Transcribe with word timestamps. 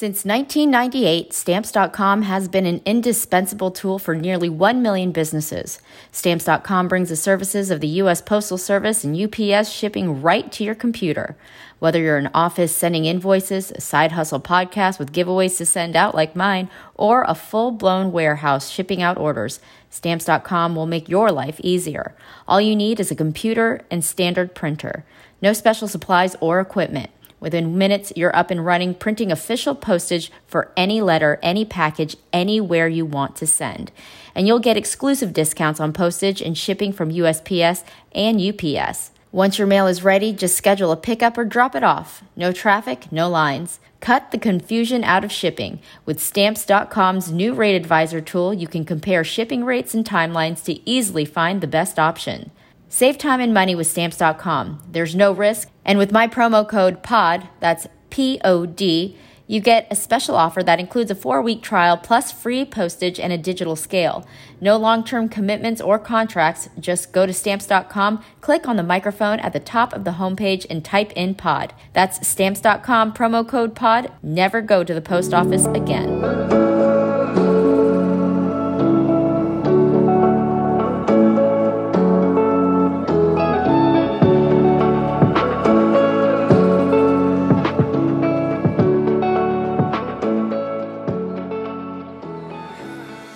Since 0.00 0.24
1998, 0.24 1.34
Stamps.com 1.34 2.22
has 2.22 2.48
been 2.48 2.64
an 2.64 2.80
indispensable 2.86 3.70
tool 3.70 3.98
for 3.98 4.14
nearly 4.14 4.48
1 4.48 4.80
million 4.80 5.12
businesses. 5.12 5.78
Stamps.com 6.10 6.88
brings 6.88 7.10
the 7.10 7.16
services 7.16 7.70
of 7.70 7.82
the 7.82 8.00
U.S. 8.00 8.22
Postal 8.22 8.56
Service 8.56 9.04
and 9.04 9.14
UPS 9.14 9.68
shipping 9.70 10.22
right 10.22 10.50
to 10.52 10.64
your 10.64 10.74
computer. 10.74 11.36
Whether 11.80 12.00
you're 12.00 12.16
an 12.16 12.30
office 12.32 12.74
sending 12.74 13.04
invoices, 13.04 13.72
a 13.72 13.82
side 13.82 14.12
hustle 14.12 14.40
podcast 14.40 14.98
with 14.98 15.12
giveaways 15.12 15.58
to 15.58 15.66
send 15.66 15.94
out 15.94 16.14
like 16.14 16.34
mine, 16.34 16.70
or 16.94 17.26
a 17.28 17.34
full 17.34 17.70
blown 17.70 18.10
warehouse 18.10 18.70
shipping 18.70 19.02
out 19.02 19.18
orders, 19.18 19.60
Stamps.com 19.90 20.74
will 20.74 20.86
make 20.86 21.10
your 21.10 21.30
life 21.30 21.60
easier. 21.62 22.14
All 22.48 22.58
you 22.58 22.74
need 22.74 23.00
is 23.00 23.10
a 23.10 23.14
computer 23.14 23.82
and 23.90 24.02
standard 24.02 24.54
printer. 24.54 25.04
No 25.42 25.52
special 25.52 25.88
supplies 25.88 26.36
or 26.40 26.58
equipment. 26.58 27.10
Within 27.40 27.78
minutes, 27.78 28.12
you're 28.14 28.36
up 28.36 28.50
and 28.50 28.64
running, 28.64 28.94
printing 28.94 29.32
official 29.32 29.74
postage 29.74 30.30
for 30.46 30.70
any 30.76 31.00
letter, 31.00 31.38
any 31.42 31.64
package, 31.64 32.16
anywhere 32.32 32.86
you 32.86 33.06
want 33.06 33.34
to 33.36 33.46
send. 33.46 33.90
And 34.34 34.46
you'll 34.46 34.58
get 34.58 34.76
exclusive 34.76 35.32
discounts 35.32 35.80
on 35.80 35.92
postage 35.92 36.42
and 36.42 36.56
shipping 36.56 36.92
from 36.92 37.10
USPS 37.10 37.82
and 38.12 38.40
UPS. 38.40 39.10
Once 39.32 39.58
your 39.58 39.66
mail 39.66 39.86
is 39.86 40.02
ready, 40.02 40.32
just 40.32 40.56
schedule 40.56 40.90
a 40.92 40.96
pickup 40.96 41.38
or 41.38 41.44
drop 41.44 41.74
it 41.74 41.84
off. 41.84 42.22
No 42.36 42.52
traffic, 42.52 43.10
no 43.10 43.28
lines. 43.28 43.80
Cut 44.00 44.32
the 44.32 44.38
confusion 44.38 45.04
out 45.04 45.24
of 45.24 45.30
shipping. 45.30 45.78
With 46.04 46.20
Stamps.com's 46.20 47.30
new 47.30 47.54
rate 47.54 47.76
advisor 47.76 48.20
tool, 48.20 48.52
you 48.52 48.66
can 48.66 48.84
compare 48.84 49.22
shipping 49.22 49.64
rates 49.64 49.94
and 49.94 50.04
timelines 50.04 50.64
to 50.64 50.88
easily 50.88 51.24
find 51.24 51.60
the 51.60 51.66
best 51.66 51.98
option. 51.98 52.50
Save 52.92 53.18
time 53.18 53.40
and 53.40 53.54
money 53.54 53.76
with 53.76 53.86
Stamps.com. 53.86 54.82
There's 54.90 55.14
no 55.14 55.30
risk. 55.30 55.70
And 55.84 55.96
with 55.96 56.10
my 56.10 56.26
promo 56.26 56.68
code 56.68 57.04
POD, 57.04 57.48
that's 57.60 57.86
P 58.10 58.40
O 58.44 58.66
D, 58.66 59.16
you 59.46 59.60
get 59.60 59.86
a 59.90 59.96
special 59.96 60.34
offer 60.34 60.60
that 60.64 60.80
includes 60.80 61.10
a 61.10 61.14
four 61.14 61.40
week 61.40 61.62
trial 61.62 61.96
plus 61.96 62.32
free 62.32 62.64
postage 62.64 63.20
and 63.20 63.32
a 63.32 63.38
digital 63.38 63.76
scale. 63.76 64.26
No 64.60 64.76
long 64.76 65.04
term 65.04 65.28
commitments 65.28 65.80
or 65.80 66.00
contracts. 66.00 66.68
Just 66.80 67.12
go 67.12 67.26
to 67.26 67.32
Stamps.com, 67.32 68.24
click 68.40 68.66
on 68.66 68.74
the 68.74 68.82
microphone 68.82 69.38
at 69.38 69.52
the 69.52 69.60
top 69.60 69.92
of 69.92 70.02
the 70.02 70.12
homepage, 70.12 70.66
and 70.68 70.84
type 70.84 71.12
in 71.12 71.36
POD. 71.36 71.72
That's 71.92 72.26
Stamps.com, 72.26 73.12
promo 73.12 73.48
code 73.48 73.76
POD. 73.76 74.10
Never 74.20 74.60
go 74.60 74.82
to 74.82 74.92
the 74.92 75.00
post 75.00 75.32
office 75.32 75.66
again. 75.66 76.69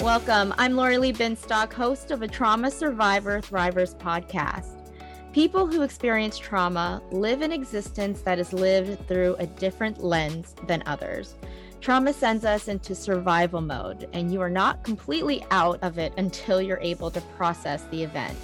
Welcome. 0.05 0.53
I'm 0.59 0.77
Lori 0.77 0.99
Lee 0.99 1.15
Binstock, 1.15 1.73
host 1.73 2.11
of 2.11 2.21
a 2.21 2.29
Trauma 2.29 2.71
Survivor 2.71 3.41
Thrivers 3.41 3.97
podcast. 3.97 4.91
People 5.33 5.67
who 5.67 5.81
experience 5.81 6.37
trauma 6.37 7.03
live 7.11 7.41
an 7.41 7.51
existence 7.51 8.21
that 8.21 8.39
is 8.39 8.53
lived 8.53 9.09
through 9.09 9.35
a 9.39 9.47
different 9.47 10.05
lens 10.05 10.57
than 10.67 10.83
others. 10.85 11.37
Trauma 11.81 12.13
sends 12.13 12.45
us 12.45 12.69
into 12.69 12.95
survival 12.95 13.63
mode, 13.63 14.07
and 14.13 14.31
you 14.31 14.43
are 14.43 14.51
not 14.51 14.85
completely 14.85 15.43
out 15.51 15.79
of 15.81 15.97
it 15.97 16.13
until 16.19 16.61
you're 16.61 16.79
able 16.83 17.11
to 17.11 17.23
process 17.39 17.85
the 17.85 18.03
event. 18.03 18.37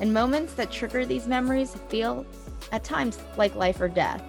And 0.00 0.14
moments 0.14 0.54
that 0.54 0.70
trigger 0.70 1.04
these 1.04 1.26
memories 1.26 1.74
feel 1.88 2.24
at 2.70 2.84
times 2.84 3.18
like 3.36 3.56
life 3.56 3.80
or 3.80 3.88
death. 3.88 4.22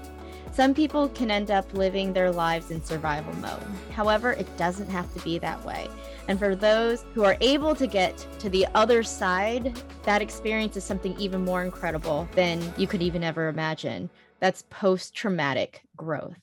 Some 0.55 0.73
people 0.73 1.09
can 1.09 1.31
end 1.31 1.51
up 1.51 1.73
living 1.73 2.13
their 2.13 2.31
lives 2.31 2.71
in 2.71 2.81
survival 2.81 3.35
mode. 3.41 3.61
However, 3.91 4.31
it 4.31 4.47
doesn't 4.55 4.89
have 4.89 5.13
to 5.13 5.19
be 5.19 5.37
that 5.39 5.61
way. 5.65 5.89
And 6.29 6.39
for 6.39 6.55
those 6.55 7.03
who 7.13 7.25
are 7.25 7.35
able 7.41 7.75
to 7.75 7.85
get 7.85 8.25
to 8.39 8.49
the 8.49 8.65
other 8.73 9.03
side, 9.03 9.77
that 10.03 10.21
experience 10.21 10.77
is 10.77 10.85
something 10.85 11.13
even 11.19 11.43
more 11.43 11.65
incredible 11.65 12.25
than 12.35 12.73
you 12.77 12.87
could 12.87 13.01
even 13.01 13.21
ever 13.21 13.49
imagine. 13.49 14.09
That's 14.39 14.63
post 14.69 15.13
traumatic 15.13 15.81
growth. 15.97 16.37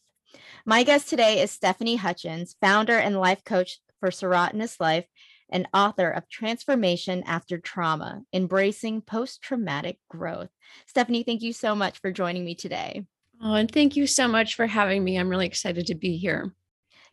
My 0.66 0.82
guest 0.82 1.08
today 1.08 1.40
is 1.40 1.50
Stephanie 1.50 1.96
Hutchins, 1.96 2.54
founder 2.60 2.98
and 2.98 3.18
life 3.18 3.42
coach 3.44 3.78
for 3.98 4.10
Serotinous 4.10 4.78
Life 4.78 5.06
and 5.48 5.66
author 5.72 6.10
of 6.10 6.28
Transformation 6.28 7.22
After 7.26 7.56
Trauma 7.56 8.20
Embracing 8.34 9.00
Post 9.00 9.40
Traumatic 9.40 9.96
Growth. 10.10 10.50
Stephanie, 10.86 11.22
thank 11.22 11.40
you 11.40 11.54
so 11.54 11.74
much 11.74 11.98
for 12.00 12.12
joining 12.12 12.44
me 12.44 12.54
today. 12.54 13.06
Oh, 13.42 13.54
and 13.54 13.70
thank 13.70 13.96
you 13.96 14.06
so 14.06 14.28
much 14.28 14.54
for 14.54 14.66
having 14.66 15.02
me. 15.02 15.16
I'm 15.16 15.28
really 15.28 15.46
excited 15.46 15.86
to 15.86 15.96
be 15.96 16.16
here. 16.16 16.54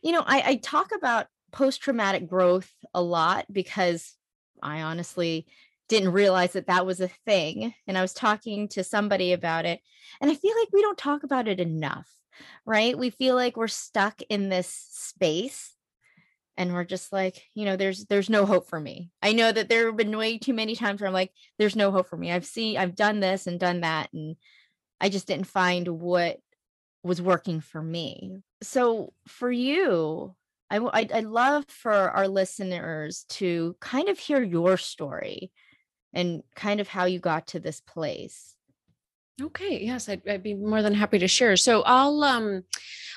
You 0.00 0.12
know, 0.12 0.22
I, 0.24 0.42
I 0.46 0.56
talk 0.56 0.92
about 0.96 1.26
post 1.50 1.82
traumatic 1.82 2.28
growth 2.28 2.70
a 2.94 3.02
lot 3.02 3.46
because 3.52 4.14
I 4.62 4.82
honestly 4.82 5.46
didn't 5.88 6.12
realize 6.12 6.52
that 6.52 6.68
that 6.68 6.86
was 6.86 7.00
a 7.00 7.10
thing. 7.26 7.74
And 7.88 7.98
I 7.98 8.02
was 8.02 8.12
talking 8.12 8.68
to 8.68 8.84
somebody 8.84 9.32
about 9.32 9.66
it. 9.66 9.80
And 10.20 10.30
I 10.30 10.34
feel 10.36 10.54
like 10.56 10.68
we 10.72 10.82
don't 10.82 10.96
talk 10.96 11.24
about 11.24 11.48
it 11.48 11.58
enough, 11.58 12.08
right? 12.64 12.96
We 12.96 13.10
feel 13.10 13.34
like 13.34 13.56
we're 13.56 13.66
stuck 13.66 14.22
in 14.28 14.48
this 14.48 14.68
space 14.68 15.74
and 16.56 16.74
we're 16.74 16.84
just 16.84 17.12
like 17.12 17.42
you 17.54 17.64
know 17.64 17.76
there's 17.76 18.04
there's 18.06 18.28
no 18.28 18.44
hope 18.44 18.68
for 18.68 18.78
me 18.78 19.10
i 19.22 19.32
know 19.32 19.50
that 19.50 19.68
there 19.68 19.86
have 19.86 19.96
been 19.96 20.14
way 20.16 20.36
too 20.36 20.52
many 20.52 20.74
times 20.76 21.00
where 21.00 21.08
i'm 21.08 21.14
like 21.14 21.32
there's 21.58 21.76
no 21.76 21.90
hope 21.90 22.06
for 22.08 22.16
me 22.16 22.30
i've 22.30 22.44
seen 22.44 22.76
i've 22.76 22.94
done 22.94 23.20
this 23.20 23.46
and 23.46 23.58
done 23.58 23.80
that 23.80 24.12
and 24.12 24.36
i 25.00 25.08
just 25.08 25.26
didn't 25.26 25.46
find 25.46 25.88
what 25.88 26.38
was 27.02 27.22
working 27.22 27.60
for 27.60 27.82
me 27.82 28.38
so 28.62 29.12
for 29.26 29.50
you 29.50 30.34
I, 30.70 30.76
I 30.78 31.08
I 31.14 31.20
love 31.20 31.64
for 31.68 31.92
our 31.92 32.28
listeners 32.28 33.24
to 33.30 33.76
kind 33.80 34.08
of 34.08 34.18
hear 34.18 34.40
your 34.40 34.76
story 34.76 35.50
and 36.12 36.42
kind 36.54 36.80
of 36.80 36.88
how 36.88 37.04
you 37.04 37.18
got 37.18 37.48
to 37.48 37.60
this 37.60 37.80
place. 37.80 38.56
Okay, 39.40 39.80
yes, 39.82 40.08
I'd, 40.08 40.26
I'd, 40.28 40.42
be 40.42 40.54
more 40.54 40.82
than 40.82 40.92
happy 40.92 41.18
to 41.18 41.28
share. 41.28 41.56
So 41.56 41.82
I'll 41.82 42.22
um 42.22 42.62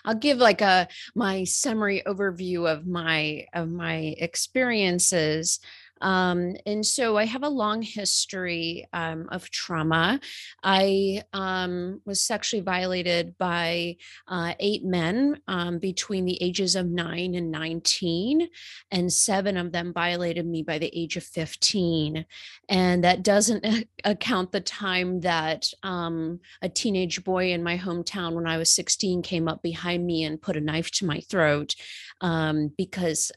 I'll 0.06 0.16
give 0.16 0.38
like 0.38 0.62
a 0.62 0.88
my 1.16 1.44
summary 1.44 2.02
overview 2.06 2.72
of 2.72 2.88
my 2.88 3.46
of 3.54 3.70
my 3.70 4.16
experiences 4.18 5.60
um, 6.04 6.56
and 6.66 6.86
so 6.86 7.18
I 7.18 7.26
have 7.26 7.44
a 7.44 7.50
long 7.50 7.82
history 7.82 8.86
um, 8.92 9.30
of 9.32 9.50
trauma. 9.50 10.20
I 10.62 11.24
um, 11.32 12.02
was 12.06 12.22
sexually 12.22 12.62
violated 12.62 13.38
by 13.38 13.96
uh, 14.28 14.54
eight 14.60 14.84
men 14.84 15.40
um, 15.48 15.80
between 15.80 16.26
the 16.26 16.42
ages 16.44 16.76
of 16.76 16.88
nine 16.88 17.36
and 17.36 17.50
19, 17.52 18.50
and 18.92 19.14
seven 19.14 19.56
of 19.56 19.72
them 19.72 19.94
violated 19.94 20.46
me 20.46 20.62
by 20.62 20.78
the 20.78 20.92
age 20.94 21.16
of 21.16 21.24
15. 21.24 22.26
And 22.68 23.04
that 23.06 23.24
doesn't 23.24 23.66
account 24.04 24.52
the 24.52 24.62
time 24.62 25.22
that 25.22 25.70
um, 25.84 26.42
a 26.62 26.68
teenage 26.68 27.24
boy 27.24 27.54
in 27.54 27.64
my 27.64 27.78
hometown 27.78 28.34
when 28.34 28.46
I 28.46 28.58
was 28.58 28.70
16 28.72 29.22
came 29.22 29.48
up 29.48 29.64
behind 29.64 30.06
me 30.06 30.26
and 30.26 30.42
put 30.42 30.58
a 30.58 30.62
knife 30.62 30.92
to 30.92 31.06
my 31.06 31.22
throat 31.22 31.76
um, 32.20 32.74
because 32.78 33.32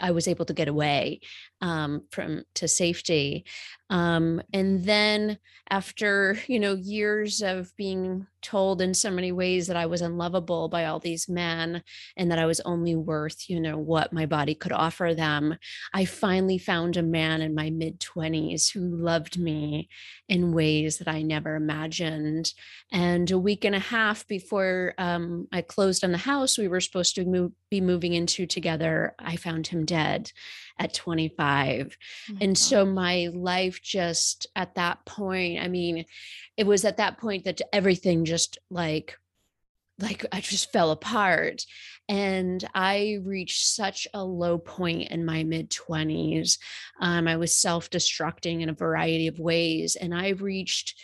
I 0.00 0.10
was 0.10 0.28
able 0.28 0.44
to 0.44 0.52
get 0.52 0.68
away 0.68 1.20
um, 1.60 2.02
from 2.10 2.44
to 2.54 2.68
safety. 2.68 3.44
Um, 3.90 4.40
and 4.52 4.84
then 4.84 5.38
after 5.68 6.38
you 6.46 6.60
know 6.60 6.74
years 6.74 7.42
of 7.42 7.74
being 7.76 8.26
told 8.42 8.80
in 8.80 8.94
so 8.94 9.10
many 9.10 9.32
ways 9.32 9.66
that 9.66 9.76
I 9.76 9.84
was 9.84 10.00
unlovable 10.00 10.68
by 10.68 10.86
all 10.86 10.98
these 10.98 11.28
men 11.28 11.82
and 12.16 12.30
that 12.30 12.38
I 12.38 12.46
was 12.46 12.60
only 12.60 12.94
worth 12.94 13.50
you 13.50 13.60
know 13.60 13.76
what 13.76 14.12
my 14.12 14.26
body 14.26 14.54
could 14.54 14.72
offer 14.72 15.14
them, 15.14 15.56
I 15.92 16.04
finally 16.04 16.58
found 16.58 16.96
a 16.96 17.02
man 17.02 17.42
in 17.42 17.54
my 17.54 17.70
mid 17.70 18.00
twenties 18.00 18.70
who 18.70 18.96
loved 18.96 19.38
me 19.38 19.88
in 20.28 20.52
ways 20.52 20.98
that 20.98 21.08
I 21.08 21.22
never 21.22 21.56
imagined. 21.56 22.52
And 22.92 23.30
a 23.30 23.38
week 23.38 23.64
and 23.64 23.74
a 23.74 23.80
half 23.80 24.26
before 24.26 24.94
um, 24.96 25.48
I 25.52 25.62
closed 25.62 26.04
on 26.04 26.12
the 26.12 26.18
house 26.18 26.56
we 26.56 26.68
were 26.68 26.80
supposed 26.80 27.16
to 27.16 27.24
move, 27.24 27.52
be 27.70 27.80
moving 27.80 28.14
into 28.14 28.46
together, 28.46 29.14
I 29.18 29.36
found 29.36 29.66
him 29.66 29.84
dead 29.84 30.30
at 30.78 30.94
25. 30.94 31.96
Oh 32.30 32.36
and 32.40 32.50
God. 32.50 32.58
so 32.58 32.84
my 32.86 33.28
life 33.32 33.82
just 33.82 34.46
at 34.56 34.74
that 34.76 35.04
point, 35.04 35.62
I 35.62 35.68
mean, 35.68 36.04
it 36.56 36.66
was 36.66 36.84
at 36.84 36.98
that 36.98 37.18
point 37.18 37.44
that 37.44 37.60
everything 37.72 38.24
just 38.24 38.58
like 38.70 39.18
like 40.00 40.24
I 40.32 40.40
just 40.40 40.72
fell 40.72 40.90
apart. 40.90 41.64
And 42.08 42.66
I 42.74 43.18
reached 43.22 43.66
such 43.66 44.08
a 44.12 44.24
low 44.24 44.58
point 44.58 45.10
in 45.10 45.24
my 45.24 45.44
mid 45.44 45.70
20s. 45.70 46.58
Um, 47.00 47.28
I 47.28 47.36
was 47.36 47.56
self 47.56 47.90
destructing 47.90 48.62
in 48.62 48.68
a 48.68 48.74
variety 48.74 49.28
of 49.28 49.38
ways. 49.38 49.96
And 49.96 50.14
I 50.14 50.30
reached 50.30 50.94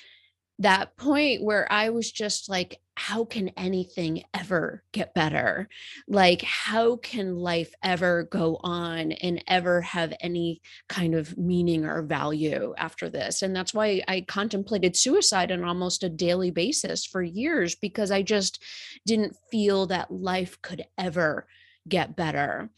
that 0.59 0.97
point 0.97 1.43
where 1.43 1.71
I 1.71 1.91
was 1.91 2.11
just 2.11 2.49
like 2.49 2.81
how 2.97 3.25
can 3.25 3.51
anything 3.51 4.25
ever 4.33 4.83
get 4.93 5.15
better? 5.15 5.69
Like, 6.09 6.43
how 6.43 6.97
can 6.97 7.37
life 7.37 7.75
ever 7.83 8.25
go 8.25 8.59
on 8.63 9.13
and 9.13 9.45
ever 9.47 9.83
have 9.83 10.15
any 10.21 10.63
kind 10.89 11.15
of 11.15 11.37
meaning 11.37 11.85
or 11.85 12.03
value 12.03 12.75
after 12.79 13.11
this? 13.11 13.43
And 13.43 13.55
that's 13.55 13.75
why 13.75 14.03
I 14.09 14.23
contemplated 14.23 14.97
suicide 14.97 15.53
on 15.53 15.63
almost 15.63 16.03
a 16.05 16.09
daily 16.09 16.51
basis 16.51 17.05
for 17.05 17.23
years 17.23 17.75
because 17.75 18.11
I 18.11 18.23
just 18.23 18.63
didn't 19.05 19.37
feel 19.51 19.87
that 19.87 20.11
life 20.11 20.61
could 20.63 20.85
ever 20.97 21.47
get 21.87 22.17
better. 22.17 22.71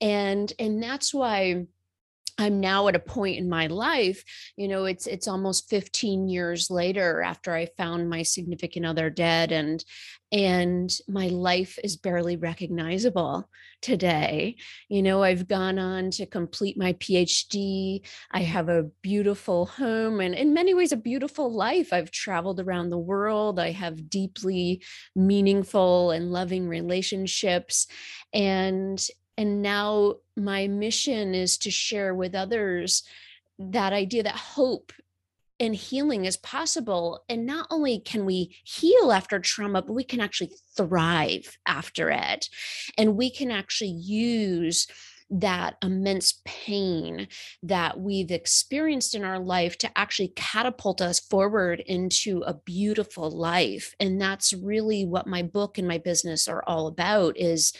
And 0.00 0.52
and 0.58 0.82
that's 0.82 1.14
why 1.14 1.66
I'm 2.36 2.60
now 2.60 2.88
at 2.88 2.96
a 2.96 3.00
point 3.00 3.38
in 3.38 3.48
my 3.48 3.68
life, 3.68 4.24
you 4.56 4.66
know, 4.66 4.86
it's 4.86 5.06
it's 5.06 5.28
almost 5.28 5.70
15 5.70 6.28
years 6.28 6.68
later 6.68 7.22
after 7.22 7.54
I 7.54 7.66
found 7.76 8.10
my 8.10 8.22
significant 8.22 8.86
other 8.86 9.08
dead 9.08 9.52
and 9.52 9.84
and 10.32 10.90
my 11.06 11.28
life 11.28 11.78
is 11.84 11.96
barely 11.96 12.36
recognizable 12.36 13.48
today. 13.80 14.56
You 14.88 15.02
know, 15.02 15.22
I've 15.22 15.46
gone 15.46 15.78
on 15.78 16.10
to 16.12 16.26
complete 16.26 16.76
my 16.76 16.94
PhD. 16.94 18.00
I 18.32 18.40
have 18.40 18.68
a 18.68 18.90
beautiful 19.00 19.66
home 19.66 20.20
and 20.20 20.34
in 20.34 20.52
many 20.52 20.74
ways 20.74 20.90
a 20.90 20.96
beautiful 20.96 21.52
life. 21.52 21.92
I've 21.92 22.10
traveled 22.10 22.58
around 22.58 22.88
the 22.88 22.98
world. 22.98 23.60
I 23.60 23.70
have 23.70 24.10
deeply 24.10 24.82
meaningful 25.14 26.10
and 26.10 26.32
loving 26.32 26.66
relationships 26.66 27.86
and 28.32 29.06
and 29.36 29.62
now 29.62 30.16
my 30.36 30.66
mission 30.68 31.34
is 31.34 31.58
to 31.58 31.70
share 31.70 32.14
with 32.14 32.34
others 32.34 33.02
that 33.58 33.92
idea 33.92 34.22
that 34.22 34.36
hope 34.36 34.92
and 35.60 35.74
healing 35.74 36.24
is 36.24 36.36
possible. 36.36 37.24
And 37.28 37.46
not 37.46 37.66
only 37.70 38.00
can 38.00 38.24
we 38.24 38.56
heal 38.64 39.12
after 39.12 39.38
trauma, 39.38 39.82
but 39.82 39.92
we 39.92 40.04
can 40.04 40.20
actually 40.20 40.52
thrive 40.76 41.56
after 41.66 42.10
it. 42.10 42.48
And 42.98 43.16
we 43.16 43.30
can 43.30 43.50
actually 43.50 43.90
use 43.90 44.88
that 45.30 45.76
immense 45.82 46.40
pain 46.44 47.28
that 47.62 47.98
we've 47.98 48.30
experienced 48.30 49.14
in 49.14 49.24
our 49.24 49.38
life 49.38 49.78
to 49.78 49.98
actually 49.98 50.32
catapult 50.36 51.00
us 51.00 51.18
forward 51.18 51.80
into 51.80 52.42
a 52.42 52.54
beautiful 52.54 53.30
life. 53.30 53.94
And 53.98 54.20
that's 54.20 54.52
really 54.52 55.04
what 55.04 55.26
my 55.26 55.42
book 55.42 55.78
and 55.78 55.88
my 55.88 55.98
business 55.98 56.46
are 56.48 56.62
all 56.66 56.86
about 56.86 57.36
is 57.36 57.72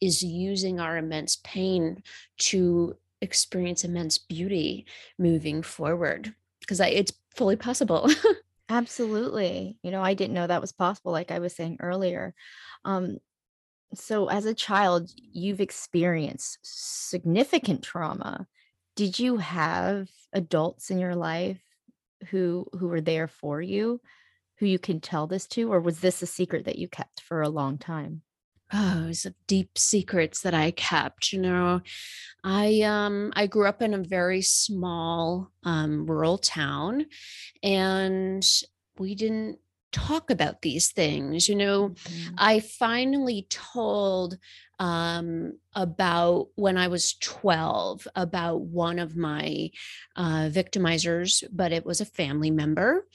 is 0.00 0.22
using 0.22 0.80
our 0.80 0.96
immense 0.96 1.36
pain 1.44 2.02
to 2.36 2.96
experience 3.20 3.84
immense 3.84 4.18
beauty 4.18 4.86
moving 5.18 5.62
forward 5.62 6.34
because 6.60 6.80
it's 6.80 7.12
fully 7.36 7.56
possible. 7.56 8.08
Absolutely. 8.68 9.76
You 9.82 9.90
know 9.90 10.02
i 10.02 10.14
didn't 10.14 10.34
know 10.34 10.46
that 10.46 10.60
was 10.60 10.72
possible 10.72 11.12
like 11.12 11.30
i 11.30 11.40
was 11.40 11.54
saying 11.54 11.78
earlier. 11.80 12.34
Um 12.84 13.18
so 13.94 14.28
as 14.28 14.46
a 14.46 14.54
child 14.54 15.10
you've 15.16 15.60
experienced 15.60 16.58
significant 16.62 17.82
trauma 17.82 18.46
did 18.96 19.18
you 19.18 19.36
have 19.38 20.08
adults 20.32 20.90
in 20.90 20.98
your 20.98 21.14
life 21.14 21.60
who 22.30 22.66
who 22.72 22.88
were 22.88 23.00
there 23.00 23.28
for 23.28 23.60
you 23.60 24.00
who 24.58 24.66
you 24.66 24.78
can 24.78 25.00
tell 25.00 25.26
this 25.26 25.46
to 25.46 25.72
or 25.72 25.80
was 25.80 26.00
this 26.00 26.22
a 26.22 26.26
secret 26.26 26.64
that 26.64 26.78
you 26.78 26.88
kept 26.88 27.20
for 27.20 27.42
a 27.42 27.48
long 27.48 27.78
time 27.78 28.22
oh, 28.72 29.08
of 29.08 29.34
deep 29.46 29.76
secrets 29.76 30.42
that 30.42 30.54
I 30.54 30.70
kept. 30.70 31.32
You 31.32 31.40
know, 31.40 31.80
I 32.42 32.80
um 32.82 33.32
I 33.36 33.46
grew 33.46 33.68
up 33.68 33.82
in 33.82 33.94
a 33.94 33.98
very 33.98 34.42
small 34.42 35.50
um, 35.64 36.06
rural 36.06 36.38
town, 36.38 37.06
and 37.62 38.46
we 38.98 39.14
didn't 39.14 39.58
talk 39.92 40.30
about 40.30 40.62
these 40.62 40.90
things. 40.90 41.48
You 41.48 41.56
know, 41.56 41.88
mm-hmm. 41.90 42.34
I 42.38 42.60
finally 42.60 43.46
told 43.48 44.38
um, 44.78 45.58
about 45.74 46.48
when 46.56 46.76
I 46.76 46.88
was 46.88 47.14
12 47.20 48.08
about 48.16 48.62
one 48.62 48.98
of 48.98 49.16
my 49.16 49.70
uh, 50.16 50.48
victimizers, 50.50 51.44
but 51.52 51.72
it 51.72 51.86
was 51.86 52.00
a 52.00 52.06
family 52.06 52.50
member 52.50 53.06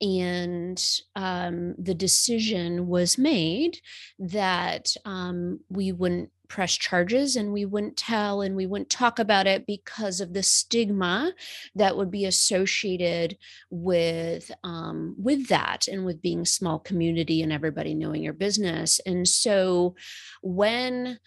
and 0.00 0.82
um, 1.16 1.74
the 1.76 1.94
decision 1.94 2.86
was 2.86 3.18
made 3.18 3.80
that 4.18 4.94
um, 5.04 5.60
we 5.68 5.92
wouldn't 5.92 6.30
press 6.48 6.76
charges 6.76 7.36
and 7.36 7.52
we 7.52 7.64
wouldn't 7.64 7.96
tell 7.96 8.40
and 8.40 8.56
we 8.56 8.66
wouldn't 8.66 8.90
talk 8.90 9.18
about 9.18 9.46
it 9.46 9.66
because 9.66 10.20
of 10.20 10.32
the 10.32 10.42
stigma 10.42 11.32
that 11.74 11.96
would 11.96 12.10
be 12.10 12.24
associated 12.24 13.36
with 13.70 14.50
um, 14.64 15.14
with 15.18 15.48
that 15.48 15.86
and 15.88 16.04
with 16.04 16.22
being 16.22 16.44
small 16.44 16.78
community 16.78 17.42
and 17.42 17.52
everybody 17.52 17.94
knowing 17.94 18.22
your 18.22 18.32
business 18.32 19.00
and 19.06 19.28
so 19.28 19.94
when 20.42 21.18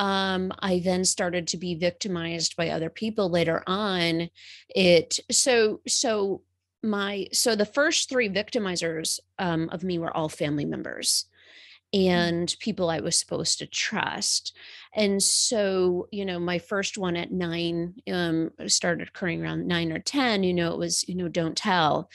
um, 0.00 0.50
I 0.60 0.80
then 0.82 1.04
started 1.04 1.46
to 1.48 1.58
be 1.58 1.74
victimized 1.74 2.56
by 2.56 2.70
other 2.70 2.88
people 2.88 3.28
later 3.28 3.62
on. 3.66 4.30
It 4.74 5.18
so 5.30 5.82
so 5.86 6.40
my 6.82 7.28
so 7.32 7.54
the 7.54 7.66
first 7.66 8.08
three 8.08 8.30
victimizers 8.30 9.20
um, 9.38 9.68
of 9.70 9.84
me 9.84 9.98
were 9.98 10.16
all 10.16 10.30
family 10.30 10.64
members. 10.64 11.26
And 11.92 12.54
people 12.60 12.88
I 12.88 13.00
was 13.00 13.18
supposed 13.18 13.58
to 13.58 13.66
trust. 13.66 14.56
And 14.94 15.22
so, 15.22 16.08
you 16.10 16.24
know, 16.24 16.38
my 16.38 16.58
first 16.58 16.98
one 16.98 17.16
at 17.16 17.32
nine 17.32 17.94
um, 18.12 18.50
started 18.66 19.08
occurring 19.08 19.42
around 19.42 19.66
nine 19.66 19.92
or 19.92 19.98
10, 19.98 20.42
you 20.42 20.54
know, 20.54 20.72
it 20.72 20.78
was, 20.78 21.08
you 21.08 21.14
know, 21.14 21.28
don't 21.28 21.56
tell. 21.56 22.10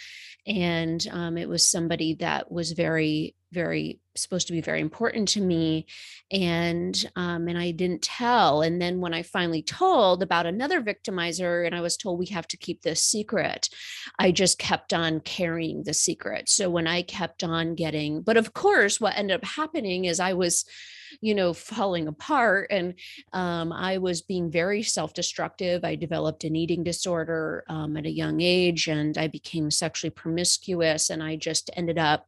And 0.45 1.05
um, 1.11 1.37
it 1.37 1.49
was 1.49 1.67
somebody 1.67 2.15
that 2.15 2.51
was 2.51 2.73
very 2.73 3.35
very 3.55 3.99
supposed 4.17 4.47
to 4.47 4.53
be 4.53 4.61
very 4.61 4.81
important 4.81 5.27
to 5.29 5.41
me 5.41 5.85
and 6.31 7.09
um, 7.15 7.47
and 7.47 7.57
i 7.57 7.71
didn't 7.71 8.01
tell. 8.01 8.61
And 8.61 8.81
then 8.81 8.99
when 8.99 9.13
i 9.13 9.23
finally 9.23 9.63
told 9.63 10.21
about 10.21 10.45
another 10.45 10.81
victimizer 10.81 11.65
and 11.65 11.75
i 11.75 11.81
was 11.81 11.97
told 11.97 12.19
we 12.19 12.27
have 12.27 12.47
to 12.49 12.57
keep 12.57 12.81
this 12.81 13.01
secret 13.01 13.69
i 14.19 14.31
just 14.31 14.59
kept 14.59 14.93
on 14.93 15.19
carrying 15.21 15.83
the 15.83 15.93
secret. 15.93 16.49
So 16.49 16.69
when 16.69 16.87
i 16.87 17.01
kept 17.01 17.43
on 17.43 17.75
getting 17.75 18.21
but 18.21 18.37
of 18.37 18.53
course 18.53 18.99
what 18.99 19.17
ended 19.17 19.37
up 19.37 19.45
happening 19.45 20.05
is 20.05 20.19
i 20.19 20.33
was 20.33 20.65
you 21.21 21.33
know 21.35 21.53
falling 21.53 22.07
apart 22.07 22.67
and 22.71 22.93
um, 23.33 23.71
i 23.71 23.97
was 23.97 24.21
being 24.21 24.51
very 24.51 24.83
self-destructive. 24.83 25.83
I 25.83 25.95
developed 25.95 26.43
an 26.43 26.55
eating 26.55 26.83
disorder 26.83 27.63
um, 27.69 27.95
at 27.97 28.05
a 28.05 28.11
young 28.11 28.41
age 28.41 28.87
and 28.87 29.17
i 29.17 29.27
became 29.27 29.71
sexually 29.71 30.11
promiscuous 30.11 31.09
and 31.09 31.21
i 31.23 31.35
just 31.35 31.69
ended 31.75 31.97
up 31.97 32.25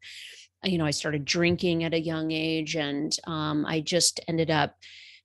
you 0.63 0.77
know, 0.77 0.85
I 0.85 0.91
started 0.91 1.25
drinking 1.25 1.83
at 1.83 1.93
a 1.93 1.99
young 1.99 2.31
age 2.31 2.75
and 2.75 3.15
um, 3.25 3.65
I 3.65 3.81
just 3.81 4.19
ended 4.27 4.51
up 4.51 4.75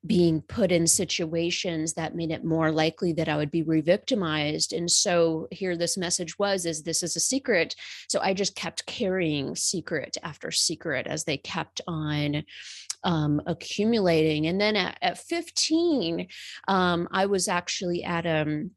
being 0.04 0.42
put 0.42 0.72
in 0.72 0.86
situations 0.86 1.94
that 1.94 2.16
made 2.16 2.32
it 2.32 2.44
more 2.44 2.72
likely 2.72 3.12
that 3.12 3.28
I 3.28 3.36
would 3.36 3.52
be 3.52 3.62
re-victimized. 3.62 4.72
And 4.72 4.90
so 4.90 5.46
here 5.52 5.76
this 5.76 5.96
message 5.96 6.38
was 6.38 6.66
is 6.66 6.82
this 6.82 7.04
is 7.04 7.14
a 7.14 7.20
secret. 7.20 7.76
So 8.08 8.20
I 8.20 8.34
just 8.34 8.56
kept 8.56 8.84
carrying 8.86 9.54
secret 9.54 10.16
after 10.22 10.50
secret 10.50 11.06
as 11.06 11.24
they 11.24 11.36
kept 11.36 11.80
on 11.86 12.42
um, 13.04 13.42
accumulating. 13.46 14.48
And 14.48 14.60
then 14.60 14.74
at, 14.74 14.98
at 15.02 15.18
15, 15.18 16.26
um, 16.66 17.08
I 17.12 17.26
was 17.26 17.46
actually 17.46 18.02
at 18.02 18.26
a 18.26 18.42
um, 18.42 18.70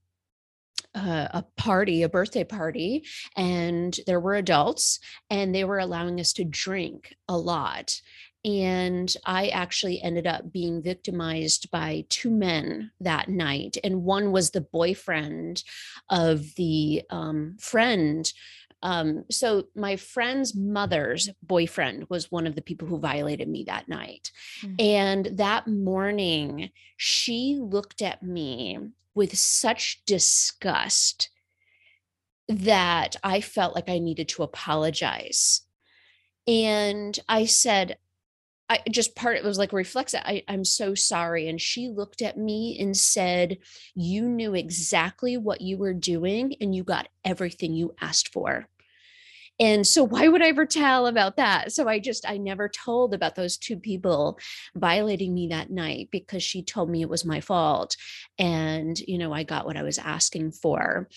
uh, 0.95 1.27
a 1.31 1.45
party, 1.57 2.03
a 2.03 2.09
birthday 2.09 2.43
party, 2.43 3.05
and 3.35 3.99
there 4.07 4.19
were 4.19 4.35
adults, 4.35 4.99
and 5.29 5.53
they 5.53 5.63
were 5.63 5.79
allowing 5.79 6.19
us 6.19 6.33
to 6.33 6.43
drink 6.43 7.15
a 7.27 7.37
lot. 7.37 8.01
And 8.45 9.11
I 9.25 9.47
actually 9.47 10.01
ended 10.01 10.27
up 10.27 10.51
being 10.51 10.83
victimized 10.83 11.71
by 11.71 12.05
two 12.09 12.29
men 12.29 12.91
that 12.99 13.27
night. 13.27 13.77
And 13.83 14.03
one 14.03 14.31
was 14.31 14.51
the 14.51 14.61
boyfriend 14.61 15.63
of 16.11 16.53
the 16.55 17.01
um, 17.09 17.57
friend 17.59 18.31
um, 18.81 19.25
so 19.31 19.67
my 19.75 19.95
friend's 19.95 20.55
mother's 20.55 21.29
boyfriend 21.41 22.05
was 22.09 22.31
one 22.31 22.45
of 22.45 22.55
the 22.55 22.61
people 22.61 22.87
who 22.87 22.99
violated 22.99 23.47
me 23.47 23.63
that 23.63 23.87
night. 23.87 24.31
Mm-hmm. 24.61 24.75
And 24.79 25.25
that 25.37 25.67
morning, 25.67 26.71
she 26.97 27.57
looked 27.59 28.01
at 28.01 28.21
me 28.21 28.77
with 29.13 29.37
such 29.37 30.03
disgust 30.05 31.29
that 32.47 33.15
I 33.23 33.41
felt 33.41 33.73
like 33.73 33.89
I 33.89 33.97
needed 33.97 34.29
to 34.29 34.43
apologize. 34.43 35.61
And 36.47 37.17
I 37.27 37.45
said, 37.45 37.97
I 38.67 38.79
just 38.89 39.15
part 39.15 39.37
it 39.37 39.43
was 39.43 39.57
like 39.57 39.73
reflects 39.73 40.13
it. 40.13 40.21
I, 40.25 40.43
I'm 40.47 40.65
so 40.65 40.95
sorry. 40.95 41.47
And 41.47 41.61
she 41.61 41.87
looked 41.87 42.21
at 42.21 42.37
me 42.37 42.77
and 42.79 42.97
said, 42.97 43.59
You 43.93 44.27
knew 44.27 44.55
exactly 44.55 45.37
what 45.37 45.61
you 45.61 45.77
were 45.77 45.93
doing 45.93 46.55
and 46.59 46.73
you 46.73 46.83
got 46.83 47.09
everything 47.23 47.73
you 47.73 47.93
asked 48.01 48.33
for. 48.33 48.67
And 49.59 49.85
so 49.87 50.03
why 50.03 50.27
would 50.27 50.41
i 50.41 50.47
ever 50.47 50.65
tell 50.65 51.07
about 51.07 51.37
that? 51.37 51.71
So 51.71 51.87
i 51.87 51.99
just 51.99 52.27
i 52.29 52.37
never 52.37 52.69
told 52.69 53.13
about 53.13 53.35
those 53.35 53.57
two 53.57 53.77
people 53.77 54.37
violating 54.75 55.33
me 55.33 55.47
that 55.47 55.69
night 55.69 56.09
because 56.11 56.43
she 56.43 56.63
told 56.63 56.89
me 56.89 57.01
it 57.01 57.09
was 57.09 57.25
my 57.25 57.41
fault. 57.41 57.95
And 58.37 58.99
you 58.99 59.17
know 59.17 59.33
i 59.33 59.43
got 59.43 59.65
what 59.65 59.77
i 59.77 59.83
was 59.83 59.97
asking 59.97 60.51
for. 60.51 61.07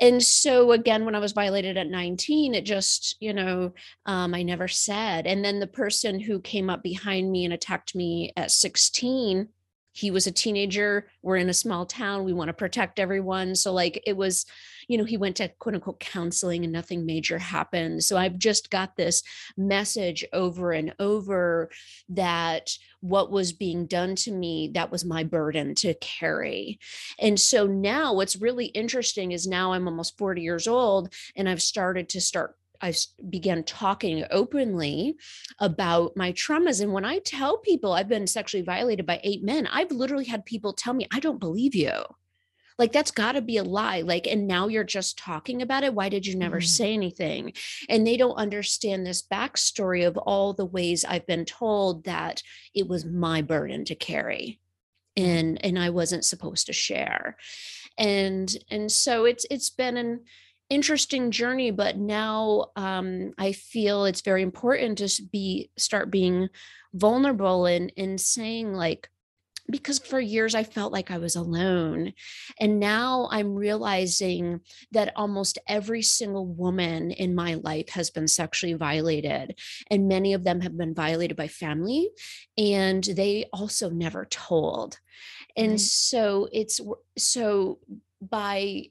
And 0.00 0.22
so 0.22 0.72
again 0.72 1.04
when 1.04 1.14
i 1.14 1.20
was 1.20 1.32
violated 1.32 1.76
at 1.76 1.88
19 1.88 2.54
it 2.54 2.64
just 2.64 3.16
you 3.20 3.32
know 3.32 3.72
um, 4.06 4.34
i 4.34 4.42
never 4.42 4.68
said. 4.68 5.26
And 5.26 5.44
then 5.44 5.60
the 5.60 5.66
person 5.66 6.20
who 6.20 6.40
came 6.40 6.70
up 6.70 6.82
behind 6.82 7.30
me 7.30 7.44
and 7.44 7.54
attacked 7.54 7.94
me 7.94 8.32
at 8.36 8.50
16 8.50 9.48
he 9.94 10.10
was 10.10 10.26
a 10.26 10.32
teenager 10.32 11.08
we're 11.22 11.36
in 11.36 11.48
a 11.48 11.54
small 11.54 11.86
town 11.86 12.24
we 12.24 12.32
want 12.32 12.48
to 12.48 12.52
protect 12.52 12.98
everyone. 12.98 13.54
So 13.54 13.72
like 13.72 14.02
it 14.06 14.16
was 14.16 14.44
you 14.88 14.98
know 14.98 15.04
he 15.04 15.16
went 15.16 15.36
to 15.36 15.48
quote 15.58 15.74
unquote 15.74 16.00
counseling 16.00 16.64
and 16.64 16.72
nothing 16.72 17.06
major 17.06 17.38
happened. 17.38 18.04
So 18.04 18.16
i've 18.18 18.38
just 18.38 18.70
got 18.70 18.96
this 18.96 19.22
message 19.56 20.24
over 20.32 20.72
and 20.72 20.94
over 20.98 21.70
that 22.10 22.70
what 23.00 23.30
was 23.30 23.52
being 23.52 23.86
done 23.86 24.16
to 24.16 24.32
me 24.32 24.70
that 24.74 24.90
was 24.90 25.04
my 25.04 25.24
burden 25.24 25.74
to 25.76 25.94
carry. 25.94 26.78
And 27.18 27.38
so 27.38 27.66
now 27.66 28.14
what's 28.14 28.36
really 28.36 28.66
interesting 28.66 29.32
is 29.32 29.46
now 29.46 29.72
i'm 29.72 29.88
almost 29.88 30.18
40 30.18 30.42
years 30.42 30.66
old 30.66 31.12
and 31.36 31.48
i've 31.48 31.62
started 31.62 32.08
to 32.10 32.20
start 32.20 32.56
I 32.84 32.92
began 33.28 33.64
talking 33.64 34.24
openly 34.30 35.16
about 35.58 36.16
my 36.16 36.32
traumas. 36.32 36.82
And 36.82 36.92
when 36.92 37.04
I 37.04 37.18
tell 37.20 37.58
people 37.58 37.92
I've 37.92 38.08
been 38.08 38.26
sexually 38.26 38.62
violated 38.62 39.06
by 39.06 39.20
eight 39.24 39.42
men, 39.42 39.66
I've 39.66 39.90
literally 39.90 40.26
had 40.26 40.44
people 40.44 40.72
tell 40.72 40.94
me, 40.94 41.08
I 41.12 41.20
don't 41.20 41.40
believe 41.40 41.74
you. 41.74 42.04
Like, 42.76 42.92
that's 42.92 43.12
got 43.12 43.32
to 43.32 43.40
be 43.40 43.56
a 43.56 43.62
lie. 43.62 44.00
Like, 44.00 44.26
and 44.26 44.48
now 44.48 44.66
you're 44.66 44.84
just 44.84 45.16
talking 45.16 45.62
about 45.62 45.84
it. 45.84 45.94
Why 45.94 46.08
did 46.08 46.26
you 46.26 46.36
never 46.36 46.58
mm. 46.58 46.66
say 46.66 46.92
anything? 46.92 47.52
And 47.88 48.06
they 48.06 48.16
don't 48.16 48.34
understand 48.34 49.06
this 49.06 49.22
backstory 49.22 50.06
of 50.06 50.16
all 50.16 50.52
the 50.52 50.66
ways 50.66 51.04
I've 51.04 51.26
been 51.26 51.44
told 51.44 52.04
that 52.04 52.42
it 52.74 52.88
was 52.88 53.04
my 53.04 53.42
burden 53.42 53.84
to 53.86 53.94
carry 53.94 54.58
and 55.16 55.64
and 55.64 55.78
I 55.78 55.90
wasn't 55.90 56.24
supposed 56.24 56.66
to 56.66 56.72
share. 56.72 57.36
And 57.96 58.54
and 58.70 58.90
so 58.90 59.24
it's 59.24 59.46
it's 59.50 59.70
been 59.70 59.96
an 59.96 60.20
interesting 60.70 61.30
journey 61.30 61.70
but 61.70 61.96
now 61.96 62.66
um, 62.76 63.32
i 63.38 63.52
feel 63.52 64.04
it's 64.04 64.22
very 64.22 64.42
important 64.42 64.98
to 64.98 65.22
be 65.32 65.70
start 65.76 66.10
being 66.10 66.48
vulnerable 66.94 67.66
and 67.66 67.92
and 67.96 68.20
saying 68.20 68.72
like 68.72 69.08
because 69.70 69.98
for 69.98 70.20
years 70.20 70.54
I 70.54 70.62
felt 70.62 70.92
like 70.92 71.10
I 71.10 71.18
was 71.18 71.36
alone. 71.36 72.12
And 72.60 72.78
now 72.78 73.28
I'm 73.30 73.54
realizing 73.54 74.60
that 74.92 75.12
almost 75.16 75.58
every 75.66 76.02
single 76.02 76.46
woman 76.46 77.10
in 77.10 77.34
my 77.34 77.54
life 77.54 77.88
has 77.90 78.10
been 78.10 78.28
sexually 78.28 78.74
violated. 78.74 79.58
And 79.90 80.08
many 80.08 80.34
of 80.34 80.44
them 80.44 80.60
have 80.60 80.76
been 80.76 80.94
violated 80.94 81.36
by 81.36 81.48
family, 81.48 82.10
and 82.58 83.02
they 83.02 83.46
also 83.52 83.88
never 83.88 84.26
told. 84.26 84.98
And 85.56 85.72
right. 85.72 85.80
so 85.80 86.48
it's 86.52 86.80
so 87.16 87.78
by 88.20 88.90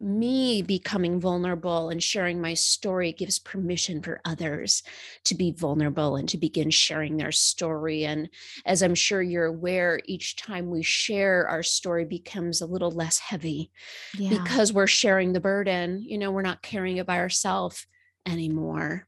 me 0.00 0.60
becoming 0.60 1.20
vulnerable 1.20 1.88
and 1.88 2.02
sharing 2.02 2.40
my 2.40 2.52
story 2.52 3.12
gives 3.12 3.38
permission 3.38 4.02
for 4.02 4.20
others 4.24 4.82
to 5.24 5.34
be 5.34 5.52
vulnerable 5.52 6.16
and 6.16 6.28
to 6.28 6.36
begin 6.36 6.68
sharing 6.68 7.16
their 7.16 7.30
story 7.30 8.04
and 8.04 8.28
as 8.66 8.82
i'm 8.82 8.94
sure 8.94 9.22
you're 9.22 9.46
aware 9.46 10.00
each 10.06 10.36
time 10.36 10.68
we 10.68 10.82
share 10.82 11.48
our 11.48 11.62
story 11.62 12.04
becomes 12.04 12.60
a 12.60 12.66
little 12.66 12.90
less 12.90 13.18
heavy 13.18 13.70
yeah. 14.18 14.30
because 14.30 14.72
we're 14.72 14.86
sharing 14.86 15.32
the 15.32 15.40
burden 15.40 16.02
you 16.02 16.18
know 16.18 16.32
we're 16.32 16.42
not 16.42 16.60
carrying 16.60 16.96
it 16.96 17.06
by 17.06 17.18
ourselves 17.18 17.86
anymore 18.26 19.06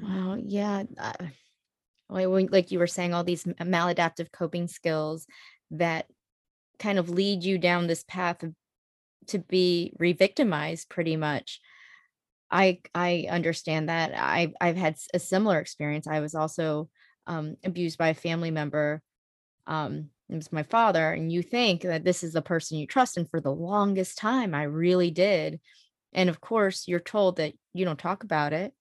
wow 0.00 0.36
yeah 0.40 0.84
uh, 0.98 1.12
like 2.08 2.70
you 2.70 2.78
were 2.78 2.86
saying 2.86 3.12
all 3.12 3.24
these 3.24 3.44
maladaptive 3.44 4.30
coping 4.32 4.68
skills 4.68 5.26
that 5.70 6.06
kind 6.78 6.98
of 6.98 7.10
lead 7.10 7.42
you 7.42 7.58
down 7.58 7.86
this 7.86 8.04
path 8.04 8.42
of 8.42 8.54
to 9.28 9.38
be 9.38 9.92
re-victimized 9.98 10.88
pretty 10.88 11.16
much. 11.16 11.60
I 12.50 12.80
i 12.94 13.26
understand 13.30 13.88
that. 13.88 14.12
I 14.14 14.52
i've 14.60 14.76
had 14.76 14.96
a 15.14 15.18
similar 15.18 15.58
experience. 15.58 16.06
I 16.06 16.20
was 16.20 16.34
also 16.34 16.88
um, 17.26 17.56
abused 17.64 17.98
by 17.98 18.08
a 18.08 18.14
family 18.14 18.50
member 18.50 19.02
um 19.66 20.08
it 20.30 20.34
was 20.34 20.52
my 20.52 20.62
father 20.62 21.12
and 21.12 21.30
you 21.30 21.42
think 21.42 21.82
that 21.82 22.04
this 22.04 22.22
is 22.22 22.32
the 22.32 22.42
person 22.42 22.78
you 22.78 22.86
trust 22.86 23.16
and 23.18 23.28
for 23.30 23.40
the 23.40 23.52
longest 23.52 24.18
time 24.18 24.54
i 24.54 24.62
really 24.62 25.10
did. 25.10 25.60
And 26.12 26.30
of 26.30 26.40
course 26.40 26.88
you're 26.88 27.00
told 27.00 27.36
that 27.36 27.52
you 27.74 27.84
don't 27.84 27.98
talk 27.98 28.24
about 28.24 28.52
it. 28.54 28.72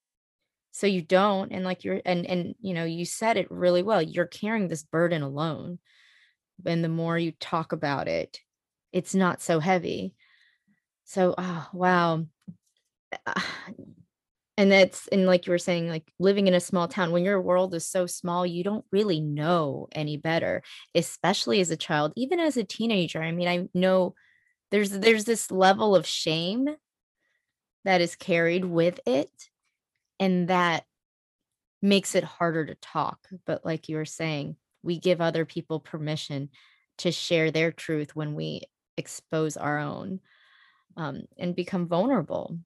So 0.71 0.87
you 0.87 1.01
don't 1.01 1.51
and 1.51 1.65
like 1.65 1.83
you're 1.83 2.01
and 2.05 2.25
and 2.25 2.55
you 2.61 2.73
know 2.73 2.85
you 2.85 3.05
said 3.05 3.37
it 3.37 3.51
really 3.51 3.83
well 3.83 4.01
you're 4.01 4.27
carrying 4.27 4.67
this 4.69 4.83
burden 4.83 5.23
alone. 5.23 5.79
And 6.65 6.83
the 6.83 6.89
more 6.89 7.17
you 7.17 7.33
talk 7.39 7.71
about 7.73 8.07
it 8.07 8.39
it's 8.93 9.13
not 9.13 9.41
so 9.41 9.59
heavy 9.59 10.13
so, 11.07 11.33
oh, 11.37 11.67
wow. 11.73 12.25
Ah, 13.25 13.57
and 14.57 14.71
that's, 14.71 15.07
and 15.07 15.25
like 15.25 15.45
you 15.47 15.51
were 15.51 15.57
saying, 15.57 15.87
like 15.87 16.11
living 16.19 16.47
in 16.47 16.53
a 16.53 16.59
small 16.59 16.87
town, 16.87 17.11
when 17.11 17.23
your 17.23 17.41
world 17.41 17.73
is 17.73 17.87
so 17.87 18.05
small, 18.07 18.45
you 18.45 18.63
don't 18.63 18.85
really 18.91 19.21
know 19.21 19.87
any 19.93 20.17
better, 20.17 20.63
especially 20.95 21.61
as 21.61 21.71
a 21.71 21.77
child, 21.77 22.13
even 22.17 22.39
as 22.39 22.57
a 22.57 22.63
teenager. 22.63 23.21
I 23.23 23.31
mean, 23.31 23.47
I 23.47 23.69
know 23.73 24.15
there's 24.71 24.91
there's 24.91 25.25
this 25.25 25.51
level 25.51 25.95
of 25.95 26.05
shame 26.05 26.67
that 27.85 28.01
is 28.01 28.15
carried 28.15 28.65
with 28.65 28.99
it 29.05 29.31
and 30.19 30.49
that 30.49 30.83
makes 31.81 32.15
it 32.15 32.23
harder 32.23 32.65
to 32.65 32.75
talk 32.75 33.27
but 33.45 33.63
like 33.63 33.87
you 33.87 33.95
were 33.95 34.05
saying 34.05 34.55
we 34.83 34.99
give 34.99 35.21
other 35.21 35.45
people 35.45 35.79
permission 35.79 36.49
to 36.97 37.11
share 37.11 37.51
their 37.51 37.71
truth 37.71 38.15
when 38.15 38.33
we 38.33 38.61
expose 38.97 39.55
our 39.57 39.77
own 39.79 40.19
um, 40.97 41.23
and 41.37 41.55
become 41.55 41.87
vulnerable. 41.87 42.59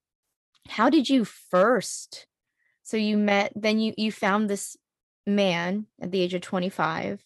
How 0.67 0.89
did 0.89 1.09
you 1.09 1.25
first? 1.25 2.25
So 2.83 2.97
you 2.97 3.17
met, 3.17 3.53
then 3.55 3.79
you 3.79 3.93
you 3.97 4.11
found 4.11 4.49
this 4.49 4.77
man 5.27 5.85
at 6.01 6.11
the 6.11 6.21
age 6.21 6.33
of 6.33 6.41
25 6.41 7.23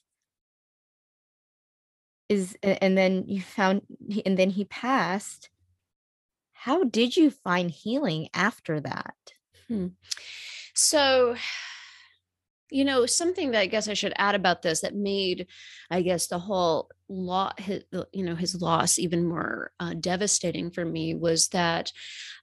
is 2.28 2.58
and 2.64 2.98
then 2.98 3.24
you 3.28 3.42
found 3.42 3.82
and 4.26 4.38
then 4.38 4.50
he 4.50 4.66
passed 4.66 5.50
how 6.54 6.84
did 6.84 7.16
you 7.16 7.30
find 7.30 7.70
healing 7.70 8.28
after 8.34 8.80
that 8.80 9.16
hmm. 9.68 9.88
so 10.74 11.36
you 12.72 12.84
know 12.84 13.06
something 13.06 13.52
that 13.52 13.60
i 13.60 13.66
guess 13.66 13.88
i 13.88 13.94
should 13.94 14.14
add 14.18 14.36
about 14.36 14.62
this 14.62 14.82
that 14.82 14.96
made 14.96 15.48
i 15.92 16.02
guess 16.02 16.28
the 16.28 16.40
whole 16.40 16.90
law 17.08 17.52
his, 17.58 17.84
you 18.12 18.24
know 18.24 18.36
his 18.36 18.60
loss 18.62 18.98
even 18.98 19.28
more 19.28 19.72
uh, 19.80 19.94
devastating 19.94 20.72
for 20.72 20.84
me 20.84 21.14
was 21.14 21.50
that 21.50 21.92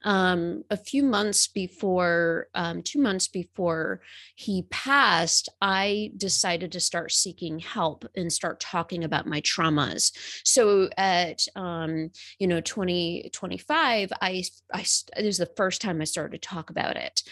um, 0.05 0.63
a 0.71 0.77
few 0.77 1.03
months 1.03 1.49
before 1.49 2.47
um, 2.55 2.83
two 2.83 3.01
months 3.01 3.27
before 3.27 4.01
he 4.37 4.65
passed 4.71 5.49
i 5.61 6.13
decided 6.17 6.71
to 6.71 6.81
start 6.81 7.11
seeking 7.11 7.59
help 7.59 8.05
and 8.15 8.33
start 8.33 8.61
talking 8.61 9.05
about 9.05 9.27
my 9.27 9.41
traumas. 9.41 10.13
So 10.45 10.89
at 10.97 11.45
um, 11.57 12.11
you 12.39 12.47
know 12.47 12.61
2025 12.61 14.13
I, 14.21 14.45
I 14.73 14.85
it 15.17 15.25
was 15.25 15.39
the 15.39 15.51
first 15.57 15.81
time 15.81 16.01
i 16.01 16.05
started 16.05 16.41
to 16.41 16.49
talk 16.49 16.71
about 16.71 16.97
it. 16.97 17.23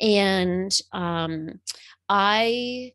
And 0.00 0.76
um, 0.92 1.60
i 2.08 2.92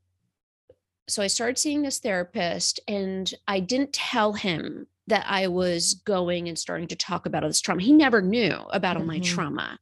so 1.07 1.21
I 1.21 1.27
started 1.27 1.57
seeing 1.57 1.81
this 1.81 1.99
therapist 1.99 2.79
and 2.87 3.31
I 3.47 3.59
didn't 3.59 3.93
tell 3.93 4.33
him 4.33 4.87
that 5.07 5.25
I 5.27 5.47
was 5.47 5.95
going 6.05 6.47
and 6.47 6.57
starting 6.57 6.87
to 6.87 6.95
talk 6.95 7.25
about 7.25 7.43
all 7.43 7.49
this 7.49 7.59
trauma. 7.59 7.81
He 7.81 7.91
never 7.91 8.21
knew 8.21 8.53
about 8.71 8.95
all 8.95 9.01
mm-hmm. 9.01 9.07
my 9.07 9.19
trauma. 9.19 9.79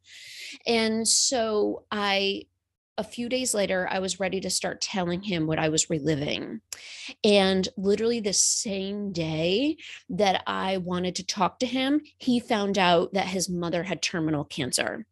And 0.66 1.08
so 1.08 1.84
I 1.92 2.46
a 2.98 3.04
few 3.04 3.30
days 3.30 3.54
later, 3.54 3.88
I 3.90 4.00
was 4.00 4.20
ready 4.20 4.42
to 4.42 4.50
start 4.50 4.82
telling 4.82 5.24
him 5.24 5.48
what 5.48 5.58
I 5.58 5.70
was 5.70 5.90
reliving. 5.90 6.62
And 7.24 7.68
literally 7.78 8.20
the 8.20 8.34
same 8.34 9.12
day 9.12 9.78
that 10.10 10.44
I 10.46 10.78
wanted 10.78 11.16
to 11.16 11.26
talk 11.26 11.60
to 11.60 11.66
him, 11.66 12.02
he 12.18 12.40
found 12.40 12.78
out 12.78 13.14
that 13.14 13.28
his 13.28 13.50
mother 13.50 13.84
had 13.84 14.02
terminal 14.02 14.44
cancer. 14.44 15.06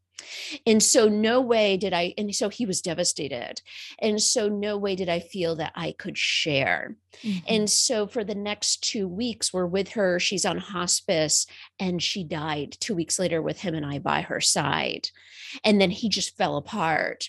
And 0.66 0.82
so, 0.82 1.08
no 1.08 1.42
way 1.42 1.78
did 1.78 1.94
I, 1.94 2.14
and 2.18 2.34
so 2.34 2.50
he 2.50 2.66
was 2.66 2.82
devastated. 2.82 3.62
And 4.00 4.22
so, 4.22 4.48
no 4.48 4.78
way 4.78 4.96
did 4.96 5.10
I 5.10 5.20
feel 5.20 5.56
that 5.58 5.74
I 5.76 5.94
could 5.98 6.18
share. 6.18 6.96
Mm-hmm. 7.24 7.46
And 7.48 7.70
so, 7.70 8.08
for 8.08 8.24
the 8.24 8.36
next 8.36 8.84
two 8.84 9.08
weeks, 9.08 9.54
we're 9.54 9.66
with 9.66 9.90
her. 9.90 10.20
She's 10.20 10.46
on 10.46 10.58
hospice 10.58 11.46
and 11.80 12.02
she 12.02 12.24
died 12.24 12.78
two 12.80 12.96
weeks 12.96 13.20
later 13.20 13.42
with 13.42 13.60
him 13.60 13.76
and 13.76 13.86
I 13.86 14.00
by 14.00 14.22
her 14.22 14.42
side. 14.42 15.10
And 15.64 15.80
then 15.80 15.90
he 15.90 16.10
just 16.10 16.38
fell 16.38 16.58
apart. 16.58 17.28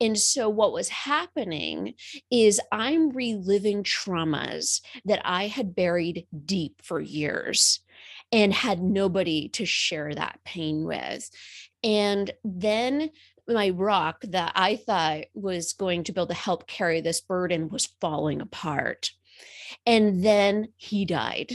And 0.00 0.18
so, 0.18 0.48
what 0.48 0.72
was 0.72 0.88
happening 0.88 1.94
is 2.30 2.60
I'm 2.70 3.10
reliving 3.10 3.84
traumas 3.84 4.80
that 5.04 5.22
I 5.24 5.46
had 5.46 5.74
buried 5.74 6.26
deep 6.44 6.82
for 6.82 7.00
years 7.00 7.80
and 8.32 8.52
had 8.52 8.82
nobody 8.82 9.48
to 9.50 9.66
share 9.66 10.14
that 10.14 10.40
pain 10.44 10.84
with. 10.84 11.30
And 11.82 12.30
then 12.44 13.10
my 13.48 13.70
rock 13.70 14.22
that 14.28 14.52
I 14.54 14.76
thought 14.76 15.24
was 15.34 15.72
going 15.72 16.04
to 16.04 16.12
be 16.12 16.20
able 16.20 16.28
to 16.28 16.34
help 16.34 16.66
carry 16.66 17.00
this 17.00 17.20
burden 17.20 17.68
was 17.68 17.86
falling 18.00 18.40
apart. 18.40 19.10
And 19.86 20.24
then 20.24 20.68
he 20.76 21.04
died 21.04 21.52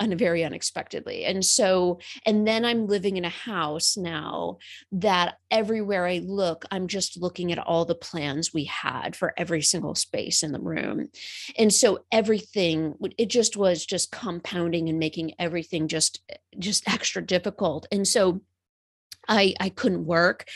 un- 0.00 0.16
very 0.16 0.42
unexpectedly. 0.44 1.24
And 1.24 1.44
so, 1.44 2.00
and 2.26 2.46
then 2.46 2.64
I'm 2.64 2.86
living 2.86 3.16
in 3.16 3.24
a 3.24 3.30
house 3.30 3.96
now 3.96 4.58
that 4.92 5.38
everywhere 5.50 6.06
I 6.06 6.18
look, 6.18 6.64
I'm 6.70 6.88
just 6.88 7.20
looking 7.20 7.52
at 7.52 7.58
all 7.58 7.84
the 7.84 7.94
plans 7.94 8.52
we 8.52 8.64
had 8.64 9.14
for 9.14 9.32
every 9.36 9.62
single 9.62 9.94
space 9.94 10.42
in 10.42 10.52
the 10.52 10.60
room. 10.60 11.08
And 11.56 11.72
so 11.72 12.04
everything, 12.10 12.94
it 13.18 13.28
just 13.28 13.56
was 13.56 13.86
just 13.86 14.10
compounding 14.10 14.88
and 14.88 14.98
making 14.98 15.34
everything 15.38 15.86
just, 15.86 16.20
just 16.58 16.88
extra 16.88 17.24
difficult. 17.24 17.86
And 17.92 18.08
so, 18.08 18.40
I, 19.28 19.54
I 19.60 19.68
couldn't 19.68 20.06
work. 20.06 20.48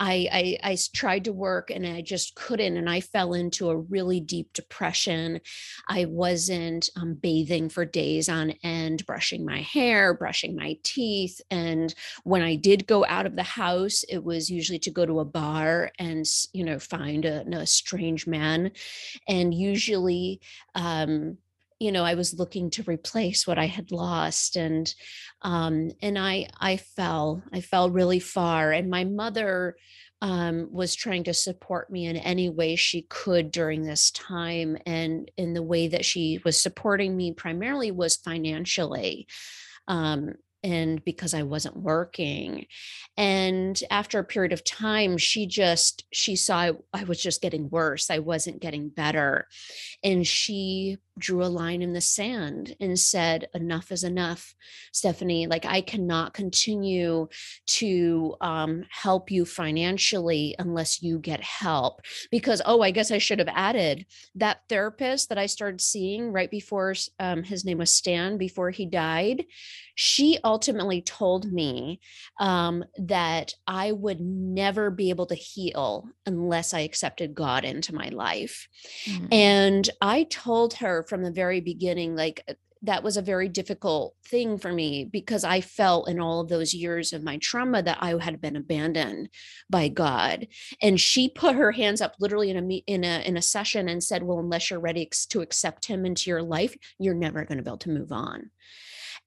I, 0.00 0.58
I, 0.62 0.70
I 0.70 0.78
tried 0.94 1.24
to 1.24 1.32
work 1.32 1.70
and 1.70 1.86
I 1.86 2.02
just 2.02 2.34
couldn't. 2.34 2.76
And 2.76 2.88
I 2.88 3.00
fell 3.00 3.34
into 3.34 3.70
a 3.70 3.76
really 3.76 4.20
deep 4.20 4.52
depression. 4.52 5.40
I 5.88 6.06
wasn't 6.06 6.88
um, 6.96 7.14
bathing 7.14 7.68
for 7.68 7.84
days 7.84 8.28
on 8.28 8.54
end, 8.62 9.06
brushing 9.06 9.44
my 9.44 9.60
hair, 9.60 10.14
brushing 10.14 10.56
my 10.56 10.78
teeth. 10.82 11.40
And 11.50 11.94
when 12.24 12.42
I 12.42 12.56
did 12.56 12.86
go 12.86 13.04
out 13.06 13.26
of 13.26 13.36
the 13.36 13.42
house, 13.42 14.04
it 14.08 14.22
was 14.24 14.50
usually 14.50 14.78
to 14.80 14.90
go 14.90 15.04
to 15.04 15.20
a 15.20 15.24
bar 15.24 15.90
and, 15.98 16.26
you 16.52 16.64
know, 16.64 16.78
find 16.78 17.24
a, 17.24 17.44
a 17.56 17.66
strange 17.66 18.26
man. 18.26 18.72
And 19.28 19.52
usually, 19.52 20.40
um, 20.74 21.38
you 21.82 21.90
know 21.90 22.04
i 22.04 22.14
was 22.14 22.38
looking 22.38 22.70
to 22.70 22.84
replace 22.84 23.46
what 23.46 23.58
i 23.58 23.66
had 23.66 23.90
lost 23.90 24.56
and 24.56 24.94
um 25.42 25.90
and 26.00 26.18
i 26.18 26.46
i 26.60 26.76
fell 26.76 27.42
i 27.52 27.60
fell 27.60 27.90
really 27.90 28.20
far 28.20 28.72
and 28.72 28.88
my 28.88 29.04
mother 29.04 29.76
um, 30.20 30.68
was 30.70 30.94
trying 30.94 31.24
to 31.24 31.34
support 31.34 31.90
me 31.90 32.06
in 32.06 32.16
any 32.16 32.48
way 32.48 32.76
she 32.76 33.02
could 33.10 33.50
during 33.50 33.82
this 33.82 34.12
time 34.12 34.78
and 34.86 35.28
in 35.36 35.52
the 35.52 35.64
way 35.64 35.88
that 35.88 36.04
she 36.04 36.40
was 36.44 36.56
supporting 36.56 37.16
me 37.16 37.32
primarily 37.32 37.90
was 37.90 38.14
financially 38.14 39.26
um, 39.88 40.34
and 40.62 41.04
because 41.04 41.34
I 41.34 41.42
wasn't 41.42 41.76
working. 41.76 42.66
And 43.16 43.80
after 43.90 44.18
a 44.18 44.24
period 44.24 44.52
of 44.52 44.64
time, 44.64 45.18
she 45.18 45.46
just 45.46 46.04
she 46.12 46.36
saw 46.36 46.56
I, 46.56 46.72
I, 46.92 47.04
was 47.04 47.20
just 47.20 47.42
getting 47.42 47.68
worse. 47.68 48.10
I 48.10 48.20
wasn't 48.20 48.60
getting 48.60 48.88
better. 48.88 49.48
And 50.04 50.26
she 50.26 50.98
drew 51.18 51.44
a 51.44 51.46
line 51.46 51.82
in 51.82 51.92
the 51.92 52.00
sand 52.00 52.74
and 52.80 52.98
said, 52.98 53.48
Enough 53.54 53.92
is 53.92 54.04
enough, 54.04 54.54
Stephanie. 54.92 55.46
Like, 55.46 55.64
I 55.64 55.80
cannot 55.80 56.34
continue 56.34 57.28
to 57.66 58.34
um, 58.40 58.84
help 58.90 59.30
you 59.30 59.44
financially 59.44 60.54
unless 60.58 61.02
you 61.02 61.18
get 61.18 61.40
help. 61.40 62.00
Because, 62.30 62.62
oh, 62.64 62.80
I 62.80 62.90
guess 62.90 63.10
I 63.10 63.18
should 63.18 63.38
have 63.38 63.48
added 63.48 64.06
that 64.34 64.62
therapist 64.68 65.28
that 65.28 65.38
I 65.38 65.46
started 65.46 65.80
seeing 65.80 66.32
right 66.32 66.50
before 66.50 66.94
um, 67.18 67.42
his 67.42 67.64
name 67.64 67.78
was 67.78 67.92
Stan, 67.92 68.38
before 68.38 68.70
he 68.70 68.86
died. 68.86 69.44
She 69.94 70.38
ultimately 70.42 71.02
told 71.02 71.52
me 71.52 72.00
um, 72.40 72.84
that 72.96 73.54
I 73.66 73.92
would 73.92 74.20
never 74.20 74.90
be 74.90 75.10
able 75.10 75.26
to 75.26 75.34
heal 75.34 76.08
unless 76.26 76.72
I 76.72 76.80
accepted 76.80 77.34
God 77.34 77.64
into 77.64 77.94
my 77.94 78.08
life. 78.08 78.68
Mm-hmm. 79.04 79.26
And 79.32 79.90
I 80.00 80.24
told 80.24 80.74
her, 80.74 81.01
from 81.02 81.22
the 81.22 81.30
very 81.30 81.60
beginning 81.60 82.14
like 82.16 82.42
uh, 82.48 82.54
that 82.84 83.04
was 83.04 83.16
a 83.16 83.22
very 83.22 83.48
difficult 83.48 84.14
thing 84.26 84.58
for 84.58 84.72
me 84.72 85.04
because 85.04 85.44
I 85.44 85.60
felt 85.60 86.08
in 86.08 86.18
all 86.18 86.40
of 86.40 86.48
those 86.48 86.74
years 86.74 87.12
of 87.12 87.22
my 87.22 87.38
trauma 87.38 87.80
that 87.82 87.98
I 88.00 88.16
had 88.20 88.40
been 88.40 88.56
abandoned 88.56 89.28
by 89.70 89.88
God. 89.88 90.48
And 90.80 91.00
she 91.00 91.28
put 91.28 91.54
her 91.54 91.70
hands 91.72 92.00
up 92.00 92.14
literally 92.18 92.50
in 92.50 92.56
a 92.56 92.74
in 92.86 93.04
a 93.04 93.20
in 93.24 93.36
a 93.36 93.42
session 93.42 93.88
and 93.88 94.02
said, 94.02 94.24
"Well, 94.24 94.40
unless 94.40 94.70
you're 94.70 94.80
ready 94.80 95.08
to 95.28 95.40
accept 95.42 95.86
him 95.86 96.04
into 96.04 96.28
your 96.28 96.42
life, 96.42 96.76
you're 96.98 97.14
never 97.14 97.44
going 97.44 97.58
to 97.58 97.64
be 97.64 97.70
able 97.70 97.78
to 97.78 97.90
move 97.90 98.10
on." 98.10 98.50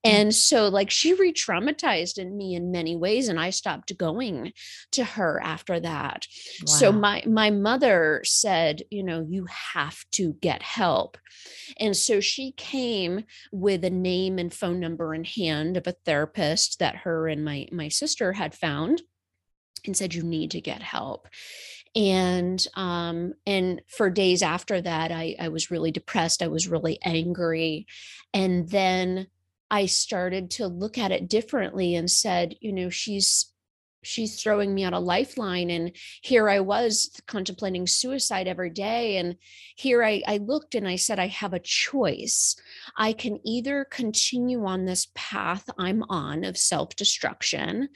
Mm. 0.06 0.12
And 0.12 0.34
so, 0.34 0.68
like, 0.68 0.90
she 0.90 1.14
re 1.14 1.32
traumatized 1.32 2.18
in 2.18 2.36
me 2.36 2.54
in 2.54 2.70
many 2.70 2.96
ways, 2.96 3.28
and 3.28 3.38
I 3.40 3.50
stopped 3.50 3.96
going 3.96 4.52
to 4.92 5.04
her 5.04 5.40
after 5.42 5.80
that. 5.80 6.26
Wow. 6.66 6.72
So, 6.72 6.92
my, 6.92 7.22
my 7.26 7.50
mother 7.50 8.22
said, 8.24 8.82
You 8.90 9.02
know, 9.02 9.26
you 9.28 9.46
have 9.74 10.04
to 10.12 10.34
get 10.34 10.62
help. 10.62 11.18
And 11.78 11.96
so 11.96 12.20
she 12.20 12.52
came 12.52 13.24
with 13.52 13.84
a 13.84 13.90
name 13.90 14.38
and 14.38 14.52
phone 14.52 14.80
number 14.80 15.14
in 15.14 15.24
hand 15.24 15.76
of 15.76 15.86
a 15.86 15.96
therapist 16.04 16.78
that 16.78 16.96
her 16.96 17.28
and 17.28 17.44
my, 17.44 17.66
my 17.72 17.88
sister 17.88 18.32
had 18.32 18.54
found 18.54 19.02
and 19.84 19.96
said, 19.96 20.14
You 20.14 20.22
need 20.22 20.52
to 20.52 20.60
get 20.60 20.82
help 20.82 21.28
and 21.94 22.66
um 22.74 23.32
and 23.46 23.80
for 23.88 24.10
days 24.10 24.42
after 24.42 24.82
that 24.82 25.10
i 25.10 25.34
i 25.40 25.48
was 25.48 25.70
really 25.70 25.90
depressed 25.90 26.42
i 26.42 26.46
was 26.46 26.68
really 26.68 26.98
angry 27.02 27.86
and 28.34 28.68
then 28.68 29.26
I 29.70 29.86
started 29.86 30.50
to 30.52 30.66
look 30.66 30.98
at 30.98 31.12
it 31.12 31.28
differently 31.28 31.94
and 31.94 32.10
said, 32.10 32.56
you 32.60 32.72
know, 32.72 32.90
she's 32.90 33.52
she's 34.06 34.40
throwing 34.40 34.72
me 34.72 34.84
out 34.84 34.92
a 34.92 34.98
lifeline 34.98 35.68
and 35.68 35.90
here 36.22 36.48
i 36.48 36.60
was 36.60 37.10
contemplating 37.26 37.86
suicide 37.86 38.46
every 38.46 38.70
day 38.70 39.16
and 39.16 39.36
here 39.74 40.04
I, 40.04 40.22
I 40.26 40.36
looked 40.36 40.76
and 40.76 40.86
i 40.86 40.94
said 40.94 41.18
i 41.18 41.26
have 41.26 41.52
a 41.52 41.58
choice. 41.58 42.54
I 42.96 43.12
can 43.12 43.40
either 43.44 43.84
continue 43.84 44.64
on 44.64 44.84
this 44.84 45.08
path 45.14 45.68
i'm 45.76 46.04
on 46.08 46.44
of 46.44 46.56
self-destruction 46.56 47.88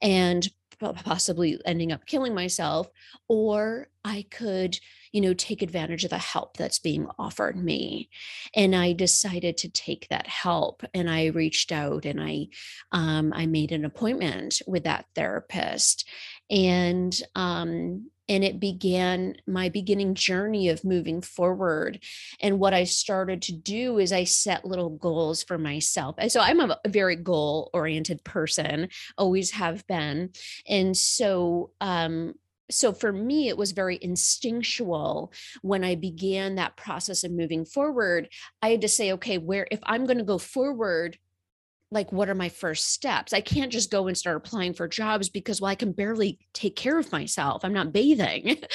and 0.00 0.48
possibly 0.78 1.58
ending 1.64 1.90
up 1.90 2.06
killing 2.06 2.34
myself 2.34 2.88
or 3.28 3.88
i 4.04 4.24
could 4.30 4.78
you 5.16 5.22
know 5.22 5.32
take 5.32 5.62
advantage 5.62 6.04
of 6.04 6.10
the 6.10 6.18
help 6.18 6.58
that's 6.58 6.78
being 6.78 7.08
offered 7.18 7.56
me. 7.56 8.10
And 8.54 8.76
i 8.76 8.92
decided 8.92 9.56
to 9.58 9.70
take 9.70 10.06
that 10.10 10.26
help 10.26 10.82
and 10.92 11.08
i 11.08 11.26
reached 11.28 11.72
out 11.72 12.04
and 12.04 12.20
i 12.22 12.48
um, 12.92 13.32
i 13.34 13.46
made 13.46 13.72
an 13.72 13.86
appointment 13.86 14.60
with 14.66 14.84
that 14.84 15.06
therapist. 15.14 16.06
And 16.50 17.18
um, 17.34 18.10
and 18.28 18.44
it 18.44 18.60
began 18.60 19.36
my 19.46 19.68
beginning 19.68 20.14
journey 20.14 20.68
of 20.68 20.84
moving 20.84 21.22
forward. 21.22 22.02
And 22.40 22.58
what 22.58 22.74
i 22.74 22.84
started 22.84 23.40
to 23.42 23.52
do 23.52 23.98
is 23.98 24.12
i 24.12 24.24
set 24.24 24.66
little 24.66 24.90
goals 24.90 25.42
for 25.42 25.56
myself. 25.56 26.16
And 26.18 26.30
so 26.30 26.40
i'm 26.40 26.60
a, 26.60 26.78
very 26.86 27.16
goal 27.16 27.70
oriented 27.72 28.22
person 28.22 28.88
always 29.16 29.52
have 29.52 29.86
been. 29.86 30.32
And 30.68 30.94
so 30.94 31.70
um 31.80 32.34
so 32.70 32.92
for 32.92 33.12
me 33.12 33.48
it 33.48 33.56
was 33.56 33.72
very 33.72 33.98
instinctual 34.00 35.32
when 35.62 35.84
i 35.84 35.94
began 35.94 36.54
that 36.54 36.76
process 36.76 37.24
of 37.24 37.30
moving 37.30 37.64
forward 37.64 38.28
i 38.62 38.68
had 38.68 38.80
to 38.80 38.88
say 38.88 39.12
okay 39.12 39.38
where 39.38 39.66
if 39.70 39.80
i'm 39.84 40.04
going 40.04 40.18
to 40.18 40.24
go 40.24 40.38
forward 40.38 41.18
like 41.90 42.10
what 42.10 42.28
are 42.28 42.34
my 42.34 42.48
first 42.48 42.88
steps? 42.92 43.32
I 43.32 43.40
can't 43.40 43.70
just 43.70 43.92
go 43.92 44.08
and 44.08 44.18
start 44.18 44.36
applying 44.36 44.74
for 44.74 44.88
jobs 44.88 45.28
because 45.28 45.60
well 45.60 45.70
i 45.70 45.74
can 45.74 45.92
barely 45.92 46.38
take 46.52 46.74
care 46.76 46.98
of 46.98 47.12
myself. 47.12 47.64
I'm 47.64 47.72
not 47.72 47.92
bathing. 47.92 48.62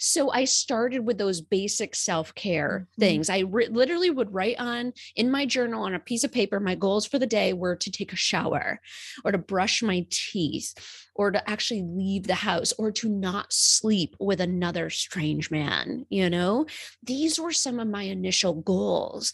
So 0.00 0.30
i 0.30 0.44
started 0.44 1.00
with 1.00 1.18
those 1.18 1.40
basic 1.40 1.96
self-care 1.96 2.86
mm-hmm. 2.86 3.00
things. 3.00 3.28
I 3.28 3.40
re- 3.40 3.66
literally 3.66 4.10
would 4.10 4.32
write 4.32 4.60
on 4.60 4.92
in 5.16 5.28
my 5.28 5.44
journal 5.44 5.82
on 5.82 5.94
a 5.94 5.98
piece 5.98 6.22
of 6.22 6.30
paper 6.30 6.60
my 6.60 6.76
goals 6.76 7.04
for 7.04 7.18
the 7.18 7.26
day 7.26 7.52
were 7.52 7.74
to 7.74 7.90
take 7.90 8.12
a 8.12 8.16
shower 8.16 8.80
or 9.24 9.32
to 9.32 9.38
brush 9.38 9.82
my 9.82 10.06
teeth 10.08 10.72
or 11.18 11.30
to 11.30 11.50
actually 11.50 11.82
leave 11.82 12.26
the 12.26 12.34
house 12.34 12.72
or 12.78 12.90
to 12.92 13.08
not 13.08 13.52
sleep 13.52 14.16
with 14.18 14.40
another 14.40 14.88
strange 14.88 15.50
man 15.50 16.06
you 16.08 16.30
know 16.30 16.64
these 17.02 17.38
were 17.38 17.52
some 17.52 17.78
of 17.78 17.88
my 17.88 18.04
initial 18.04 18.54
goals 18.54 19.32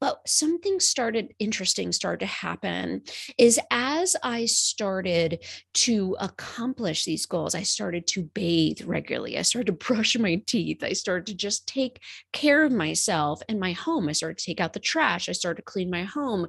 but 0.00 0.20
something 0.26 0.80
started 0.80 1.34
interesting 1.38 1.92
started 1.92 2.20
to 2.20 2.26
happen 2.26 3.02
is 3.38 3.58
as 3.70 4.16
I 4.22 4.46
started 4.46 5.44
to 5.74 6.16
accomplish 6.20 7.04
these 7.04 7.26
goals, 7.26 7.54
I 7.54 7.62
started 7.62 8.06
to 8.08 8.24
bathe 8.24 8.82
regularly. 8.82 9.38
I 9.38 9.42
started 9.42 9.66
to 9.66 9.72
brush 9.86 10.18
my 10.18 10.42
teeth. 10.46 10.82
I 10.82 10.92
started 10.92 11.26
to 11.26 11.34
just 11.34 11.66
take 11.66 12.00
care 12.32 12.64
of 12.64 12.72
myself 12.72 13.42
and 13.48 13.60
my 13.60 13.72
home. 13.72 14.08
I 14.08 14.12
started 14.12 14.38
to 14.38 14.44
take 14.44 14.60
out 14.60 14.72
the 14.72 14.80
trash. 14.80 15.28
I 15.28 15.32
started 15.32 15.62
to 15.62 15.70
clean 15.70 15.90
my 15.90 16.04
home. 16.04 16.46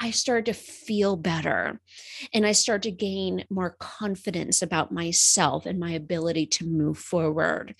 I 0.00 0.12
started 0.12 0.46
to 0.46 0.52
feel 0.52 1.16
better 1.16 1.80
and 2.32 2.46
I 2.46 2.52
started 2.52 2.82
to 2.90 3.04
gain 3.04 3.44
more 3.50 3.76
confidence 3.80 4.62
about 4.62 4.92
myself 4.92 5.66
and 5.66 5.80
my 5.80 5.90
ability 5.90 6.46
to 6.46 6.66
move 6.66 6.98
forward. 6.98 7.74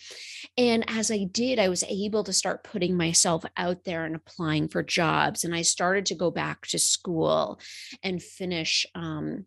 And 0.56 0.84
as 0.88 1.12
I 1.12 1.24
did, 1.30 1.58
I 1.58 1.68
was 1.68 1.84
able 1.84 2.24
to 2.24 2.32
start 2.32 2.64
putting 2.64 2.96
myself 2.96 3.44
out 3.56 3.84
there 3.84 4.04
and 4.04 4.16
applying 4.16 4.68
for 4.68 4.82
jobs. 4.82 5.44
And 5.44 5.54
I 5.54 5.62
started 5.62 6.06
to 6.06 6.16
go 6.16 6.30
back 6.30 6.66
to 6.68 6.78
school 6.78 7.60
and 8.02 8.22
finish. 8.22 8.86
Um, 8.94 9.46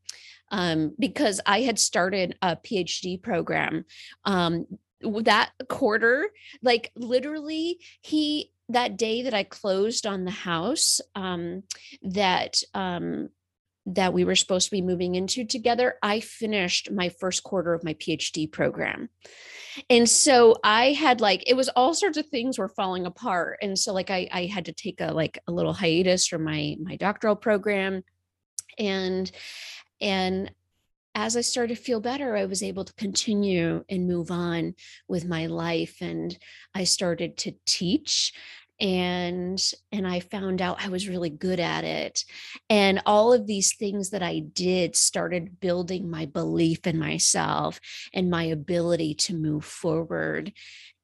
um, 0.53 0.93
because 0.99 1.39
I 1.45 1.61
had 1.61 1.79
started 1.79 2.37
a 2.41 2.57
PhD 2.57 3.21
program 3.21 3.85
um, 4.25 4.65
that 5.01 5.51
quarter, 5.69 6.29
like 6.61 6.91
literally, 6.95 7.79
he 8.01 8.51
that 8.73 8.97
day 8.97 9.23
that 9.23 9.33
I 9.33 9.43
closed 9.43 10.05
on 10.05 10.25
the 10.25 10.31
house, 10.31 11.01
um, 11.15 11.63
that 12.01 12.61
um, 12.73 13.29
that 13.87 14.13
we 14.13 14.23
were 14.23 14.35
supposed 14.35 14.65
to 14.65 14.71
be 14.71 14.81
moving 14.81 15.15
into 15.15 15.43
together, 15.43 15.95
I 16.03 16.19
finished 16.19 16.91
my 16.91 17.09
first 17.09 17.43
quarter 17.43 17.73
of 17.73 17.83
my 17.83 17.95
PhD 17.95 18.51
program. 18.51 19.09
And 19.89 20.07
so 20.07 20.57
I 20.63 20.91
had 20.91 21.21
like 21.21 21.43
it 21.47 21.55
was 21.55 21.69
all 21.69 21.93
sorts 21.93 22.17
of 22.17 22.27
things 22.27 22.59
were 22.59 22.69
falling 22.69 23.05
apart. 23.05 23.59
And 23.61 23.77
so 23.77 23.93
like 23.93 24.09
I 24.09 24.27
I 24.31 24.45
had 24.45 24.65
to 24.65 24.73
take 24.73 25.01
a 25.01 25.11
like 25.11 25.39
a 25.47 25.51
little 25.51 25.73
hiatus 25.73 26.27
from 26.27 26.43
my 26.43 26.75
my 26.81 26.95
doctoral 26.95 27.35
program 27.35 28.03
and 28.77 29.31
and 29.99 30.51
as 31.13 31.35
I 31.35 31.41
started 31.41 31.75
to 31.75 31.81
feel 31.81 31.99
better, 31.99 32.37
I 32.37 32.45
was 32.45 32.63
able 32.63 32.85
to 32.85 32.93
continue 32.93 33.83
and 33.89 34.07
move 34.07 34.31
on 34.31 34.75
with 35.09 35.25
my 35.25 35.47
life. 35.47 35.97
And 35.99 36.37
I 36.73 36.85
started 36.85 37.37
to 37.39 37.53
teach 37.65 38.33
and 38.81 39.71
and 39.91 40.07
i 40.07 40.19
found 40.19 40.61
out 40.61 40.83
i 40.83 40.89
was 40.89 41.07
really 41.07 41.29
good 41.29 41.59
at 41.59 41.83
it 41.83 42.25
and 42.69 43.01
all 43.05 43.31
of 43.31 43.45
these 43.45 43.75
things 43.75 44.09
that 44.09 44.23
i 44.23 44.39
did 44.39 44.95
started 44.95 45.59
building 45.59 46.09
my 46.09 46.25
belief 46.25 46.87
in 46.87 46.97
myself 46.97 47.79
and 48.13 48.29
my 48.29 48.43
ability 48.43 49.13
to 49.13 49.35
move 49.35 49.63
forward 49.63 50.51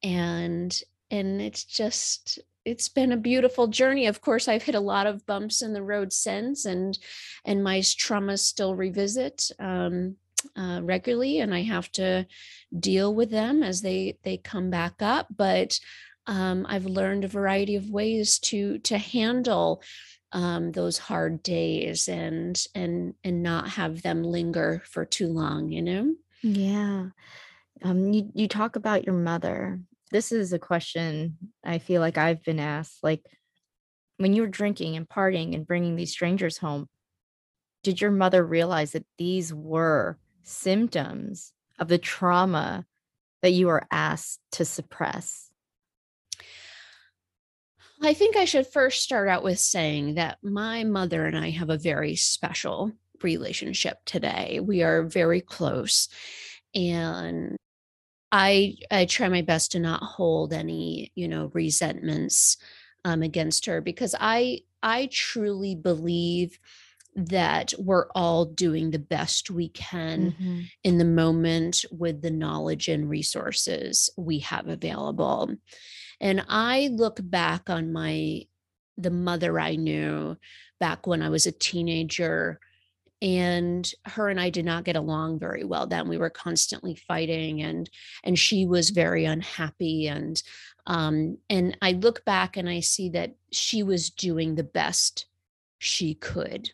and 0.03 0.81
and 1.11 1.41
it's 1.41 1.63
just 1.63 2.39
it's 2.65 2.89
been 2.89 3.13
a 3.13 3.17
beautiful 3.17 3.67
journey. 3.67 4.07
Of 4.07 4.19
course 4.19 4.47
i've 4.47 4.63
hit 4.63 4.75
a 4.75 4.79
lot 4.79 5.07
of 5.07 5.25
bumps 5.25 5.61
in 5.61 5.73
the 5.73 5.83
road 5.83 6.11
since 6.11 6.65
and 6.65 6.97
and 7.45 7.63
my 7.63 7.79
traumas 7.79 8.39
still 8.39 8.75
revisit 8.75 9.49
um, 9.59 10.17
uh, 10.55 10.81
regularly 10.83 11.39
and 11.39 11.53
i 11.53 11.63
have 11.63 11.91
to 11.93 12.25
deal 12.77 13.13
with 13.13 13.31
them 13.31 13.63
as 13.63 13.81
they 13.81 14.17
they 14.23 14.37
come 14.37 14.69
back 14.69 15.01
up 15.01 15.27
but 15.35 15.79
um, 16.27 16.65
I've 16.69 16.85
learned 16.85 17.23
a 17.23 17.29
variety 17.29 17.75
of 17.75 17.89
ways 17.89 18.37
to 18.39 18.77
to 18.79 18.97
handle 18.97 19.81
um, 20.33 20.73
those 20.73 20.97
hard 20.97 21.41
days 21.41 22.07
and 22.07 22.61
and 22.75 23.13
and 23.23 23.41
not 23.41 23.69
have 23.69 24.01
them 24.01 24.23
linger 24.23 24.83
for 24.85 25.05
too 25.05 25.29
long. 25.29 25.71
You 25.71 25.81
know. 25.81 26.15
Yeah. 26.43 27.07
Um, 27.83 28.11
you 28.13 28.29
you 28.35 28.47
talk 28.47 28.75
about 28.75 29.05
your 29.05 29.15
mother. 29.15 29.79
This 30.11 30.31
is 30.31 30.53
a 30.53 30.59
question 30.59 31.37
I 31.63 31.79
feel 31.79 32.01
like 32.01 32.17
I've 32.17 32.43
been 32.43 32.59
asked. 32.59 33.03
Like 33.03 33.25
when 34.17 34.33
you 34.33 34.41
were 34.41 34.47
drinking 34.47 34.95
and 34.95 35.07
partying 35.07 35.53
and 35.55 35.65
bringing 35.65 35.95
these 35.95 36.11
strangers 36.11 36.57
home, 36.57 36.87
did 37.83 38.01
your 38.01 38.11
mother 38.11 38.45
realize 38.45 38.91
that 38.91 39.05
these 39.17 39.53
were 39.53 40.17
symptoms 40.43 41.53
of 41.79 41.87
the 41.87 41.97
trauma 41.97 42.85
that 43.41 43.51
you 43.51 43.67
were 43.67 43.85
asked 43.91 44.39
to 44.53 44.65
suppress? 44.65 45.46
I 48.01 48.13
think 48.13 48.35
I 48.35 48.45
should 48.45 48.67
first 48.67 49.01
start 49.01 49.27
out 49.27 49.43
with 49.43 49.59
saying 49.59 50.15
that 50.15 50.37
my 50.43 50.83
mother 50.83 51.25
and 51.25 51.37
I 51.37 51.49
have 51.51 51.69
a 51.69 51.77
very 51.77 52.15
special 52.15 52.91
relationship 53.23 53.99
today. 54.05 54.59
We 54.61 54.83
are 54.83 55.03
very 55.03 55.41
close 55.41 56.07
and 56.75 57.57
I 58.31 58.75
I 58.91 59.05
try 59.05 59.29
my 59.29 59.41
best 59.41 59.71
to 59.71 59.79
not 59.79 60.03
hold 60.03 60.53
any, 60.53 61.11
you 61.15 61.27
know, 61.27 61.49
resentments 61.53 62.57
um, 63.05 63.23
against 63.23 63.65
her 63.65 63.81
because 63.81 64.13
I 64.19 64.61
I 64.83 65.09
truly 65.11 65.75
believe 65.75 66.59
that 67.15 67.73
we're 67.79 68.07
all 68.13 68.45
doing 68.45 68.91
the 68.91 68.99
best 68.99 69.49
we 69.49 69.69
can 69.69 70.33
mm-hmm. 70.33 70.59
in 70.83 70.99
the 70.99 71.05
moment 71.05 71.83
with 71.91 72.21
the 72.21 72.29
knowledge 72.29 72.87
and 72.87 73.09
resources 73.09 74.09
we 74.17 74.39
have 74.39 74.67
available. 74.67 75.55
And 76.19 76.43
I 76.47 76.89
look 76.91 77.19
back 77.21 77.69
on 77.69 77.93
my 77.93 78.43
the 78.97 79.11
mother 79.11 79.59
I 79.59 79.75
knew 79.75 80.37
back 80.79 81.05
when 81.05 81.21
I 81.21 81.29
was 81.29 81.45
a 81.45 81.51
teenager 81.51 82.59
and 83.21 83.91
her 84.05 84.29
and 84.29 84.39
I 84.39 84.49
did 84.49 84.65
not 84.65 84.83
get 84.83 84.95
along 84.95 85.39
very 85.39 85.63
well 85.63 85.87
then. 85.87 86.07
We 86.07 86.17
were 86.17 86.29
constantly 86.29 86.95
fighting 86.95 87.61
and 87.61 87.89
and 88.23 88.37
she 88.37 88.65
was 88.65 88.91
very 88.91 89.25
unhappy 89.25 90.07
and 90.07 90.41
um 90.85 91.37
and 91.49 91.77
I 91.81 91.93
look 91.93 92.25
back 92.25 92.57
and 92.57 92.69
I 92.69 92.81
see 92.81 93.09
that 93.09 93.35
she 93.51 93.83
was 93.83 94.09
doing 94.09 94.55
the 94.55 94.63
best 94.63 95.25
she 95.79 96.13
could. 96.15 96.69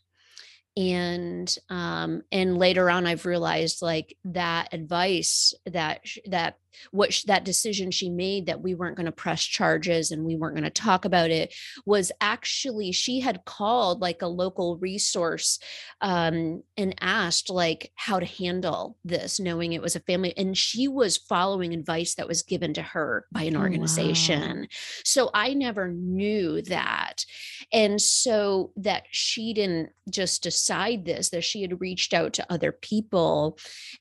And 0.75 1.55
um 1.69 2.23
and 2.31 2.57
later 2.57 2.89
on 2.89 3.05
i've 3.05 3.27
realized 3.27 3.81
like 3.83 4.17
that 4.25 4.69
advice 4.73 5.53
that 5.67 6.01
that 6.25 6.57
what 6.91 7.13
sh- 7.13 7.23
that 7.23 7.43
decision 7.43 7.91
she 7.91 8.09
made 8.09 8.45
that 8.45 8.61
we 8.61 8.75
weren't 8.75 8.95
going 8.95 9.05
to 9.05 9.11
press 9.11 9.43
charges 9.43 10.11
and 10.11 10.25
we 10.25 10.35
weren't 10.35 10.55
going 10.55 10.63
to 10.63 10.69
talk 10.69 11.05
about 11.05 11.31
it 11.31 11.53
was 11.85 12.11
actually 12.21 12.91
she 12.91 13.19
had 13.19 13.45
called 13.45 14.01
like 14.01 14.21
a 14.21 14.27
local 14.27 14.77
resource 14.77 15.59
um, 16.01 16.63
and 16.77 16.95
asked 16.99 17.49
like 17.49 17.91
how 17.95 18.19
to 18.19 18.25
handle 18.25 18.97
this 19.03 19.39
knowing 19.39 19.73
it 19.73 19.81
was 19.81 19.95
a 19.95 20.01
family 20.01 20.33
and 20.37 20.57
she 20.57 20.87
was 20.87 21.17
following 21.17 21.73
advice 21.73 22.15
that 22.15 22.27
was 22.27 22.43
given 22.43 22.73
to 22.73 22.81
her 22.81 23.25
by 23.31 23.43
an 23.43 23.57
organization 23.57 24.51
oh, 24.53 24.61
wow. 24.61 24.67
so 25.03 25.29
i 25.33 25.53
never 25.53 25.89
knew 25.89 26.61
that 26.63 27.25
and 27.71 28.01
so 28.01 28.71
that 28.75 29.03
she 29.11 29.53
didn't 29.53 29.89
just 30.09 30.43
decide 30.43 31.05
this 31.05 31.29
that 31.29 31.43
she 31.43 31.61
had 31.61 31.79
reached 31.79 32.13
out 32.13 32.33
to 32.33 32.45
other 32.51 32.71
people 32.71 33.57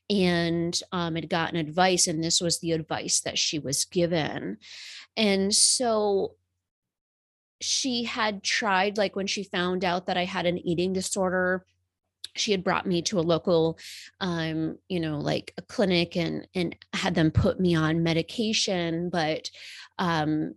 and 0.09 0.79
um, 0.91 1.15
had 1.15 1.29
gotten 1.29 1.57
advice 1.57 2.07
and 2.07 2.23
this 2.23 2.41
was 2.41 2.59
the 2.63 2.71
advice 2.71 3.19
that 3.21 3.37
she 3.37 3.59
was 3.59 3.85
given. 3.85 4.57
And 5.17 5.53
so 5.53 6.35
she 7.61 8.05
had 8.05 8.41
tried, 8.41 8.97
like 8.97 9.15
when 9.15 9.27
she 9.27 9.43
found 9.43 9.85
out 9.85 10.07
that 10.07 10.17
I 10.17 10.25
had 10.25 10.45
an 10.45 10.57
eating 10.57 10.93
disorder, 10.93 11.65
she 12.35 12.51
had 12.51 12.63
brought 12.63 12.87
me 12.87 13.01
to 13.03 13.19
a 13.19 13.21
local 13.21 13.77
um 14.19 14.77
you 14.89 14.99
know 14.99 15.19
like 15.19 15.53
a 15.57 15.61
clinic 15.61 16.15
and 16.15 16.47
and 16.55 16.75
had 16.93 17.13
them 17.13 17.29
put 17.29 17.59
me 17.59 17.75
on 17.75 18.01
medication 18.01 19.09
but 19.09 19.51
um 19.99 20.55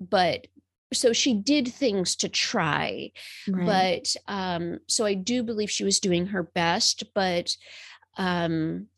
but 0.00 0.48
so 0.92 1.12
she 1.12 1.32
did 1.32 1.68
things 1.68 2.16
to 2.16 2.28
try 2.28 3.12
right. 3.48 4.08
but 4.26 4.32
um 4.32 4.80
so 4.88 5.04
i 5.04 5.14
do 5.14 5.44
believe 5.44 5.70
she 5.70 5.84
was 5.84 6.00
doing 6.00 6.26
her 6.26 6.42
best 6.42 7.04
but 7.14 7.56
um 8.18 8.88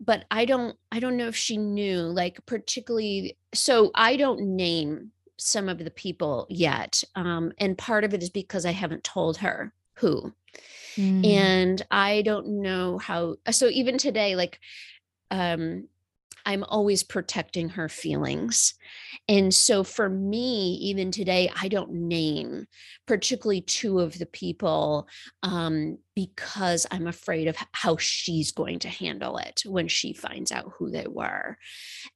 but 0.00 0.24
I 0.30 0.44
don't 0.44 0.76
I 0.92 1.00
don't 1.00 1.16
know 1.16 1.28
if 1.28 1.36
she 1.36 1.56
knew 1.56 2.02
like 2.02 2.44
particularly 2.46 3.36
so 3.54 3.90
I 3.94 4.16
don't 4.16 4.56
name 4.56 5.12
some 5.36 5.68
of 5.68 5.78
the 5.78 5.90
people 5.90 6.46
yet 6.48 7.02
um 7.14 7.52
and 7.58 7.78
part 7.78 8.04
of 8.04 8.14
it 8.14 8.22
is 8.22 8.30
because 8.30 8.64
I 8.66 8.72
haven't 8.72 9.04
told 9.04 9.38
her 9.38 9.72
who 9.94 10.32
mm. 10.96 11.26
and 11.26 11.84
I 11.90 12.22
don't 12.22 12.62
know 12.62 12.98
how 12.98 13.36
so 13.50 13.68
even 13.68 13.98
today 13.98 14.36
like 14.36 14.60
um 15.30 15.88
I'm 16.48 16.64
always 16.64 17.02
protecting 17.02 17.68
her 17.68 17.90
feelings. 17.90 18.72
And 19.28 19.52
so 19.54 19.84
for 19.84 20.08
me, 20.08 20.76
even 20.80 21.10
today, 21.10 21.52
I 21.54 21.68
don't 21.68 21.92
name 21.92 22.64
particularly 23.06 23.60
two 23.60 24.00
of 24.00 24.18
the 24.18 24.24
people 24.24 25.08
um, 25.42 25.98
because 26.16 26.86
I'm 26.90 27.06
afraid 27.06 27.48
of 27.48 27.56
how 27.72 27.98
she's 27.98 28.52
going 28.52 28.78
to 28.78 28.88
handle 28.88 29.36
it 29.36 29.60
when 29.66 29.88
she 29.88 30.14
finds 30.14 30.50
out 30.50 30.72
who 30.78 30.90
they 30.90 31.06
were. 31.06 31.58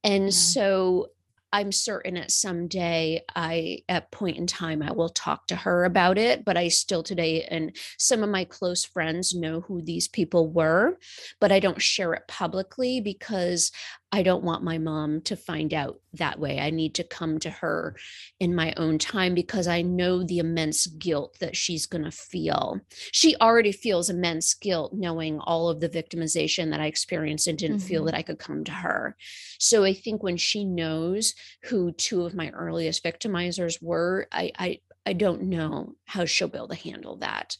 And 0.03 0.25
yeah. 0.25 0.31
so 0.31 1.09
I'm 1.53 1.71
certain 1.71 2.17
at 2.17 2.31
some 2.31 2.67
day 2.67 3.21
I 3.35 3.83
at 3.87 4.11
point 4.11 4.37
in 4.37 4.47
time 4.47 4.81
I 4.81 4.91
will 4.91 5.09
talk 5.09 5.45
to 5.47 5.55
her 5.55 5.85
about 5.85 6.17
it 6.17 6.43
but 6.43 6.57
I 6.57 6.69
still 6.69 7.03
today 7.03 7.43
and 7.43 7.75
some 7.99 8.23
of 8.23 8.29
my 8.29 8.43
close 8.43 8.83
friends 8.83 9.35
know 9.35 9.61
who 9.61 9.81
these 9.83 10.07
people 10.07 10.51
were 10.51 10.97
but 11.39 11.51
I 11.51 11.59
don't 11.59 11.81
share 11.81 12.13
it 12.15 12.23
publicly 12.27 13.01
because 13.01 13.71
I 14.13 14.21
don't 14.21 14.43
want 14.43 14.63
my 14.63 14.77
mom 14.77 15.21
to 15.21 15.35
find 15.35 15.73
out 15.73 15.99
that 16.13 16.39
way. 16.39 16.59
I 16.59 16.69
need 16.69 16.93
to 16.95 17.03
come 17.03 17.39
to 17.39 17.49
her 17.49 17.95
in 18.39 18.53
my 18.53 18.71
own 18.77 18.99
time 18.99 19.33
because 19.33 19.67
I 19.67 19.81
know 19.81 20.23
the 20.23 20.37
immense 20.37 20.85
guilt 20.85 21.37
that 21.39 21.57
she's 21.57 21.87
going 21.87 22.03
to 22.03 22.11
feel. 22.11 22.79
She 23.11 23.35
already 23.37 23.71
feels 23.71 24.11
immense 24.11 24.53
guilt 24.53 24.93
knowing 24.93 25.39
all 25.39 25.67
of 25.67 25.79
the 25.79 25.89
victimization 25.89 26.69
that 26.69 26.79
I 26.79 26.85
experienced 26.85 27.47
and 27.47 27.57
didn't 27.57 27.77
mm-hmm. 27.77 27.87
feel 27.87 28.05
that 28.05 28.13
I 28.13 28.21
could 28.21 28.37
come 28.37 28.63
to 28.65 28.71
her. 28.71 29.17
So 29.57 29.83
I 29.83 29.95
think 29.95 30.21
when 30.21 30.37
she 30.37 30.63
knows 30.63 31.33
who 31.63 31.91
two 31.91 32.23
of 32.23 32.35
my 32.35 32.51
earliest 32.51 33.03
victimizers 33.03 33.81
were, 33.81 34.27
I 34.31 34.51
I 34.59 34.79
I 35.07 35.13
don't 35.13 35.45
know 35.45 35.95
how 36.05 36.25
she'll 36.25 36.49
be 36.49 36.59
able 36.59 36.67
to 36.67 36.75
handle 36.75 37.17
that. 37.17 37.57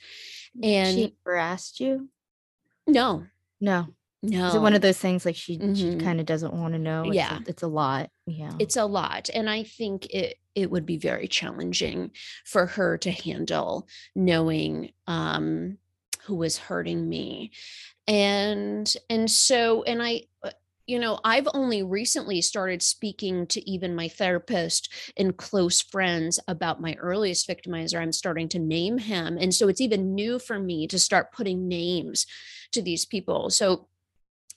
And 0.62 0.96
she 0.96 1.16
ever 1.26 1.36
asked 1.36 1.80
you? 1.80 2.10
No. 2.86 3.26
No. 3.60 3.88
No. 4.26 4.48
Is 4.48 4.56
it 4.56 4.62
one 4.62 4.74
of 4.74 4.82
those 4.82 4.98
things 4.98 5.26
like 5.26 5.36
she 5.36 5.58
mm-hmm. 5.58 5.74
she 5.74 5.98
kind 5.98 6.22
of 6.22 6.26
doesn't 6.26 6.54
want 6.54 6.74
to 6.74 6.80
know? 6.80 7.04
It's 7.04 7.16
yeah. 7.16 7.40
A, 7.40 7.50
it's 7.50 7.62
a 7.62 7.68
lot. 7.68 8.10
Yeah. 8.26 8.54
It's 8.58 8.78
a 8.78 8.86
lot. 8.86 9.30
And 9.34 9.50
I 9.50 9.64
think 9.64 10.06
it 10.06 10.38
it 10.56 10.72
would 10.72 10.86
be 10.86 10.98
very 10.98 11.28
challenging 11.28 12.12
for 12.46 12.66
her 12.66 12.98
to 13.00 13.12
handle 13.12 13.88
knowing 14.16 14.92
um 15.08 15.78
who 16.24 16.36
was 16.36 16.58
hurting 16.58 17.08
me. 17.08 17.52
And 18.08 18.92
and 19.10 19.30
so 19.30 19.84
and 19.84 20.02
I 20.02 20.24
uh, 20.42 20.52
you 20.86 21.00
know, 21.00 21.20
I've 21.24 21.48
only 21.54 21.84
recently 21.84 22.42
started 22.42 22.82
speaking 22.82 23.48
to 23.48 23.70
even 23.70 23.96
my 23.96 24.08
therapist 24.10 24.92
and 25.18 25.36
close 25.36 25.82
friends 25.82 26.40
about 26.48 26.82
my 26.82 26.96
earliest 27.00 27.48
victimizer. 27.48 28.02
I'm 28.02 28.12
starting 28.12 28.50
to 28.50 28.60
name 28.60 28.98
him. 28.98 29.38
And 29.38 29.54
so 29.54 29.70
it's 29.70 29.80
even 29.80 30.14
new 30.14 30.40
for 30.40 30.60
me 30.60 30.88
to 30.88 31.00
start 31.00 31.32
putting 31.32 31.70
names 31.70 32.26
to 32.74 32.82
these 32.82 33.06
people. 33.06 33.50
So 33.50 33.88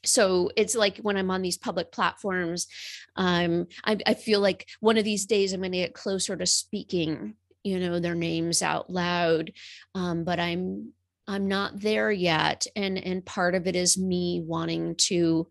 so 0.04 0.50
it's 0.56 0.74
like 0.74 0.98
when 0.98 1.16
i'm 1.16 1.30
on 1.30 1.42
these 1.42 1.58
public 1.58 1.92
platforms 1.92 2.66
um, 3.16 3.66
I, 3.84 3.96
I 4.06 4.14
feel 4.14 4.40
like 4.40 4.68
one 4.80 4.98
of 4.98 5.04
these 5.04 5.26
days 5.26 5.52
i'm 5.52 5.60
going 5.60 5.72
to 5.72 5.78
get 5.78 5.94
closer 5.94 6.36
to 6.36 6.46
speaking 6.46 7.34
you 7.64 7.80
know 7.80 7.98
their 7.98 8.14
names 8.14 8.62
out 8.62 8.90
loud 8.90 9.52
um, 9.94 10.24
but 10.24 10.38
i'm 10.38 10.92
i'm 11.26 11.48
not 11.48 11.80
there 11.80 12.10
yet 12.10 12.66
and 12.76 12.98
and 12.98 13.24
part 13.24 13.54
of 13.54 13.66
it 13.66 13.76
is 13.76 13.98
me 13.98 14.42
wanting 14.44 14.94
to 14.96 15.48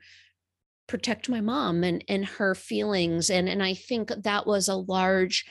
protect 0.87 1.29
my 1.29 1.41
mom 1.41 1.83
and 1.83 2.03
and 2.07 2.25
her 2.25 2.53
feelings 2.53 3.29
and 3.29 3.49
and 3.49 3.63
I 3.63 3.73
think 3.73 4.09
that 4.09 4.45
was 4.45 4.67
a 4.67 4.75
large 4.75 5.45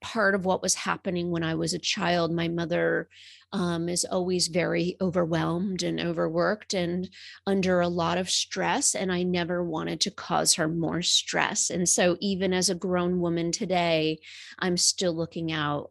part 0.00 0.34
of 0.34 0.44
what 0.44 0.62
was 0.62 0.74
happening 0.74 1.30
when 1.30 1.42
I 1.42 1.54
was 1.54 1.74
a 1.74 1.78
child 1.78 2.32
my 2.32 2.48
mother 2.48 3.08
um, 3.52 3.88
is 3.88 4.04
always 4.04 4.48
very 4.48 4.96
overwhelmed 5.00 5.82
and 5.82 6.00
overworked 6.00 6.74
and 6.74 7.08
under 7.46 7.80
a 7.80 7.88
lot 7.88 8.18
of 8.18 8.30
stress 8.30 8.94
and 8.94 9.10
I 9.12 9.22
never 9.22 9.64
wanted 9.64 10.00
to 10.02 10.10
cause 10.10 10.54
her 10.54 10.68
more 10.68 11.02
stress 11.02 11.70
and 11.70 11.88
so 11.88 12.16
even 12.20 12.52
as 12.52 12.68
a 12.68 12.74
grown 12.74 13.20
woman 13.20 13.52
today 13.52 14.18
I'm 14.58 14.76
still 14.76 15.14
looking 15.14 15.52
out 15.52 15.90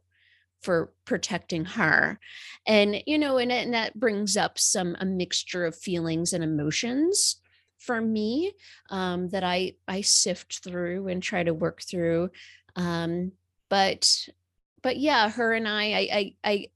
for 0.62 0.92
protecting 1.06 1.66
her 1.66 2.20
and 2.68 3.02
you 3.06 3.18
know 3.18 3.38
and, 3.38 3.52
and 3.52 3.74
that 3.74 4.00
brings 4.00 4.36
up 4.36 4.58
some 4.58 4.96
a 5.00 5.06
mixture 5.06 5.66
of 5.66 5.76
feelings 5.76 6.34
and 6.34 6.44
emotions 6.44 7.40
for 7.86 8.02
me 8.02 8.54
um, 8.90 9.30
that 9.30 9.44
I 9.44 9.74
I 9.88 10.02
sift 10.02 10.64
through 10.64 11.08
and 11.08 11.22
try 11.22 11.44
to 11.44 11.54
work 11.54 11.82
through. 11.82 12.32
Um, 12.76 13.32
but 13.70 14.28
but 14.82 14.98
yeah, 14.98 15.30
her 15.30 15.54
and 15.54 15.68
I 15.68 15.84
I 15.84 16.10
I, 16.12 16.36
I 16.44 16.68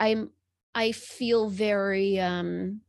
I'm 0.00 0.30
I 0.74 0.92
feel 0.92 1.48
very 1.48 2.20
um, 2.20 2.82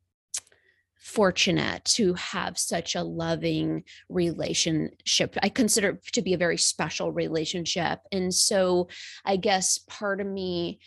fortunate 1.00 1.84
to 1.86 2.14
have 2.14 2.58
such 2.58 2.96
a 2.96 3.02
loving 3.02 3.84
relationship. 4.10 5.36
I 5.42 5.50
consider 5.50 5.90
it 5.90 6.06
to 6.14 6.22
be 6.22 6.34
a 6.34 6.38
very 6.38 6.58
special 6.58 7.12
relationship. 7.12 8.00
And 8.12 8.34
so 8.34 8.90
I 9.26 9.38
guess 9.38 9.80
part 9.80 10.22
of 10.22 10.28
me 10.28 10.80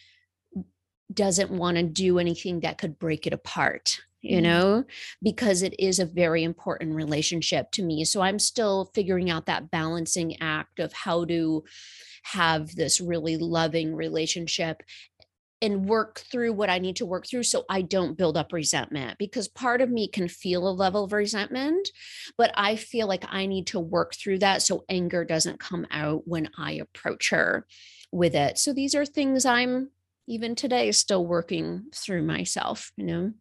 doesn't 1.12 1.50
want 1.50 1.76
to 1.76 1.82
do 1.82 2.18
anything 2.18 2.60
that 2.60 2.78
could 2.78 2.98
break 2.98 3.26
it 3.26 3.32
apart 3.32 3.98
you 4.22 4.36
mm-hmm. 4.36 4.44
know, 4.44 4.84
because 5.22 5.62
it 5.62 5.78
is 5.78 5.98
a 5.98 6.06
very 6.06 6.44
important 6.44 6.94
relationship 6.94 7.70
to 7.72 7.82
me. 7.82 8.04
So 8.04 8.22
I'm 8.22 8.38
still 8.38 8.90
figuring 8.94 9.30
out 9.30 9.46
that 9.46 9.70
balancing 9.70 10.40
act 10.40 10.78
of 10.78 10.92
how 10.92 11.24
to 11.26 11.64
have 12.24 12.74
this 12.74 13.00
really 13.00 13.36
loving 13.36 13.94
relationship 13.94 14.82
and 15.60 15.86
work 15.86 16.24
through 16.30 16.52
what 16.52 16.68
I 16.68 16.80
need 16.80 16.96
to 16.96 17.06
work 17.06 17.26
through 17.26 17.44
so 17.44 17.64
I 17.68 17.82
don't 17.82 18.18
build 18.18 18.36
up 18.36 18.52
resentment 18.52 19.16
because 19.18 19.46
part 19.46 19.80
of 19.80 19.90
me 19.90 20.08
can 20.08 20.26
feel 20.26 20.68
a 20.68 20.70
level 20.70 21.04
of 21.04 21.12
resentment, 21.12 21.88
but 22.36 22.50
I 22.56 22.74
feel 22.74 23.06
like 23.06 23.24
I 23.28 23.46
need 23.46 23.68
to 23.68 23.78
work 23.78 24.14
through 24.14 24.40
that 24.40 24.62
so 24.62 24.84
anger 24.88 25.24
doesn't 25.24 25.60
come 25.60 25.86
out 25.92 26.22
when 26.26 26.50
I 26.58 26.72
approach 26.72 27.30
her 27.30 27.64
with 28.10 28.34
it. 28.34 28.58
So 28.58 28.72
these 28.72 28.94
are 28.96 29.06
things 29.06 29.44
I'm 29.44 29.90
even 30.26 30.56
today 30.56 30.90
still 30.90 31.24
working 31.24 31.84
through 31.94 32.24
myself, 32.24 32.92
you 32.96 33.04
know. 33.04 33.32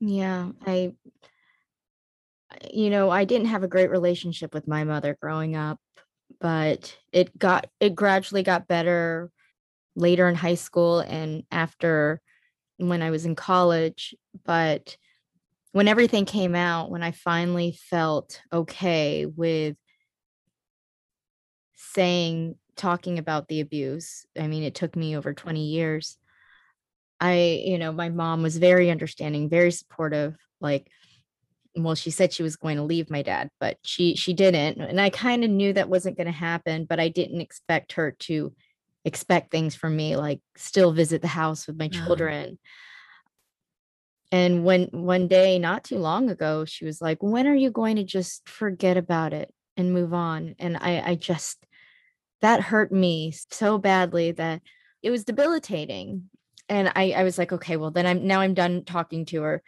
Yeah, 0.00 0.52
I 0.66 0.92
you 2.72 2.90
know, 2.90 3.10
I 3.10 3.24
didn't 3.24 3.48
have 3.48 3.62
a 3.62 3.68
great 3.68 3.90
relationship 3.90 4.54
with 4.54 4.68
my 4.68 4.84
mother 4.84 5.16
growing 5.20 5.56
up, 5.56 5.78
but 6.40 6.96
it 7.12 7.36
got 7.38 7.68
it 7.80 7.94
gradually 7.94 8.42
got 8.42 8.68
better 8.68 9.30
later 9.96 10.28
in 10.28 10.34
high 10.34 10.54
school 10.56 11.00
and 11.00 11.44
after 11.50 12.20
when 12.78 13.02
I 13.02 13.10
was 13.10 13.26
in 13.26 13.36
college, 13.36 14.14
but 14.44 14.96
when 15.72 15.88
everything 15.88 16.24
came 16.26 16.54
out, 16.56 16.90
when 16.90 17.02
I 17.02 17.12
finally 17.12 17.78
felt 17.90 18.40
okay 18.52 19.26
with 19.26 19.76
saying 21.74 22.56
talking 22.76 23.18
about 23.18 23.48
the 23.48 23.60
abuse, 23.60 24.26
I 24.38 24.46
mean, 24.46 24.62
it 24.62 24.74
took 24.74 24.96
me 24.96 25.16
over 25.16 25.32
20 25.34 25.64
years 25.66 26.18
I, 27.20 27.62
you 27.64 27.78
know, 27.78 27.92
my 27.92 28.08
mom 28.08 28.42
was 28.42 28.58
very 28.58 28.90
understanding, 28.90 29.48
very 29.48 29.70
supportive. 29.70 30.36
Like, 30.60 30.90
well, 31.74 31.94
she 31.94 32.10
said 32.10 32.32
she 32.32 32.42
was 32.42 32.56
going 32.56 32.76
to 32.76 32.82
leave 32.82 33.10
my 33.10 33.22
dad, 33.22 33.50
but 33.60 33.78
she 33.82 34.16
she 34.16 34.32
didn't, 34.32 34.80
and 34.80 35.00
I 35.00 35.10
kind 35.10 35.44
of 35.44 35.50
knew 35.50 35.72
that 35.74 35.88
wasn't 35.88 36.16
going 36.16 36.26
to 36.26 36.32
happen. 36.32 36.84
But 36.84 37.00
I 37.00 37.08
didn't 37.08 37.40
expect 37.40 37.92
her 37.92 38.12
to 38.20 38.54
expect 39.04 39.50
things 39.50 39.74
from 39.74 39.94
me, 39.96 40.16
like 40.16 40.40
still 40.56 40.92
visit 40.92 41.22
the 41.22 41.28
house 41.28 41.66
with 41.66 41.78
my 41.78 41.86
uh-huh. 41.86 42.06
children. 42.06 42.58
And 44.32 44.64
when 44.64 44.88
one 44.90 45.28
day, 45.28 45.58
not 45.58 45.84
too 45.84 45.98
long 45.98 46.30
ago, 46.30 46.64
she 46.64 46.84
was 46.84 47.00
like, 47.00 47.22
"When 47.22 47.46
are 47.46 47.54
you 47.54 47.70
going 47.70 47.96
to 47.96 48.04
just 48.04 48.48
forget 48.48 48.96
about 48.96 49.32
it 49.32 49.52
and 49.76 49.92
move 49.92 50.12
on?" 50.12 50.54
And 50.58 50.76
I, 50.76 51.02
I 51.10 51.14
just 51.14 51.64
that 52.40 52.60
hurt 52.60 52.92
me 52.92 53.32
so 53.50 53.78
badly 53.78 54.32
that 54.32 54.62
it 55.02 55.10
was 55.10 55.24
debilitating 55.24 56.30
and 56.68 56.92
I, 56.94 57.12
I 57.12 57.24
was 57.24 57.38
like, 57.38 57.52
okay, 57.52 57.76
well 57.76 57.90
then 57.90 58.06
I'm 58.06 58.26
now 58.26 58.40
I'm 58.40 58.54
done 58.54 58.84
talking 58.84 59.24
to 59.26 59.42
her. 59.42 59.62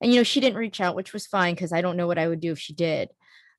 And 0.00 0.12
you 0.12 0.20
know, 0.20 0.24
she 0.24 0.40
didn't 0.40 0.58
reach 0.58 0.80
out, 0.80 0.96
which 0.96 1.12
was 1.12 1.26
fine 1.26 1.54
because 1.54 1.72
I 1.72 1.80
don't 1.80 1.96
know 1.96 2.06
what 2.06 2.18
I 2.18 2.28
would 2.28 2.40
do 2.40 2.52
if 2.52 2.58
she 2.58 2.74
did. 2.74 3.08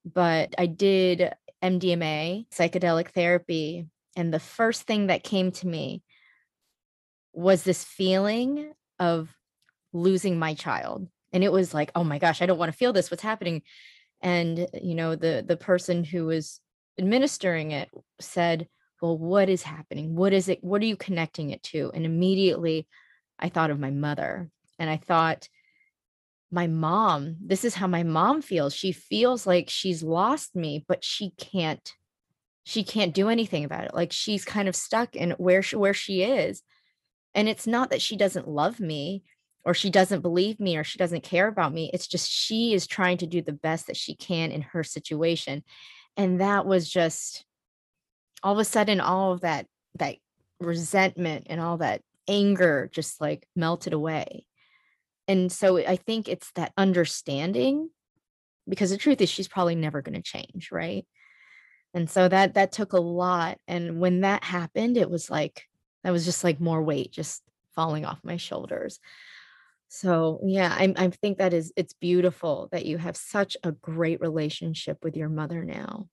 But 0.05 0.53
I 0.57 0.67
did 0.67 1.33
MDMA, 1.63 2.47
psychedelic 2.49 3.09
therapy, 3.09 3.87
and 4.15 4.33
the 4.33 4.39
first 4.39 4.83
thing 4.83 5.07
that 5.07 5.23
came 5.23 5.51
to 5.53 5.67
me 5.67 6.03
was 7.33 7.63
this 7.63 7.83
feeling 7.83 8.71
of 8.99 9.29
losing 9.91 10.39
my 10.39 10.53
child. 10.53 11.07
And 11.33 11.43
it 11.43 11.51
was 11.51 11.73
like, 11.73 11.91
oh 11.95 12.03
my 12.03 12.17
gosh, 12.17 12.41
I 12.41 12.45
don't 12.45 12.57
want 12.57 12.71
to 12.71 12.77
feel 12.77 12.93
this. 12.93 13.11
What's 13.11 13.23
happening? 13.23 13.61
And 14.21 14.67
you 14.81 14.95
know, 14.95 15.15
the 15.15 15.43
the 15.45 15.57
person 15.57 16.03
who 16.03 16.25
was 16.25 16.61
administering 16.97 17.71
it 17.71 17.89
said, 18.21 18.67
well, 19.05 19.19
what 19.19 19.49
is 19.49 19.61
happening? 19.61 20.15
What 20.15 20.33
is 20.33 20.49
it? 20.49 20.63
What 20.63 20.81
are 20.81 20.85
you 20.85 20.95
connecting 20.95 21.51
it 21.51 21.61
to? 21.63 21.91
And 21.93 22.05
immediately 22.05 22.87
I 23.37 23.49
thought 23.49 23.69
of 23.69 23.79
my 23.79 23.91
mother 23.91 24.49
and 24.79 24.89
I 24.89 24.97
thought, 24.97 25.47
my 26.49 26.65
mom, 26.65 27.35
this 27.39 27.63
is 27.63 27.75
how 27.75 27.85
my 27.85 28.01
mom 28.01 28.41
feels. 28.41 28.73
She 28.73 28.91
feels 28.91 29.45
like 29.45 29.69
she's 29.69 30.01
lost 30.01 30.55
me, 30.55 30.83
but 30.87 31.03
she 31.03 31.33
can't 31.37 31.93
she 32.63 32.83
can't 32.83 33.13
do 33.13 33.29
anything 33.29 33.63
about 33.63 33.83
it. 33.83 33.93
Like 33.93 34.11
she's 34.11 34.43
kind 34.43 34.67
of 34.67 34.75
stuck 34.75 35.15
in 35.15 35.31
where 35.31 35.61
she, 35.61 35.75
where 35.75 35.93
she 35.93 36.23
is. 36.23 36.63
And 37.35 37.47
it's 37.47 37.67
not 37.67 37.91
that 37.91 38.01
she 38.01 38.17
doesn't 38.17 38.47
love 38.47 38.79
me 38.79 39.21
or 39.63 39.75
she 39.75 39.91
doesn't 39.91 40.21
believe 40.21 40.59
me 40.59 40.77
or 40.77 40.83
she 40.83 40.97
doesn't 40.97 41.21
care 41.21 41.47
about 41.47 41.75
me. 41.75 41.91
It's 41.93 42.07
just 42.07 42.27
she 42.27 42.73
is 42.73 42.87
trying 42.87 43.17
to 43.17 43.27
do 43.27 43.43
the 43.43 43.53
best 43.53 43.85
that 43.85 43.97
she 43.97 44.15
can 44.15 44.49
in 44.49 44.63
her 44.63 44.83
situation. 44.83 45.63
And 46.17 46.41
that 46.41 46.65
was 46.65 46.89
just 46.89 47.45
all 48.45 48.53
of 48.53 48.59
a 48.59 48.63
sudden 48.63 49.01
all 49.01 49.33
of 49.33 49.41
that 49.41 49.65
that 49.95 50.17
resentment 50.59 51.47
and 51.49 51.59
all 51.59 51.77
that 51.77 52.01
anger 52.27 52.89
just 52.93 53.19
like 53.19 53.45
melted 53.55 53.91
away. 53.91 54.45
And 55.27 55.51
so 55.51 55.77
i 55.77 55.95
think 55.95 56.29
it's 56.29 56.51
that 56.51 56.71
understanding 56.77 57.89
because 58.69 58.91
the 58.91 58.97
truth 58.97 59.19
is 59.19 59.29
she's 59.29 59.47
probably 59.47 59.75
never 59.75 60.01
going 60.01 60.15
to 60.15 60.21
change 60.21 60.69
right? 60.71 61.05
And 61.95 62.09
so 62.09 62.27
that 62.27 62.53
that 62.53 62.71
took 62.71 62.93
a 62.93 62.99
lot 62.99 63.57
and 63.67 63.99
when 63.99 64.21
that 64.21 64.43
happened 64.43 64.95
it 64.95 65.09
was 65.09 65.29
like 65.29 65.63
that 66.03 66.11
was 66.11 66.23
just 66.23 66.43
like 66.43 66.61
more 66.61 66.83
weight 66.83 67.11
just 67.11 67.41
falling 67.73 68.05
off 68.05 68.19
my 68.23 68.37
shoulders. 68.37 68.99
So 69.87 70.39
yeah 70.43 70.71
I, 70.71 70.93
I 70.95 71.09
think 71.09 71.39
that 71.39 71.53
is 71.53 71.73
it's 71.75 71.93
beautiful 71.93 72.69
that 72.71 72.85
you 72.85 72.99
have 72.99 73.17
such 73.17 73.57
a 73.63 73.71
great 73.71 74.21
relationship 74.21 74.99
with 75.03 75.17
your 75.17 75.29
mother 75.29 75.63
now 75.63 76.07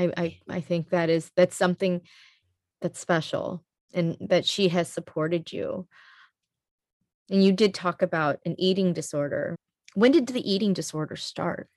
I, 0.00 0.12
I 0.16 0.38
I 0.48 0.60
think 0.60 0.90
that 0.90 1.10
is 1.10 1.30
that's 1.36 1.56
something 1.56 2.00
that's 2.80 2.98
special 2.98 3.62
and 3.92 4.16
that 4.20 4.46
she 4.46 4.68
has 4.68 4.88
supported 4.88 5.52
you. 5.52 5.86
And 7.28 7.44
you 7.44 7.52
did 7.52 7.74
talk 7.74 8.02
about 8.02 8.40
an 8.44 8.54
eating 8.58 8.92
disorder. 8.92 9.56
When 9.94 10.12
did 10.12 10.26
the 10.26 10.50
eating 10.50 10.72
disorder 10.72 11.16
start? 11.16 11.68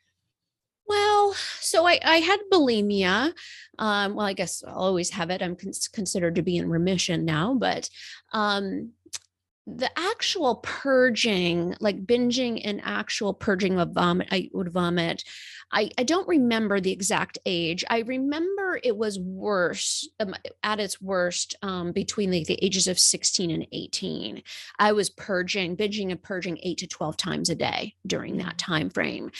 Well, 0.88 1.34
so 1.60 1.88
I, 1.88 2.00
I 2.04 2.18
had 2.18 2.40
bulimia. 2.52 3.34
Um, 3.80 4.16
well, 4.16 4.26
I 4.26 4.34
guess 4.34 4.64
I'll 4.66 4.76
always 4.76 5.10
have 5.12 5.30
it. 5.30 5.42
I'm 5.42 5.56
con- 5.56 5.72
considered 5.92 6.36
to 6.36 6.42
be 6.42 6.58
in 6.58 6.70
remission 6.70 7.26
now, 7.26 7.54
but 7.54 7.90
um, 8.32 8.92
the 9.66 9.90
actual 9.98 10.56
purging, 10.56 11.76
like 11.80 12.06
binging 12.06 12.62
and 12.66 12.82
actual 12.84 13.34
purging 13.34 13.80
of 13.80 13.92
vomit, 13.92 14.28
I 14.32 14.50
would 14.54 14.72
vomit. 14.72 15.24
I, 15.72 15.90
I 15.98 16.04
don't 16.04 16.28
remember 16.28 16.80
the 16.80 16.92
exact 16.92 17.40
age. 17.46 17.84
I 17.90 18.00
remember 18.00 18.80
it 18.84 18.96
was 18.96 19.20
worse 19.20 20.08
um, 20.20 20.36
at 20.64 20.80
its 20.80 21.02
worst 21.02 21.56
um, 21.62 21.94
between 21.94 22.30
the, 22.30 22.44
the 22.44 22.64
ages 22.64 22.88
of 22.88 23.00
16 23.00 23.50
and 23.52 23.66
18. 23.72 24.44
I 24.80 24.92
was 24.92 25.10
purging, 25.10 25.78
binging 25.78 26.12
and 26.12 26.22
purging 26.22 26.60
eight 26.62 26.80
to 26.80 26.88
12 26.88 27.18
times 27.18 27.50
a 27.50 27.56
day 27.56 27.96
during 28.06 28.38
that 28.38 28.56
mm. 28.56 28.66
time 28.66 28.90
frame. 28.90 29.32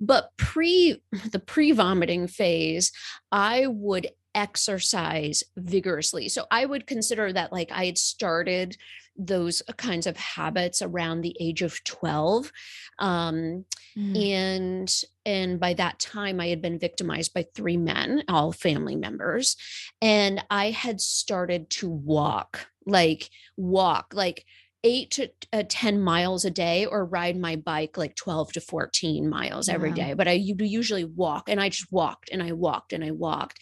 But 0.00 0.30
pre 0.36 1.02
the 1.30 1.40
pre-vomiting 1.40 2.28
phase, 2.28 2.92
I 3.32 3.66
would 3.66 4.08
exercise 4.34 5.42
vigorously. 5.56 6.28
So 6.28 6.46
I 6.50 6.64
would 6.64 6.86
consider 6.86 7.32
that 7.32 7.52
like 7.52 7.70
I 7.72 7.86
had 7.86 7.98
started 7.98 8.76
those 9.16 9.62
kinds 9.76 10.06
of 10.06 10.16
habits 10.16 10.80
around 10.80 11.20
the 11.20 11.36
age 11.40 11.62
of 11.62 11.82
12 11.84 12.50
um, 12.98 13.64
mm. 13.96 14.32
and 14.32 15.02
and 15.26 15.60
by 15.60 15.74
that 15.74 15.98
time 15.98 16.40
i 16.40 16.46
had 16.46 16.62
been 16.62 16.78
victimized 16.78 17.34
by 17.34 17.44
three 17.54 17.76
men 17.76 18.22
all 18.28 18.50
family 18.50 18.96
members 18.96 19.56
and 20.00 20.42
i 20.48 20.70
had 20.70 21.00
started 21.00 21.68
to 21.68 21.88
walk 21.88 22.66
like 22.86 23.28
walk 23.56 24.12
like 24.14 24.46
eight 24.84 25.10
to 25.12 25.30
uh, 25.52 25.62
10 25.68 26.00
miles 26.00 26.44
a 26.44 26.50
day 26.50 26.86
or 26.86 27.04
ride 27.04 27.36
my 27.36 27.56
bike 27.56 27.96
like 27.96 28.14
12 28.16 28.52
to 28.54 28.60
14 28.60 29.28
miles 29.28 29.68
every 29.68 29.92
day. 29.92 30.14
But 30.14 30.28
I 30.28 30.32
usually 30.32 31.04
walk 31.04 31.48
and 31.48 31.60
I 31.60 31.68
just 31.68 31.90
walked 31.92 32.30
and 32.30 32.42
I 32.42 32.52
walked 32.52 32.92
and 32.92 33.04
I 33.04 33.10
walked. 33.10 33.60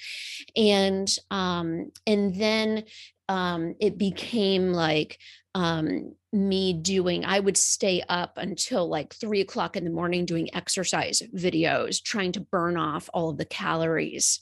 And, 0.56 1.08
um, 1.30 1.90
and 2.06 2.34
then, 2.34 2.84
um, 3.28 3.74
it 3.80 3.98
became 3.98 4.72
like, 4.72 5.18
um, 5.54 6.14
me 6.32 6.72
doing, 6.72 7.24
I 7.24 7.40
would 7.40 7.56
stay 7.56 8.02
up 8.08 8.36
until 8.36 8.88
like 8.88 9.14
three 9.14 9.40
o'clock 9.40 9.76
in 9.76 9.84
the 9.84 9.90
morning 9.90 10.24
doing 10.24 10.54
exercise 10.54 11.22
videos, 11.34 12.02
trying 12.02 12.32
to 12.32 12.40
burn 12.40 12.76
off 12.76 13.10
all 13.12 13.30
of 13.30 13.38
the 13.38 13.44
calories 13.44 14.40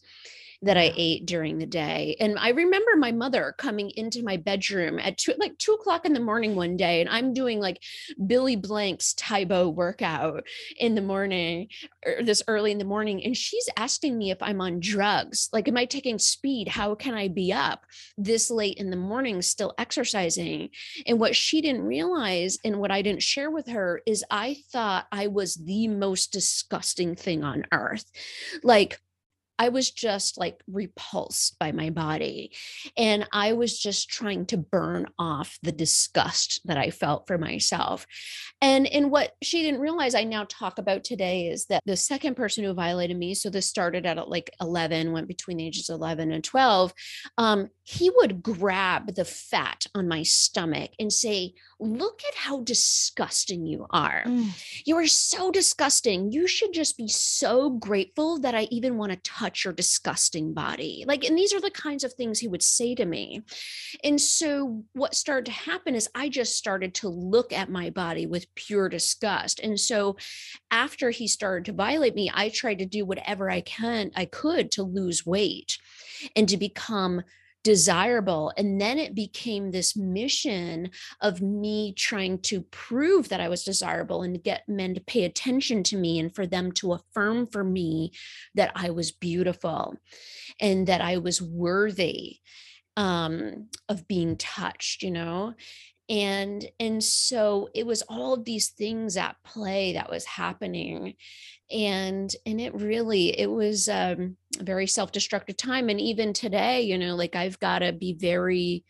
that 0.63 0.77
I 0.77 0.93
ate 0.97 1.27
during 1.27 1.59
the 1.59 1.67
day. 1.67 2.17
And 2.21 2.39
I 2.39 2.51
remember 2.51 2.97
my 2.97 3.13
mother 3.13 3.55
coming 3.57 3.91
into 3.91 4.23
my 4.23 4.37
bedroom 4.37 4.99
at 4.99 5.19
two, 5.19 5.35
like 5.39 5.57
two 5.59 5.73
o'clock 5.73 6.05
in 6.05 6.13
the 6.13 6.21
morning 6.21 6.55
one 6.55 6.77
day, 6.77 7.01
and 7.01 7.11
I'm 7.11 7.35
doing 7.35 7.61
like 7.61 7.83
Billy 8.27 8.57
Blanks' 8.57 9.15
Tae 9.15 9.45
Bo 9.45 9.69
workout 9.69 10.45
in 10.79 10.95
the 10.95 11.03
morning, 11.03 11.69
or 12.05 12.19
er, 12.19 12.23
this 12.23 12.43
early 12.49 12.73
in 12.73 12.79
the 12.79 12.85
morning. 12.85 13.25
And 13.25 13.37
she's 13.37 13.69
asking 13.77 14.17
me 14.17 14.31
if 14.31 14.43
I'm 14.43 14.61
on 14.61 14.81
drugs. 14.81 15.49
Like, 15.53 15.69
am 15.69 15.77
I 15.77 15.85
taking 15.85 16.19
speed? 16.19 16.69
How 16.69 16.95
can 16.95 17.15
I 17.15 17.29
be 17.29 17.53
up 17.53 17.85
this 18.17 18.51
late 18.51 18.79
in 18.79 18.91
the 18.91 18.97
morning 18.97 19.43
still 19.43 19.75
exercising? 19.79 20.71
And 21.07 21.21
what 21.21 21.37
she 21.37 21.61
didn't 21.61 21.83
realize 21.83 22.59
and 22.65 22.79
what 22.79 22.91
I 22.91 23.03
didn't 23.03 23.23
share 23.23 23.51
with 23.51 23.69
her 23.69 24.01
is 24.07 24.25
I 24.31 24.57
thought 24.73 25.07
I 25.13 25.27
was 25.27 25.57
the 25.57 25.89
most 25.89 26.33
disgusting 26.33 27.15
thing 27.15 27.45
on 27.45 27.65
earth. 27.73 28.11
Like, 28.63 29.01
I 29.59 29.71
was 29.71 29.91
just 29.91 30.39
like 30.39 30.63
repulsed 30.71 31.59
by 31.59 31.73
my 31.73 31.91
body. 31.91 32.53
And 32.97 33.27
I 33.33 33.55
was 33.55 33.79
just 33.79 34.09
trying 34.09 34.47
to 34.47 34.57
burn 34.57 35.07
off 35.19 35.59
the 35.63 35.73
disgust 35.73 36.61
that 36.67 36.77
I 36.77 36.91
felt 36.91 37.27
for 37.27 37.39
myself. 37.39 38.07
And 38.61 38.87
in 38.87 39.11
what 39.11 39.33
she 39.43 39.63
didn't 39.63 39.81
realize, 39.81 40.15
I 40.15 40.25
now 40.25 40.47
talk 40.49 40.79
about 40.79 41.05
today 41.05 41.49
is 41.49 41.67
that 41.67 41.83
the 41.87 41.97
second 41.97 42.37
person 42.37 42.65
who 42.65 42.75
violated 42.75 43.17
me, 43.17 43.35
so 43.35 43.51
this 43.51 43.67
started 43.67 44.07
at 44.07 44.29
like 44.29 44.51
11, 44.61 45.13
went 45.13 45.29
between 45.29 45.59
the 45.59 45.67
ages 45.67 45.89
11 45.89 46.33
and 46.33 46.45
12, 46.45 46.93
um, 47.39 47.69
he 47.83 48.11
would 48.11 48.43
grab 48.43 49.15
the 49.15 49.25
fat 49.25 49.87
on 49.95 50.09
my 50.09 50.23
stomach 50.23 50.91
and 50.99 51.13
say, 51.13 51.55
Look 51.79 52.23
at 52.27 52.35
how 52.35 52.63
disgusting 52.63 53.67
you 53.67 53.87
are. 53.91 54.25
Mm. 54.27 54.49
You 54.87 54.97
are 54.97 55.07
so 55.07 55.51
disgusting. 55.51 56.33
You 56.33 56.49
should 56.49 56.73
just 56.73 56.97
be 56.97 57.07
so 57.07 57.71
grateful 57.71 58.41
that 58.41 58.55
I 58.55 58.67
even 58.71 58.97
want 58.97 59.13
to 59.13 59.19
touch 59.19 59.46
touch 59.47 59.65
your 59.65 59.73
disgusting 59.73 60.53
body. 60.53 61.05
Like, 61.07 61.25
and 61.25 61.39
these 61.39 61.55
are 61.55 61.61
the 61.61 61.71
kinds 61.71 62.03
of 62.03 62.13
things 62.13 62.39
he 62.39 62.49
would 62.49 62.63
say 62.63 62.95
to 62.97 63.05
me. 63.05 63.43
And 64.03 64.21
so 64.21 64.83
what 64.93 65.15
started 65.15 65.47
to 65.47 65.53
happen 65.53 65.95
is 65.95 66.09
I 66.15 66.29
just 66.29 66.57
started 66.57 66.95
to 66.95 67.09
look 67.09 67.53
at 67.53 67.71
my 67.71 67.91
body 67.91 68.27
with 68.27 68.53
pure 68.57 68.89
disgust. 68.89 69.61
And 69.61 69.79
so 69.79 70.17
after 70.71 71.11
he 71.11 71.29
started 71.29 71.67
to 71.67 71.73
violate 71.73 72.17
me, 72.17 72.31
I 72.35 72.49
tried 72.49 72.81
to 72.81 72.87
do 72.87 73.05
whatever 73.05 73.49
I 73.49 73.61
can, 73.61 74.11
I 74.17 74.25
could 74.25 74.73
to 74.73 74.83
lose 74.83 75.25
weight 75.25 75.79
and 76.35 76.49
to 76.49 76.57
become 76.57 77.23
desirable. 77.67 78.53
And 78.57 78.81
then 78.81 78.97
it 78.97 79.13
became 79.13 79.73
this 79.73 79.97
mission 79.97 80.89
of 81.21 81.43
me 81.43 81.95
trying 81.95 82.39
to 82.43 82.61
prove 82.61 83.29
that 83.31 83.41
I 83.41 83.49
was 83.49 83.65
desirable 83.65 84.23
and 84.23 84.41
get 84.41 84.69
men 84.69 84.95
to 84.95 85.01
pay 85.01 85.25
attention 85.25 85.83
to 85.83 85.97
me 85.97 86.21
and 86.21 86.33
for 86.33 86.47
them 86.47 86.71
to 86.73 86.93
affirm 86.93 87.49
for 87.49 87.65
me 87.65 88.13
that 88.55 88.71
I 88.77 88.91
was 88.91 89.11
beautiful 89.11 89.97
and 90.61 90.87
that 90.87 91.01
I 91.01 91.17
was 91.17 91.43
worthy 91.43 92.37
um, 92.97 93.67
of 93.89 94.07
being 94.07 94.37
touched, 94.37 95.03
you 95.03 95.11
know? 95.11 95.55
And 96.09 96.67
and 96.79 97.03
so 97.03 97.69
it 97.75 97.87
was 97.87 98.03
all 98.03 98.35
of 98.35 98.45
these 98.45 98.69
things 98.69 99.17
at 99.17 99.37
play 99.45 99.95
that 99.95 100.11
was 100.11 100.25
happening 100.25 101.15
and 101.71 102.35
and 102.45 102.61
it 102.61 102.75
really 102.75 103.39
it 103.39 103.51
was 103.51 103.89
um, 103.89 104.37
a 104.61 104.63
very 104.63 104.87
self-destructive 104.87 105.57
time 105.57 105.89
and 105.89 106.01
even 106.01 106.33
today 106.33 106.83
you 106.83 106.97
know 106.97 107.17
like 107.17 107.35
i've 107.35 107.59
got 107.59 107.81
to 107.81 107.93
be 107.93 108.13
very 108.13 108.85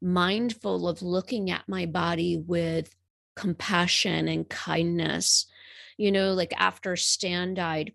mindful 0.00 0.88
of 0.88 1.02
looking 1.02 1.50
at 1.50 1.68
my 1.68 1.84
body 1.84 2.38
with 2.38 2.94
compassion 3.36 4.28
and 4.28 4.48
kindness 4.48 5.46
you 5.98 6.10
know 6.10 6.32
like 6.32 6.54
after 6.58 6.96
stan 6.96 7.54
died 7.54 7.92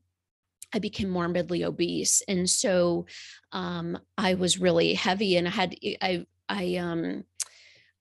I 0.74 0.80
became 0.80 1.10
morbidly 1.10 1.64
obese. 1.64 2.22
And 2.28 2.50
so 2.50 3.06
um, 3.54 3.98
I 4.18 4.34
was 4.34 4.60
really 4.60 4.94
heavy 4.96 5.38
and 5.38 5.48
I 5.48 5.52
had, 5.52 5.76
I, 6.02 6.26
I, 6.50 6.76
um, 6.76 7.24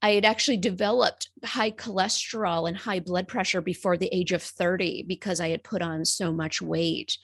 I 0.02 0.10
had 0.10 0.24
actually 0.24 0.58
developed 0.58 1.30
high 1.44 1.70
cholesterol 1.70 2.68
and 2.68 2.76
high 2.76 3.00
blood 3.00 3.28
pressure 3.28 3.60
before 3.60 3.96
the 3.96 4.14
age 4.14 4.32
of 4.32 4.42
30 4.42 5.04
because 5.04 5.40
I 5.40 5.48
had 5.48 5.64
put 5.64 5.82
on 5.82 6.04
so 6.04 6.32
much 6.32 6.60
weight. 6.60 7.16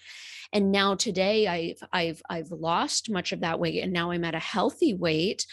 And 0.54 0.70
now 0.70 0.94
today 0.94 1.46
I've 1.46 1.82
I've 1.92 2.22
I've 2.28 2.50
lost 2.50 3.10
much 3.10 3.32
of 3.32 3.40
that 3.40 3.58
weight 3.58 3.82
and 3.82 3.92
now 3.92 4.10
I'm 4.10 4.24
at 4.24 4.34
a 4.34 4.38
healthy 4.38 4.92
weight. 4.92 5.46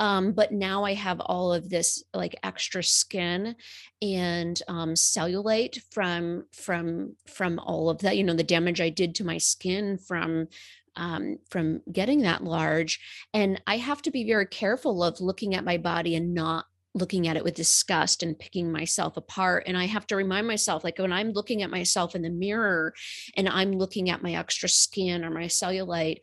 Um, 0.00 0.32
but 0.32 0.52
now 0.52 0.84
I 0.84 0.94
have 0.94 1.20
all 1.20 1.52
of 1.52 1.68
this 1.68 2.02
like 2.14 2.36
extra 2.42 2.82
skin 2.82 3.56
and 4.00 4.60
um, 4.68 4.94
cellulite 4.94 5.82
from 5.90 6.46
from 6.52 7.16
from 7.26 7.58
all 7.58 7.90
of 7.90 7.98
that, 7.98 8.16
you 8.16 8.24
know, 8.24 8.34
the 8.34 8.42
damage 8.42 8.80
I 8.80 8.88
did 8.88 9.14
to 9.16 9.24
my 9.24 9.38
skin 9.38 9.98
from 9.98 10.48
um, 10.96 11.38
from 11.50 11.82
getting 11.92 12.22
that 12.22 12.42
large. 12.42 13.00
And 13.32 13.60
I 13.66 13.76
have 13.76 14.02
to 14.02 14.10
be 14.10 14.24
very 14.24 14.46
careful 14.46 15.02
of 15.04 15.20
looking 15.20 15.54
at 15.54 15.64
my 15.64 15.76
body 15.76 16.14
and 16.14 16.34
not 16.34 16.66
looking 16.94 17.28
at 17.28 17.36
it 17.36 17.44
with 17.44 17.54
disgust 17.54 18.22
and 18.22 18.38
picking 18.38 18.72
myself 18.72 19.16
apart. 19.18 19.64
And 19.66 19.76
I 19.76 19.84
have 19.84 20.06
to 20.08 20.16
remind 20.16 20.46
myself, 20.46 20.82
like 20.82 20.98
when 20.98 21.12
I'm 21.12 21.32
looking 21.32 21.62
at 21.62 21.70
myself 21.70 22.14
in 22.14 22.22
the 22.22 22.30
mirror 22.30 22.94
and 23.36 23.48
I'm 23.48 23.72
looking 23.72 24.08
at 24.08 24.22
my 24.22 24.32
extra 24.32 24.68
skin 24.68 25.24
or 25.24 25.30
my 25.30 25.44
cellulite, 25.44 26.20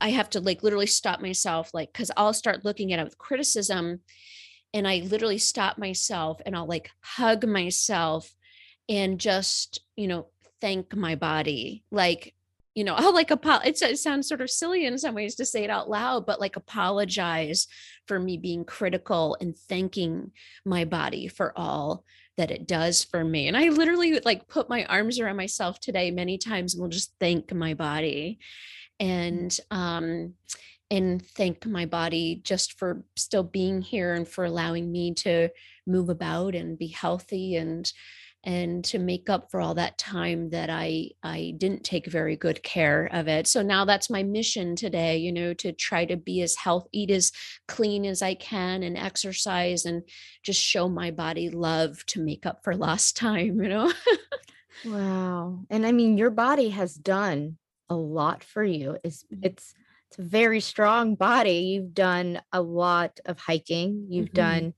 I 0.00 0.10
have 0.10 0.30
to 0.30 0.40
like 0.40 0.62
literally 0.62 0.86
stop 0.86 1.20
myself, 1.20 1.70
like, 1.74 1.92
because 1.92 2.10
I'll 2.16 2.32
start 2.32 2.64
looking 2.64 2.92
at 2.92 2.98
it 2.98 3.04
with 3.04 3.18
criticism. 3.18 4.00
And 4.72 4.88
I 4.88 4.98
literally 4.98 5.38
stop 5.38 5.78
myself 5.78 6.40
and 6.44 6.56
I'll 6.56 6.66
like 6.66 6.90
hug 7.00 7.46
myself 7.46 8.34
and 8.88 9.20
just, 9.20 9.80
you 9.94 10.08
know, 10.08 10.26
thank 10.60 10.96
my 10.96 11.14
body. 11.14 11.84
Like, 11.90 12.34
you 12.74 12.82
know, 12.84 12.94
I'll 12.94 13.14
like 13.14 13.30
apologize. 13.30 13.82
It 13.82 13.98
sounds 13.98 14.28
sort 14.28 14.40
of 14.40 14.50
silly 14.50 14.84
in 14.84 14.98
some 14.98 15.14
ways 15.14 15.36
to 15.36 15.44
say 15.44 15.64
it 15.64 15.70
out 15.70 15.88
loud, 15.88 16.26
but 16.26 16.40
like 16.40 16.56
apologize 16.56 17.68
for 18.06 18.18
me 18.18 18.36
being 18.36 18.64
critical 18.64 19.36
and 19.40 19.56
thanking 19.56 20.32
my 20.64 20.84
body 20.84 21.28
for 21.28 21.56
all 21.56 22.04
that 22.36 22.50
it 22.50 22.66
does 22.66 23.04
for 23.04 23.24
me. 23.24 23.46
And 23.46 23.56
I 23.56 23.68
literally 23.68 24.20
like 24.24 24.48
put 24.48 24.68
my 24.68 24.84
arms 24.86 25.20
around 25.20 25.36
myself 25.36 25.78
today 25.78 26.10
many 26.10 26.36
times 26.36 26.74
and 26.74 26.82
will 26.82 26.88
just 26.88 27.14
thank 27.20 27.52
my 27.54 27.74
body 27.74 28.38
and 29.00 29.56
um 29.70 30.34
and 30.90 31.24
thank 31.26 31.66
my 31.66 31.86
body 31.86 32.40
just 32.44 32.78
for 32.78 33.02
still 33.16 33.42
being 33.42 33.82
here 33.82 34.14
and 34.14 34.28
for 34.28 34.44
allowing 34.44 34.92
me 34.92 35.14
to 35.14 35.48
move 35.86 36.08
about 36.08 36.54
and 36.54 36.78
be 36.78 36.88
healthy 36.88 37.56
and 37.56 37.92
and 38.44 38.84
to 38.84 38.98
make 38.98 39.28
up 39.30 39.50
for 39.50 39.60
all 39.60 39.74
that 39.74 39.98
time 39.98 40.50
that 40.50 40.70
I 40.70 41.10
I 41.22 41.54
didn't 41.56 41.84
take 41.84 42.06
very 42.06 42.36
good 42.36 42.62
care 42.62 43.08
of 43.12 43.26
it. 43.26 43.46
So 43.46 43.62
now 43.62 43.84
that's 43.84 44.10
my 44.10 44.22
mission 44.22 44.76
today, 44.76 45.16
you 45.16 45.32
know, 45.32 45.54
to 45.54 45.72
try 45.72 46.04
to 46.04 46.16
be 46.16 46.42
as 46.42 46.54
health 46.54 46.86
eat 46.92 47.10
as 47.10 47.32
clean 47.66 48.04
as 48.04 48.22
I 48.22 48.34
can 48.34 48.82
and 48.82 48.96
exercise 48.96 49.86
and 49.86 50.02
just 50.42 50.60
show 50.60 50.88
my 50.88 51.10
body 51.10 51.50
love 51.50 52.04
to 52.06 52.22
make 52.22 52.46
up 52.46 52.62
for 52.62 52.76
lost 52.76 53.16
time, 53.16 53.60
you 53.60 53.68
know. 53.68 53.92
wow. 54.84 55.64
And 55.70 55.86
I 55.86 55.92
mean 55.92 56.18
your 56.18 56.30
body 56.30 56.68
has 56.70 56.94
done 56.94 57.58
a 57.88 57.96
lot 57.96 58.44
for 58.44 58.62
you. 58.62 58.98
It's 59.02 59.24
mm-hmm. 59.24 59.44
it's 59.44 59.74
it's 60.10 60.18
a 60.18 60.22
very 60.22 60.60
strong 60.60 61.16
body. 61.16 61.74
You've 61.74 61.94
done 61.94 62.40
a 62.52 62.60
lot 62.60 63.18
of 63.24 63.38
hiking. 63.38 64.06
You've 64.10 64.26
mm-hmm. 64.26 64.34
done 64.34 64.74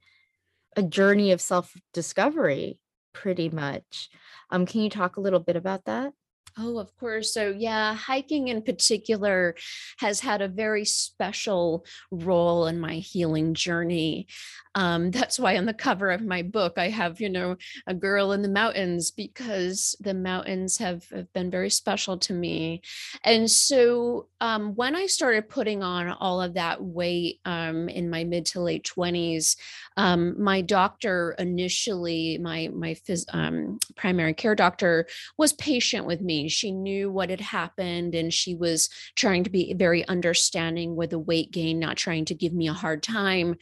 a 0.77 0.83
journey 0.83 1.33
of 1.33 1.41
self 1.41 1.75
discovery, 1.93 2.79
pretty 3.17 3.49
much. 3.49 4.11
Um, 4.51 4.67
can 4.67 4.83
you 4.83 4.91
talk 4.91 5.17
a 5.17 5.21
little 5.21 5.41
bit 5.41 5.57
about 5.57 5.87
that? 5.87 6.13
Oh, 6.59 6.79
of 6.79 6.97
course. 6.97 7.35
So, 7.35 7.51
yeah, 7.51 7.95
hiking 7.95 8.49
in 8.49 8.63
particular 8.63 9.55
has 9.99 10.21
had 10.21 10.41
a 10.41 10.49
very 10.49 10.87
special 10.87 11.85
role 12.11 12.67
in 12.67 12.81
my 12.81 12.95
healing 12.95 13.53
journey. 13.53 14.27
Um, 14.75 15.11
that's 15.17 15.39
why 15.39 15.59
on 15.59 15.67
the 15.67 15.75
cover 15.75 16.11
of 16.11 16.23
my 16.23 16.41
book, 16.41 16.75
I 16.79 16.89
have, 16.89 17.21
you 17.21 17.29
know, 17.29 17.57
a 17.87 17.93
girl 17.93 18.33
in 18.33 18.41
the 18.41 18.49
mountains 18.49 19.11
because 19.11 19.97
the 20.01 20.15
mountains 20.15 20.79
have, 20.79 21.07
have 21.11 21.31
been 21.35 21.51
very 21.51 21.69
special 21.69 22.17
to 22.19 22.33
me. 22.33 22.81
And 23.23 23.51
so, 23.51 24.29
um, 24.41 24.75
when 24.77 24.97
I 24.97 25.07
started 25.07 25.51
putting 25.51 25.83
on 25.83 26.09
all 26.09 26.41
of 26.41 26.55
that 26.55 26.83
weight 26.83 27.41
um, 27.45 27.91
in 27.91 28.09
my 28.09 28.25
mid 28.25 28.47
to 28.47 28.61
late 28.61 28.91
20s, 28.97 29.57
um, 29.97 30.43
my 30.43 30.61
doctor 30.61 31.35
initially, 31.39 32.39
my, 32.39 32.69
my 32.73 32.95
phys- 32.95 33.33
um, 33.35 33.79
primary 33.97 34.35
care 34.35 34.55
doctor, 34.55 35.07
was 35.37 35.53
patient 35.55 36.07
with 36.07 36.21
me 36.21 36.49
she 36.49 36.71
knew 36.71 37.11
what 37.11 37.31
had 37.31 37.41
happened 37.41 38.15
and 38.15 38.33
she 38.33 38.55
was 38.55 38.89
trying 39.15 39.45
to 39.45 39.51
be 39.51 39.75
very 39.75 40.07
understanding 40.09 40.97
with 40.97 41.11
the 41.11 41.19
weight 41.19 41.51
gain, 41.51 41.79
not 41.79 41.97
trying 41.97 42.25
to 42.25 42.35
give 42.35 42.53
me 42.53 42.69
a 42.69 42.73
hard 42.73 43.03
time 43.03 43.57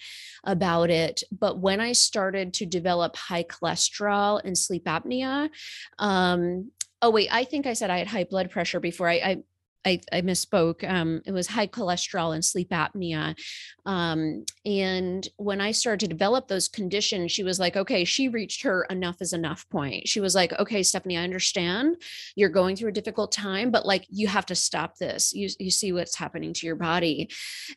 about 0.45 0.91
it. 0.91 1.23
But 1.31 1.59
when 1.59 1.81
I 1.81 1.93
started 1.93 2.55
to 2.55 2.67
develop 2.67 3.17
high 3.17 3.45
cholesterol 3.45 4.41
and 4.45 4.57
sleep 4.57 4.85
apnea, 4.85 5.51
um, 5.99 6.71
oh 7.03 7.11
wait, 7.11 7.29
I 7.31 7.45
think 7.45 7.67
I 7.67 7.75
said 7.75 7.91
I 7.91 7.99
had 7.99 8.09
high 8.09 8.25
blood 8.25 8.51
pressure 8.51 8.81
before. 8.81 9.09
I, 9.09 9.15
I 9.15 9.43
I, 9.85 10.01
I 10.13 10.23
misspoke. 10.23 10.89
Um, 10.89 11.23
it 11.27 11.33
was 11.33 11.47
high 11.47 11.67
cholesterol 11.67 12.35
and 12.35 12.45
sleep 12.45 12.71
apnea. 12.71 13.39
Um, 13.87 14.45
and 14.65 15.29
when 15.37 15.61
I 15.61 15.73
started 15.73 16.01
to 16.01 16.15
develop 16.15 16.49
those 16.49 16.69
conditions, 16.69 17.33
she 17.33 17.43
was 17.43 17.61
like, 17.61 17.77
okay, 17.77 18.05
she 18.05 18.29
reached 18.29 18.63
her 18.63 18.85
enough 18.91 19.21
is 19.21 19.33
enough 19.33 19.69
point. 19.69 20.09
She 20.09 20.21
was 20.21 20.35
like, 20.35 20.53
okay, 20.55 20.83
Stephanie, 20.83 21.19
I 21.19 21.25
understand 21.25 21.97
you're 22.35 22.49
going 22.49 22.77
through 22.77 22.91
a 22.91 22.93
difficult 22.93 23.33
time, 23.33 23.71
but 23.71 23.87
like 23.87 24.07
you 24.09 24.27
have 24.29 24.47
to 24.47 24.55
stop 24.55 24.97
this. 24.97 25.33
You, 25.35 25.49
you 25.59 25.71
see 25.71 25.93
what's 25.93 26.17
happening 26.17 26.53
to 26.55 26.67
your 26.67 26.77
body. 26.77 27.31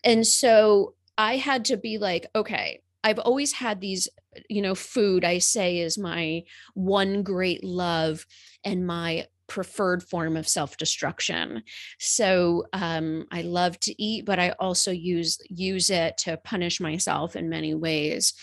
And 0.04 0.26
so 0.26 0.96
I 1.18 1.38
had 1.38 1.66
to 1.66 1.78
be 1.78 1.98
like, 1.98 2.28
okay, 2.36 2.82
I've 3.04 3.20
always 3.20 3.54
had 3.54 3.80
these, 3.80 4.10
you 4.50 4.62
know, 4.62 4.76
food 4.76 5.24
I 5.24 5.38
say 5.40 5.80
is 5.80 5.98
my 5.98 6.44
one 6.74 7.24
great 7.24 7.64
love 7.64 8.26
and 8.64 8.86
my 8.86 9.28
preferred 9.48 10.04
form 10.04 10.38
of 10.38 10.48
self-destruction. 10.48 11.64
So 12.00 12.66
um, 12.74 13.26
i 13.32 13.42
love 13.42 13.80
to 13.82 14.02
eat 14.02 14.26
but 14.26 14.40
i 14.40 14.50
also 14.60 14.92
use 14.92 15.38
use 15.50 15.90
it 15.90 16.18
to 16.18 16.38
punish 16.38 16.80
myself 16.80 17.36
in 17.36 17.50
many 17.50 17.74
ways. 17.74 18.34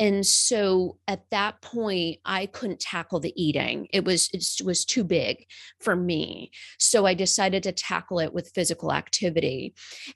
And 0.00 0.24
so 0.24 0.98
at 1.08 1.28
that 1.30 1.60
point 1.60 2.18
i 2.24 2.46
couldn't 2.46 2.80
tackle 2.80 3.20
the 3.20 3.34
eating. 3.42 3.88
It 3.92 4.04
was 4.04 4.30
it 4.32 4.64
was 4.64 4.84
too 4.84 5.04
big 5.04 5.44
for 5.80 5.94
me. 5.96 6.50
So 6.78 7.06
i 7.06 7.14
decided 7.14 7.62
to 7.64 7.72
tackle 7.72 8.20
it 8.20 8.32
with 8.32 8.52
physical 8.54 8.92
activity. 8.92 9.74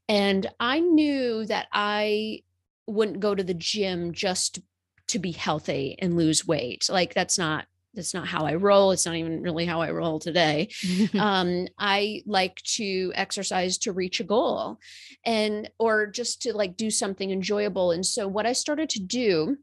And 0.08 0.46
i 0.60 0.80
knew 0.80 1.44
that 1.46 1.66
i 1.72 2.40
wouldn't 2.86 3.20
go 3.20 3.34
to 3.34 3.44
the 3.44 3.54
gym 3.54 4.12
just 4.12 4.60
to 5.08 5.18
be 5.18 5.32
healthy 5.32 5.96
and 5.98 6.16
lose 6.16 6.46
weight. 6.46 6.88
Like 6.88 7.14
that's 7.14 7.38
not 7.38 7.66
that's 7.94 8.14
not 8.14 8.26
how 8.26 8.46
I 8.46 8.54
roll. 8.54 8.92
It's 8.92 9.06
not 9.06 9.16
even 9.16 9.42
really 9.42 9.66
how 9.66 9.80
I 9.80 9.90
roll 9.90 10.18
today. 10.18 10.70
um, 11.18 11.68
I 11.78 12.22
like 12.26 12.62
to 12.76 13.12
exercise 13.14 13.78
to 13.78 13.92
reach 13.92 14.20
a 14.20 14.24
goal 14.24 14.78
and 15.24 15.70
or 15.78 16.06
just 16.06 16.42
to 16.42 16.56
like 16.56 16.76
do 16.76 16.90
something 16.90 17.30
enjoyable. 17.30 17.90
And 17.90 18.04
so 18.04 18.26
what 18.28 18.46
I 18.46 18.52
started 18.52 18.88
to 18.90 19.00
do 19.00 19.56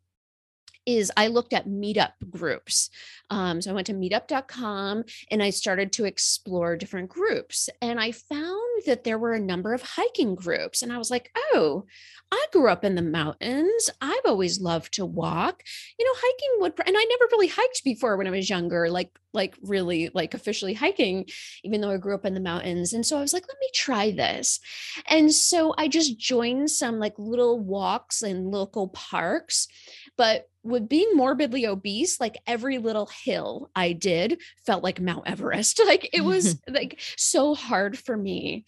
is 0.89 1.11
I 1.15 1.27
looked 1.27 1.53
at 1.53 1.67
meetup 1.67 2.13
groups. 2.31 2.89
Um, 3.29 3.61
so 3.61 3.69
I 3.69 3.73
went 3.75 3.87
to 3.87 3.93
meetup.com 3.93 5.03
and 5.29 5.43
I 5.43 5.51
started 5.51 5.91
to 5.93 6.05
explore 6.05 6.75
different 6.75 7.09
groups. 7.09 7.69
And 7.79 7.99
I 7.99 8.11
found 8.11 8.83
that 8.87 9.03
there 9.03 9.19
were 9.19 9.33
a 9.33 9.39
number 9.39 9.73
of 9.73 9.83
hiking 9.83 10.33
groups. 10.33 10.81
And 10.81 10.91
I 10.91 10.97
was 10.97 11.11
like, 11.11 11.31
oh, 11.53 11.85
I 12.31 12.45
grew 12.51 12.69
up 12.69 12.83
in 12.83 12.95
the 12.95 13.01
mountains. 13.03 13.89
I've 14.01 14.25
always 14.25 14.59
loved 14.61 14.93
to 14.95 15.05
walk. 15.05 15.63
You 15.97 16.05
know, 16.05 16.11
hiking 16.15 16.61
would, 16.61 16.73
and 16.87 16.95
I 16.97 17.03
never 17.03 17.29
really 17.31 17.47
hiked 17.47 17.83
before 17.83 18.17
when 18.17 18.27
I 18.27 18.31
was 18.31 18.49
younger, 18.49 18.89
like, 18.89 19.11
like 19.33 19.55
really 19.61 20.09
like 20.13 20.33
officially 20.33 20.73
hiking, 20.73 21.25
even 21.63 21.81
though 21.81 21.91
I 21.91 21.97
grew 21.97 22.15
up 22.15 22.25
in 22.25 22.33
the 22.33 22.39
mountains. 22.39 22.93
And 22.93 23.05
so 23.05 23.17
I 23.17 23.21
was 23.21 23.33
like, 23.33 23.47
let 23.47 23.57
me 23.59 23.69
try 23.75 24.11
this. 24.11 24.59
And 25.07 25.31
so 25.31 25.75
I 25.77 25.87
just 25.87 26.17
joined 26.19 26.71
some 26.71 26.99
like 26.99 27.13
little 27.17 27.59
walks 27.59 28.23
in 28.23 28.49
local 28.49 28.87
parks. 28.89 29.67
But 30.17 30.49
with 30.69 30.87
being 30.89 31.11
morbidly 31.15 31.65
obese, 31.65 32.19
like 32.19 32.37
every 32.47 32.77
little 32.77 33.09
hill 33.23 33.69
I 33.75 33.93
did 33.93 34.41
felt 34.65 34.83
like 34.83 35.01
Mount 35.01 35.27
Everest. 35.27 35.81
Like 35.89 36.09
it 36.13 36.21
was 36.21 36.61
like 36.69 36.99
so 37.17 37.55
hard 37.55 37.97
for 37.97 38.15
me. 38.15 38.65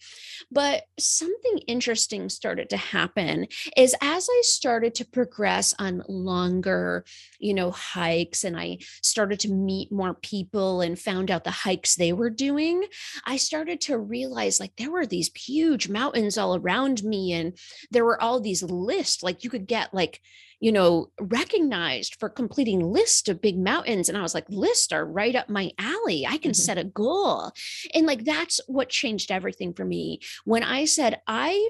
But 0.50 0.82
something 0.98 1.58
interesting 1.68 2.28
started 2.28 2.68
to 2.70 2.76
happen 2.76 3.46
is 3.76 3.94
as 4.02 4.26
I 4.28 4.40
started 4.44 4.96
to 4.96 5.04
progress 5.04 5.72
on 5.78 6.02
longer, 6.08 7.04
you 7.38 7.54
know, 7.54 7.70
hikes 7.70 8.42
and 8.42 8.58
I 8.58 8.78
started 9.02 9.38
to 9.40 9.52
meet 9.52 9.92
more 9.92 10.14
people 10.14 10.80
and 10.80 10.98
found 10.98 11.30
out 11.30 11.44
the 11.44 11.50
hikes 11.50 11.94
they 11.94 12.12
were 12.12 12.30
doing, 12.30 12.86
I 13.24 13.36
started 13.36 13.80
to 13.82 13.98
realize 13.98 14.58
like 14.58 14.74
there 14.76 14.90
were 14.90 15.06
these 15.06 15.30
huge 15.36 15.88
mountains 15.88 16.36
all 16.36 16.56
around 16.56 17.04
me 17.04 17.32
and 17.32 17.56
there 17.92 18.04
were 18.04 18.20
all 18.20 18.40
these 18.40 18.64
lists 18.64 19.22
like 19.22 19.44
you 19.44 19.50
could 19.50 19.66
get 19.66 19.94
like 19.94 20.20
you 20.62 20.70
know, 20.70 21.10
recognized 21.20 22.14
for 22.20 22.28
completing 22.28 22.92
list 22.92 23.28
of 23.28 23.42
big 23.42 23.58
mountains. 23.58 24.08
And 24.08 24.16
I 24.16 24.22
was 24.22 24.32
like, 24.32 24.48
lists 24.48 24.92
are 24.92 25.04
right 25.04 25.34
up 25.34 25.48
my 25.48 25.72
alley. 25.76 26.24
I 26.24 26.36
can 26.36 26.52
mm-hmm. 26.52 26.62
set 26.62 26.78
a 26.78 26.84
goal. 26.84 27.50
And 27.92 28.06
like, 28.06 28.24
that's 28.24 28.60
what 28.68 28.88
changed 28.88 29.32
everything 29.32 29.74
for 29.74 29.84
me. 29.84 30.20
When 30.44 30.62
I 30.62 30.84
said, 30.84 31.20
I 31.26 31.68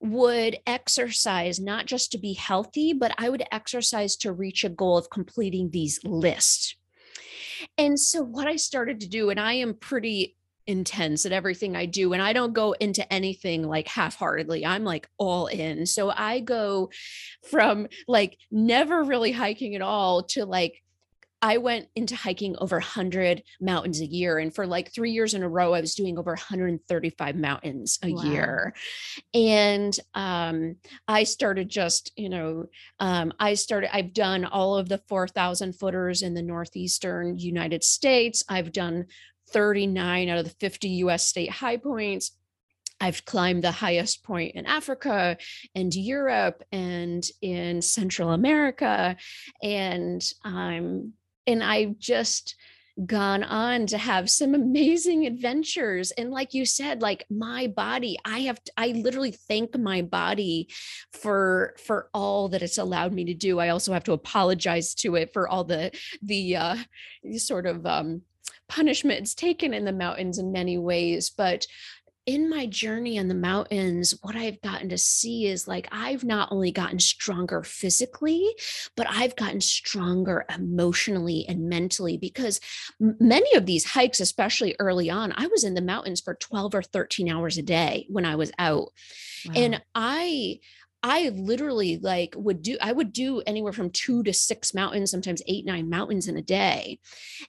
would 0.00 0.56
exercise 0.66 1.60
not 1.60 1.84
just 1.84 2.12
to 2.12 2.18
be 2.18 2.32
healthy, 2.32 2.94
but 2.94 3.12
I 3.18 3.28
would 3.28 3.44
exercise 3.52 4.16
to 4.16 4.32
reach 4.32 4.64
a 4.64 4.70
goal 4.70 4.96
of 4.96 5.10
completing 5.10 5.68
these 5.68 6.00
lists. 6.02 6.76
And 7.76 8.00
so, 8.00 8.22
what 8.22 8.48
I 8.48 8.56
started 8.56 9.00
to 9.00 9.08
do, 9.08 9.28
and 9.28 9.38
I 9.38 9.52
am 9.52 9.74
pretty 9.74 10.38
intense 10.70 11.26
at 11.26 11.32
everything 11.32 11.76
I 11.76 11.84
do. 11.84 12.12
And 12.12 12.22
I 12.22 12.32
don't 12.32 12.52
go 12.52 12.72
into 12.72 13.12
anything 13.12 13.66
like 13.66 13.88
half 13.88 14.14
heartedly. 14.14 14.64
I'm 14.64 14.84
like 14.84 15.08
all 15.18 15.48
in. 15.48 15.84
So 15.84 16.12
I 16.16 16.38
go 16.38 16.90
from 17.50 17.88
like 18.06 18.38
never 18.52 19.02
really 19.02 19.32
hiking 19.32 19.74
at 19.74 19.82
all 19.82 20.22
to 20.28 20.46
like, 20.46 20.80
I 21.42 21.56
went 21.56 21.88
into 21.96 22.14
hiking 22.14 22.54
over 22.58 22.76
100 22.76 23.42
mountains 23.60 24.00
a 24.00 24.06
year. 24.06 24.38
And 24.38 24.54
for 24.54 24.66
like 24.66 24.92
three 24.92 25.10
years 25.10 25.32
in 25.32 25.42
a 25.42 25.48
row, 25.48 25.72
I 25.72 25.80
was 25.80 25.94
doing 25.94 26.18
over 26.18 26.32
135 26.32 27.34
mountains 27.34 27.98
a 28.04 28.12
wow. 28.12 28.22
year. 28.22 28.74
And 29.32 29.96
um, 30.14 30.76
I 31.08 31.24
started 31.24 31.68
just, 31.68 32.12
you 32.14 32.28
know, 32.28 32.66
um, 33.00 33.32
I 33.40 33.54
started, 33.54 33.94
I've 33.96 34.12
done 34.12 34.44
all 34.44 34.76
of 34.76 34.88
the 34.88 34.98
4,000 35.08 35.72
footers 35.72 36.20
in 36.20 36.34
the 36.34 36.42
Northeastern 36.42 37.38
United 37.38 37.82
States. 37.82 38.44
I've 38.48 38.70
done 38.70 39.06
39 39.52 40.28
out 40.28 40.38
of 40.38 40.44
the 40.44 40.50
50 40.50 40.88
US 40.88 41.26
state 41.26 41.50
high 41.50 41.76
points. 41.76 42.32
I've 43.00 43.24
climbed 43.24 43.64
the 43.64 43.72
highest 43.72 44.22
point 44.22 44.54
in 44.54 44.66
Africa 44.66 45.38
and 45.74 45.94
Europe 45.94 46.62
and 46.70 47.24
in 47.40 47.80
Central 47.80 48.32
America. 48.32 49.16
And 49.62 50.22
I'm 50.44 51.14
and 51.46 51.64
I've 51.64 51.98
just 51.98 52.56
gone 53.06 53.42
on 53.42 53.86
to 53.86 53.98
have 53.98 54.30
some 54.30 54.54
amazing 54.60 55.26
adventures 55.26 56.10
and 56.12 56.30
like 56.30 56.54
you 56.54 56.66
said 56.66 57.00
like 57.00 57.24
my 57.30 57.66
body 57.68 58.18
i 58.24 58.40
have 58.40 58.60
i 58.76 58.88
literally 58.88 59.30
thank 59.30 59.78
my 59.78 60.02
body 60.02 60.68
for 61.12 61.74
for 61.78 62.10
all 62.12 62.48
that 62.48 62.62
it's 62.62 62.78
allowed 62.78 63.12
me 63.12 63.24
to 63.24 63.32
do 63.32 63.58
i 63.58 63.68
also 63.68 63.92
have 63.92 64.04
to 64.04 64.12
apologize 64.12 64.94
to 64.94 65.14
it 65.14 65.32
for 65.32 65.48
all 65.48 65.64
the 65.64 65.90
the 66.22 66.56
uh 66.56 66.76
sort 67.36 67.66
of 67.66 67.86
um 67.86 68.22
punishment 68.70 69.20
it's 69.20 69.34
taken 69.34 69.74
in 69.74 69.84
the 69.84 69.92
mountains 69.92 70.38
in 70.38 70.52
many 70.52 70.78
ways 70.78 71.30
but 71.30 71.66
in 72.26 72.48
my 72.48 72.66
journey 72.66 73.16
in 73.16 73.28
the 73.28 73.34
mountains, 73.34 74.14
what 74.22 74.36
I've 74.36 74.60
gotten 74.60 74.90
to 74.90 74.98
see 74.98 75.46
is 75.46 75.66
like 75.66 75.88
I've 75.90 76.22
not 76.22 76.52
only 76.52 76.70
gotten 76.70 77.00
stronger 77.00 77.62
physically, 77.62 78.54
but 78.94 79.06
I've 79.10 79.36
gotten 79.36 79.60
stronger 79.60 80.44
emotionally 80.54 81.46
and 81.48 81.68
mentally 81.68 82.18
because 82.18 82.60
many 83.00 83.52
of 83.56 83.66
these 83.66 83.84
hikes, 83.84 84.20
especially 84.20 84.76
early 84.78 85.10
on, 85.10 85.32
I 85.36 85.46
was 85.46 85.64
in 85.64 85.74
the 85.74 85.82
mountains 85.82 86.20
for 86.20 86.34
12 86.34 86.74
or 86.74 86.82
13 86.82 87.28
hours 87.28 87.58
a 87.58 87.62
day 87.62 88.06
when 88.08 88.24
I 88.24 88.36
was 88.36 88.52
out. 88.58 88.90
Wow. 89.46 89.52
And 89.56 89.82
I, 89.94 90.60
I 91.02 91.30
literally 91.30 91.98
like 91.98 92.34
would 92.36 92.62
do 92.62 92.76
I 92.80 92.92
would 92.92 93.12
do 93.12 93.40
anywhere 93.46 93.72
from 93.72 93.90
2 93.90 94.22
to 94.24 94.32
6 94.32 94.74
mountains 94.74 95.10
sometimes 95.10 95.42
8 95.46 95.64
9 95.64 95.88
mountains 95.88 96.28
in 96.28 96.36
a 96.36 96.42
day 96.42 96.98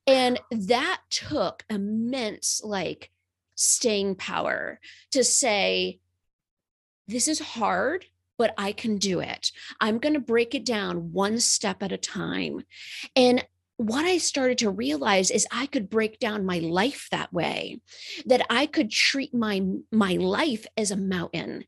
and 0.07 0.39
that 0.51 1.01
took 1.09 1.63
immense 1.69 2.61
like 2.63 3.11
staying 3.55 4.15
power 4.15 4.79
to 5.11 5.23
say 5.23 5.99
this 7.07 7.27
is 7.27 7.39
hard 7.39 8.05
but 8.41 8.55
I 8.57 8.71
can 8.71 8.97
do 8.97 9.19
it. 9.19 9.51
I'm 9.79 9.99
going 9.99 10.15
to 10.15 10.19
break 10.19 10.55
it 10.55 10.65
down 10.65 11.11
one 11.11 11.39
step 11.39 11.83
at 11.83 11.91
a 11.91 11.97
time. 11.97 12.63
And 13.15 13.45
what 13.81 14.05
I 14.05 14.19
started 14.19 14.59
to 14.59 14.69
realize 14.69 15.31
is 15.31 15.47
I 15.51 15.65
could 15.65 15.89
break 15.89 16.19
down 16.19 16.45
my 16.45 16.59
life 16.59 17.07
that 17.09 17.33
way, 17.33 17.81
that 18.27 18.45
I 18.47 18.67
could 18.67 18.91
treat 18.91 19.33
my 19.33 19.63
my 19.91 20.13
life 20.13 20.67
as 20.77 20.91
a 20.91 20.95
mountain, 20.95 21.65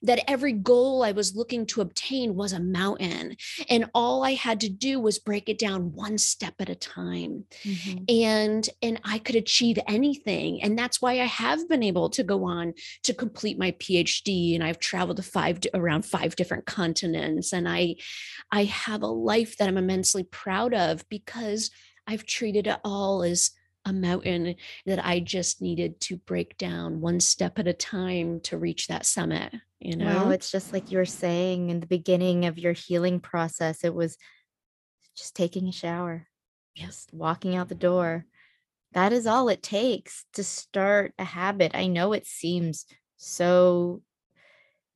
that 0.00 0.22
every 0.28 0.52
goal 0.52 1.02
I 1.02 1.10
was 1.10 1.34
looking 1.34 1.66
to 1.66 1.80
obtain 1.80 2.36
was 2.36 2.52
a 2.52 2.60
mountain, 2.60 3.36
and 3.68 3.90
all 3.94 4.22
I 4.22 4.34
had 4.34 4.60
to 4.60 4.68
do 4.68 5.00
was 5.00 5.18
break 5.18 5.48
it 5.48 5.58
down 5.58 5.92
one 5.92 6.18
step 6.18 6.54
at 6.60 6.68
a 6.68 6.76
time, 6.76 7.46
mm-hmm. 7.64 8.04
and 8.08 8.68
and 8.80 9.00
I 9.04 9.18
could 9.18 9.34
achieve 9.34 9.80
anything, 9.88 10.62
and 10.62 10.78
that's 10.78 11.02
why 11.02 11.14
I 11.14 11.26
have 11.26 11.68
been 11.68 11.82
able 11.82 12.10
to 12.10 12.22
go 12.22 12.44
on 12.44 12.74
to 13.02 13.12
complete 13.12 13.58
my 13.58 13.72
PhD, 13.72 14.54
and 14.54 14.62
I've 14.62 14.78
traveled 14.78 15.16
to 15.16 15.24
five 15.24 15.58
around 15.74 16.04
five 16.04 16.36
different 16.36 16.66
continents, 16.66 17.52
and 17.52 17.68
I 17.68 17.96
I 18.52 18.64
have 18.64 19.02
a 19.02 19.08
life 19.08 19.56
that 19.56 19.66
I'm 19.66 19.78
immensely 19.78 20.22
proud 20.22 20.72
of 20.72 21.04
because 21.08 21.55
because 21.56 21.70
I've 22.06 22.26
treated 22.26 22.66
it 22.66 22.78
all 22.84 23.22
as 23.22 23.52
a 23.84 23.92
mountain 23.92 24.56
that 24.84 25.04
I 25.04 25.20
just 25.20 25.62
needed 25.62 26.00
to 26.00 26.16
break 26.16 26.58
down 26.58 27.00
one 27.00 27.20
step 27.20 27.58
at 27.58 27.68
a 27.68 27.72
time 27.72 28.40
to 28.40 28.58
reach 28.58 28.88
that 28.88 29.06
summit. 29.06 29.54
You 29.80 29.96
know, 29.96 30.06
well, 30.06 30.30
it's 30.32 30.50
just 30.50 30.72
like 30.72 30.90
you 30.90 30.98
were 30.98 31.04
saying 31.04 31.70
in 31.70 31.80
the 31.80 31.86
beginning 31.86 32.46
of 32.46 32.58
your 32.58 32.72
healing 32.72 33.20
process, 33.20 33.84
it 33.84 33.94
was 33.94 34.16
just 35.16 35.36
taking 35.36 35.68
a 35.68 35.72
shower, 35.72 36.26
just 36.74 37.12
walking 37.12 37.54
out 37.56 37.68
the 37.68 37.74
door. 37.74 38.26
That 38.92 39.12
is 39.12 39.26
all 39.26 39.48
it 39.48 39.62
takes 39.62 40.24
to 40.34 40.42
start 40.42 41.12
a 41.18 41.24
habit. 41.24 41.72
I 41.74 41.86
know 41.86 42.12
it 42.12 42.26
seems 42.26 42.86
so, 43.16 44.02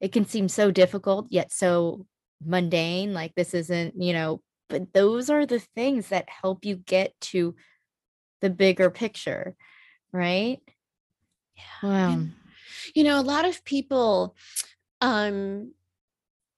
it 0.00 0.12
can 0.12 0.26
seem 0.26 0.48
so 0.48 0.70
difficult, 0.70 1.26
yet 1.30 1.52
so 1.52 2.06
mundane. 2.44 3.12
Like 3.12 3.34
this 3.34 3.54
isn't, 3.54 3.94
you 4.02 4.12
know, 4.12 4.42
but 4.70 4.92
those 4.92 5.28
are 5.28 5.44
the 5.44 5.58
things 5.58 6.08
that 6.08 6.28
help 6.28 6.64
you 6.64 6.76
get 6.76 7.20
to 7.20 7.54
the 8.40 8.50
bigger 8.50 8.90
picture 8.90 9.54
right? 10.12 10.60
Yeah 11.56 11.62
wow. 11.82 12.20
you 12.94 13.04
know 13.04 13.20
a 13.20 13.22
lot 13.22 13.44
of 13.44 13.64
people 13.64 14.34
um 15.00 15.72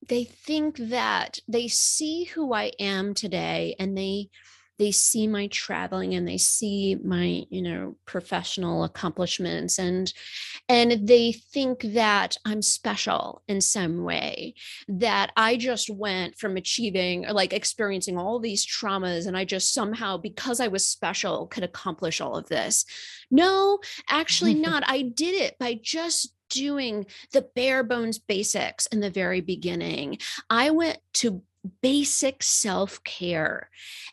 they 0.07 0.23
think 0.23 0.77
that 0.77 1.39
they 1.47 1.67
see 1.67 2.25
who 2.25 2.53
i 2.53 2.71
am 2.79 3.13
today 3.13 3.75
and 3.79 3.97
they 3.97 4.29
they 4.79 4.91
see 4.91 5.27
my 5.27 5.47
traveling 5.47 6.13
and 6.13 6.27
they 6.27 6.37
see 6.37 6.95
my 7.03 7.43
you 7.49 7.61
know 7.61 7.95
professional 8.05 8.83
accomplishments 8.83 9.79
and 9.79 10.13
and 10.67 11.07
they 11.07 11.31
think 11.31 11.81
that 11.81 12.37
i'm 12.45 12.61
special 12.61 13.41
in 13.47 13.61
some 13.61 14.03
way 14.03 14.53
that 14.87 15.31
i 15.37 15.55
just 15.55 15.89
went 15.89 16.37
from 16.37 16.57
achieving 16.57 17.25
or 17.25 17.33
like 17.33 17.53
experiencing 17.53 18.17
all 18.17 18.39
these 18.39 18.65
traumas 18.65 19.27
and 19.27 19.37
i 19.37 19.45
just 19.45 19.73
somehow 19.73 20.17
because 20.17 20.59
i 20.59 20.67
was 20.67 20.85
special 20.85 21.47
could 21.53 21.63
accomplish 21.63 22.19
all 22.19 22.35
of 22.35 22.49
this. 22.49 22.85
No 23.31 23.79
actually 24.09 24.53
mm-hmm. 24.53 24.71
not. 24.71 24.83
I 24.87 25.03
did 25.03 25.35
it 25.41 25.57
by 25.59 25.79
just 25.81 26.33
doing 26.49 27.05
the 27.31 27.47
bare 27.55 27.83
bones 27.83 28.19
basics 28.19 28.85
in 28.87 28.99
the 28.99 29.09
very 29.09 29.41
beginning. 29.41 30.19
I 30.49 30.71
went 30.71 30.99
to 31.15 31.41
basic 31.81 32.43
self 32.43 33.03
care. 33.03 33.69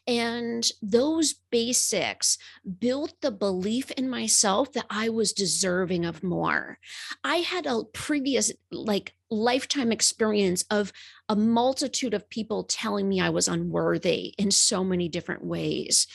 And 0.06 0.68
those 0.82 1.34
basics 1.50 2.38
built 2.78 3.14
the 3.20 3.30
belief 3.30 3.90
in 3.92 4.08
myself 4.08 4.72
that 4.72 4.86
I 4.90 5.08
was 5.08 5.32
deserving 5.32 6.04
of 6.04 6.22
more. 6.22 6.78
I 7.24 7.36
had 7.36 7.66
a 7.66 7.84
previous, 7.92 8.52
like, 8.70 9.14
lifetime 9.30 9.92
experience 9.92 10.64
of 10.70 10.92
a 11.28 11.36
multitude 11.36 12.12
of 12.12 12.28
people 12.28 12.64
telling 12.64 13.08
me 13.08 13.20
I 13.20 13.30
was 13.30 13.46
unworthy 13.46 14.34
in 14.36 14.50
so 14.50 14.82
many 14.82 15.08
different 15.08 15.44
ways. 15.44 16.08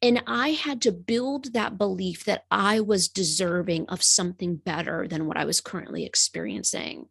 And 0.00 0.22
I 0.26 0.52
had 0.52 0.80
to 0.82 0.92
build 0.92 1.52
that 1.52 1.76
belief 1.76 2.24
that 2.24 2.46
I 2.50 2.80
was 2.80 3.10
deserving 3.10 3.86
of 3.90 4.02
something 4.02 4.56
better 4.56 5.06
than 5.06 5.26
what 5.26 5.36
I 5.36 5.44
was 5.44 5.60
currently 5.60 6.06
experiencing. 6.06 7.08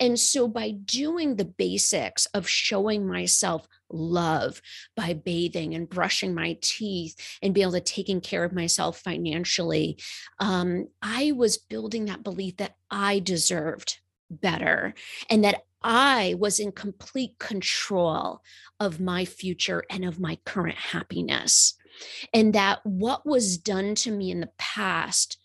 And 0.00 0.18
so 0.18 0.48
by 0.48 0.70
doing 0.70 1.36
the 1.36 1.44
basics 1.44 2.24
of 2.26 2.48
showing 2.48 3.06
myself 3.06 3.68
love 3.90 4.62
by 4.96 5.12
bathing 5.12 5.74
and 5.74 5.88
brushing 5.88 6.34
my 6.34 6.56
teeth 6.62 7.16
and 7.42 7.52
being 7.52 7.64
able 7.64 7.72
to 7.72 7.80
taking 7.80 8.20
care 8.20 8.44
of 8.44 8.52
myself 8.52 8.98
financially 8.98 9.96
um, 10.40 10.88
i 11.02 11.32
was 11.32 11.58
building 11.58 12.06
that 12.06 12.24
belief 12.24 12.56
that 12.56 12.74
i 12.90 13.20
deserved 13.20 14.00
better 14.30 14.94
and 15.28 15.44
that 15.44 15.62
I 15.82 16.34
was 16.38 16.58
in 16.58 16.72
complete 16.72 17.38
control 17.38 18.40
of 18.80 19.00
my 19.00 19.24
future 19.24 19.84
and 19.90 20.04
of 20.04 20.18
my 20.18 20.38
current 20.44 20.76
happiness. 20.76 21.74
And 22.32 22.54
that 22.54 22.80
what 22.84 23.26
was 23.26 23.58
done 23.58 23.94
to 23.96 24.10
me 24.10 24.30
in 24.30 24.40
the 24.40 24.50
past 24.58 25.38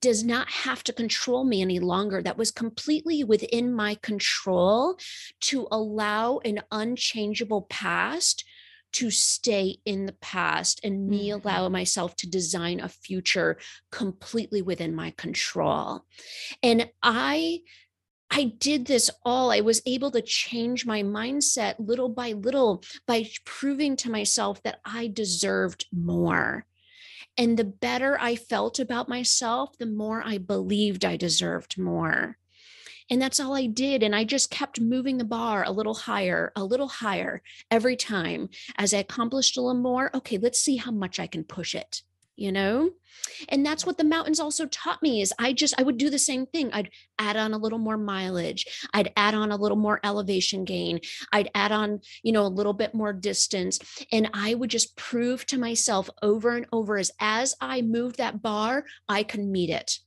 does 0.00 0.24
not 0.24 0.48
have 0.48 0.82
to 0.84 0.92
control 0.92 1.44
me 1.44 1.62
any 1.62 1.78
longer. 1.78 2.22
That 2.22 2.38
was 2.38 2.50
completely 2.50 3.22
within 3.22 3.72
my 3.72 3.96
control 3.96 4.98
to 5.42 5.68
allow 5.70 6.38
an 6.38 6.62
unchangeable 6.70 7.62
past 7.62 8.44
to 8.92 9.10
stay 9.10 9.76
in 9.84 10.06
the 10.06 10.14
past 10.14 10.80
and 10.82 11.08
me 11.08 11.28
mm-hmm. 11.28 11.46
allow 11.46 11.68
myself 11.68 12.16
to 12.16 12.30
design 12.30 12.80
a 12.80 12.88
future 12.88 13.58
completely 13.90 14.62
within 14.62 14.94
my 14.94 15.10
control. 15.18 16.04
And 16.62 16.88
I 17.02 17.60
I 18.30 18.44
did 18.44 18.86
this 18.86 19.10
all. 19.24 19.50
I 19.50 19.60
was 19.60 19.82
able 19.86 20.10
to 20.10 20.20
change 20.20 20.84
my 20.84 21.02
mindset 21.02 21.76
little 21.78 22.08
by 22.08 22.32
little 22.32 22.82
by 23.06 23.28
proving 23.44 23.96
to 23.96 24.10
myself 24.10 24.62
that 24.62 24.80
I 24.84 25.06
deserved 25.06 25.86
more. 25.92 26.66
And 27.38 27.56
the 27.56 27.64
better 27.64 28.18
I 28.20 28.36
felt 28.36 28.78
about 28.78 29.08
myself, 29.08 29.76
the 29.78 29.86
more 29.86 30.22
I 30.24 30.38
believed 30.38 31.04
I 31.04 31.16
deserved 31.16 31.78
more. 31.78 32.38
And 33.08 33.22
that's 33.22 33.38
all 33.38 33.54
I 33.54 33.66
did. 33.66 34.02
And 34.02 34.16
I 34.16 34.24
just 34.24 34.50
kept 34.50 34.80
moving 34.80 35.18
the 35.18 35.24
bar 35.24 35.62
a 35.64 35.70
little 35.70 35.94
higher, 35.94 36.52
a 36.56 36.64
little 36.64 36.88
higher 36.88 37.42
every 37.70 37.96
time. 37.96 38.48
As 38.76 38.92
I 38.92 38.98
accomplished 38.98 39.56
a 39.56 39.60
little 39.60 39.80
more, 39.80 40.10
okay, 40.14 40.38
let's 40.38 40.58
see 40.58 40.76
how 40.76 40.90
much 40.90 41.20
I 41.20 41.26
can 41.26 41.44
push 41.44 41.74
it 41.74 42.02
you 42.36 42.52
know? 42.52 42.90
And 43.48 43.64
that's 43.64 43.84
what 43.86 43.98
the 43.98 44.04
mountains 44.04 44.40
also 44.40 44.66
taught 44.66 45.02
me 45.02 45.22
is 45.22 45.32
i 45.38 45.52
just 45.52 45.74
i 45.78 45.82
would 45.82 45.96
do 45.96 46.10
the 46.10 46.18
same 46.18 46.46
thing. 46.46 46.70
I'd 46.72 46.90
add 47.18 47.36
on 47.36 47.54
a 47.54 47.58
little 47.58 47.78
more 47.78 47.96
mileage. 47.96 48.66
I'd 48.92 49.12
add 49.16 49.34
on 49.34 49.50
a 49.50 49.56
little 49.56 49.76
more 49.76 50.00
elevation 50.04 50.64
gain. 50.64 51.00
I'd 51.32 51.50
add 51.54 51.72
on 51.72 52.00
you 52.22 52.32
know 52.32 52.46
a 52.46 52.48
little 52.48 52.74
bit 52.74 52.94
more 52.94 53.12
distance. 53.12 53.78
And 54.12 54.30
i 54.34 54.54
would 54.54 54.70
just 54.70 54.96
prove 54.96 55.46
to 55.46 55.58
myself 55.58 56.10
over 56.22 56.56
and 56.56 56.66
over 56.72 56.98
as 56.98 57.10
as 57.20 57.54
i 57.60 57.82
moved 57.82 58.18
that 58.18 58.42
bar 58.42 58.84
i 59.08 59.22
can 59.22 59.50
meet 59.50 59.70
it 59.70 59.98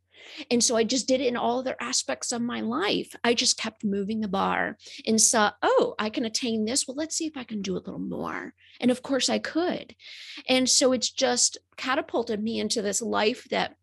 and 0.50 0.64
so 0.64 0.76
I 0.76 0.84
just 0.84 1.08
did 1.08 1.22
it 1.22 1.28
in 1.28 1.38
all 1.38 1.60
other 1.60 1.76
aspects 1.80 2.32
of 2.32 2.42
my 2.42 2.62
life. 2.62 3.16
I 3.24 3.34
just 3.34 3.58
kept 3.58 3.84
moving 3.84 4.22
the 4.22 4.28
bar 4.28 4.78
and 5.06 5.22
saw, 5.22 5.52
oh, 5.62 5.96
I 6.00 6.10
can 6.10 6.26
attain 6.26 6.66
this. 6.66 6.88
Well, 6.88 6.96
let's 6.96 7.16
see 7.16 7.28
if 7.28 7.38
I 7.38 7.44
can 7.44 7.62
do 7.62 7.74
a 7.74 7.80
little 7.80 8.00
more. 8.00 8.54
And 8.80 8.92
of 8.92 9.04
course 9.04 9.30
I 9.30 9.40
could. 9.40 9.96
And 10.48 10.70
so 10.70 10.92
it's 10.92 11.10
just 11.10 11.58
catapulted 11.78 12.42
me 12.42 12.60
into 12.60 12.82
this 12.82 13.02
life 13.02 13.48
that 13.52 13.76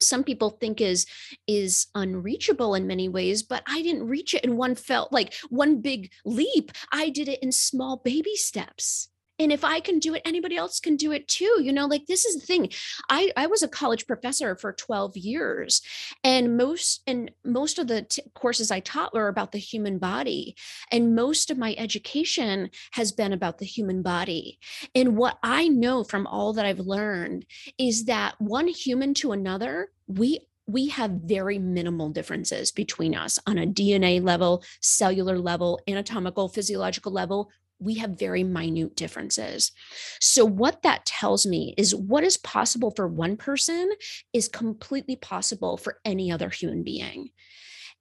some 0.00 0.24
people 0.24 0.50
think 0.50 0.80
is 0.80 1.06
is 1.46 1.86
unreachable 1.94 2.74
in 2.74 2.86
many 2.86 3.08
ways 3.08 3.44
but 3.44 3.62
i 3.66 3.80
didn't 3.80 4.08
reach 4.08 4.34
it 4.34 4.44
in 4.44 4.56
one 4.56 4.74
felt 4.74 5.12
like 5.12 5.32
one 5.50 5.80
big 5.80 6.10
leap 6.24 6.72
i 6.92 7.08
did 7.08 7.28
it 7.28 7.40
in 7.42 7.52
small 7.52 7.98
baby 8.04 8.34
steps 8.34 9.08
and 9.44 9.52
if 9.52 9.62
i 9.64 9.78
can 9.78 9.98
do 9.98 10.14
it 10.14 10.22
anybody 10.24 10.56
else 10.56 10.80
can 10.80 10.96
do 10.96 11.12
it 11.12 11.28
too 11.28 11.60
you 11.62 11.72
know 11.72 11.86
like 11.86 12.06
this 12.06 12.24
is 12.24 12.40
the 12.40 12.46
thing. 12.46 12.68
I 13.08 13.30
i 13.36 13.46
was 13.46 13.62
a 13.62 13.68
college 13.68 14.06
professor 14.06 14.56
for 14.56 14.72
12 14.72 15.16
years 15.16 15.82
and 16.24 16.56
most 16.56 17.02
and 17.06 17.30
most 17.44 17.78
of 17.78 17.86
the 17.86 18.02
t- 18.02 18.22
courses 18.34 18.70
i 18.70 18.80
taught 18.80 19.14
were 19.14 19.28
about 19.28 19.52
the 19.52 19.58
human 19.58 19.98
body 19.98 20.56
and 20.90 21.14
most 21.14 21.50
of 21.50 21.58
my 21.58 21.74
education 21.78 22.70
has 22.92 23.12
been 23.12 23.32
about 23.32 23.58
the 23.58 23.66
human 23.66 24.02
body. 24.02 24.58
And 24.94 25.16
what 25.16 25.38
i 25.42 25.68
know 25.68 26.02
from 26.04 26.26
all 26.26 26.54
that 26.54 26.66
i've 26.66 26.80
learned 26.80 27.44
is 27.78 28.06
that 28.06 28.34
one 28.38 28.68
human 28.68 29.14
to 29.14 29.32
another 29.32 29.90
we 30.06 30.40
we 30.66 30.88
have 30.88 31.10
very 31.10 31.58
minimal 31.58 32.08
differences 32.08 32.72
between 32.72 33.14
us 33.14 33.38
on 33.46 33.58
a 33.58 33.66
DNA 33.66 34.24
level, 34.24 34.64
cellular 34.80 35.38
level, 35.38 35.78
anatomical, 35.86 36.48
physiological 36.48 37.12
level 37.12 37.50
we 37.78 37.94
have 37.94 38.18
very 38.18 38.44
minute 38.44 38.96
differences. 38.96 39.72
So, 40.20 40.44
what 40.44 40.82
that 40.82 41.04
tells 41.06 41.46
me 41.46 41.74
is 41.76 41.94
what 41.94 42.24
is 42.24 42.36
possible 42.36 42.92
for 42.94 43.06
one 43.08 43.36
person 43.36 43.90
is 44.32 44.48
completely 44.48 45.16
possible 45.16 45.76
for 45.76 45.98
any 46.04 46.30
other 46.30 46.50
human 46.50 46.82
being. 46.82 47.30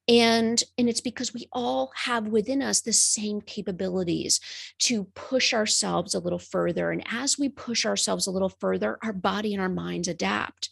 And, 0.08 0.62
and 0.78 0.90
it's 0.90 1.02
because 1.02 1.34
we 1.34 1.48
all 1.54 1.92
have 1.96 2.28
within 2.28 2.62
us 2.62 2.82
the 2.82 2.92
same 2.92 3.40
capabilities 3.40 4.42
to 4.80 5.06
push 5.16 5.54
ourselves 5.54 6.14
a 6.14 6.20
little 6.20 6.40
further. 6.40 6.92
And 6.92 7.04
as 7.10 7.40
we 7.40 7.48
push 7.48 7.86
ourselves 7.86 8.28
a 8.28 8.32
little 8.32 8.50
further, 8.50 8.98
our 9.02 9.14
body 9.14 9.54
and 9.54 9.62
our 9.62 9.70
minds 9.70 10.10
adapt 10.10 10.70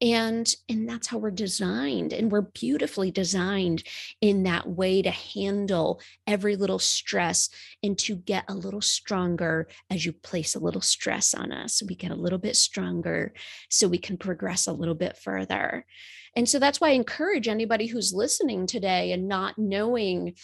and 0.00 0.54
and 0.68 0.88
that's 0.88 1.08
how 1.08 1.18
we're 1.18 1.30
designed 1.30 2.12
and 2.12 2.30
we're 2.30 2.42
beautifully 2.42 3.10
designed 3.10 3.82
in 4.20 4.44
that 4.44 4.68
way 4.68 5.02
to 5.02 5.10
handle 5.10 6.00
every 6.26 6.54
little 6.56 6.78
stress 6.78 7.48
and 7.82 7.98
to 7.98 8.14
get 8.14 8.44
a 8.48 8.54
little 8.54 8.80
stronger 8.80 9.66
as 9.90 10.06
you 10.06 10.12
place 10.12 10.54
a 10.54 10.60
little 10.60 10.80
stress 10.80 11.34
on 11.34 11.50
us. 11.50 11.82
We 11.82 11.96
get 11.96 12.12
a 12.12 12.16
little 12.16 12.38
bit 12.38 12.56
stronger 12.56 13.32
so 13.68 13.88
we 13.88 13.98
can 13.98 14.16
progress 14.16 14.66
a 14.66 14.72
little 14.72 14.94
bit 14.94 15.16
further. 15.16 15.84
And 16.36 16.48
so 16.48 16.58
that's 16.58 16.80
why 16.80 16.90
i 16.90 16.92
encourage 16.92 17.48
anybody 17.48 17.86
who's 17.86 18.14
listening 18.14 18.66
today 18.66 19.12
and 19.12 19.26
not 19.26 19.58
knowing 19.58 20.34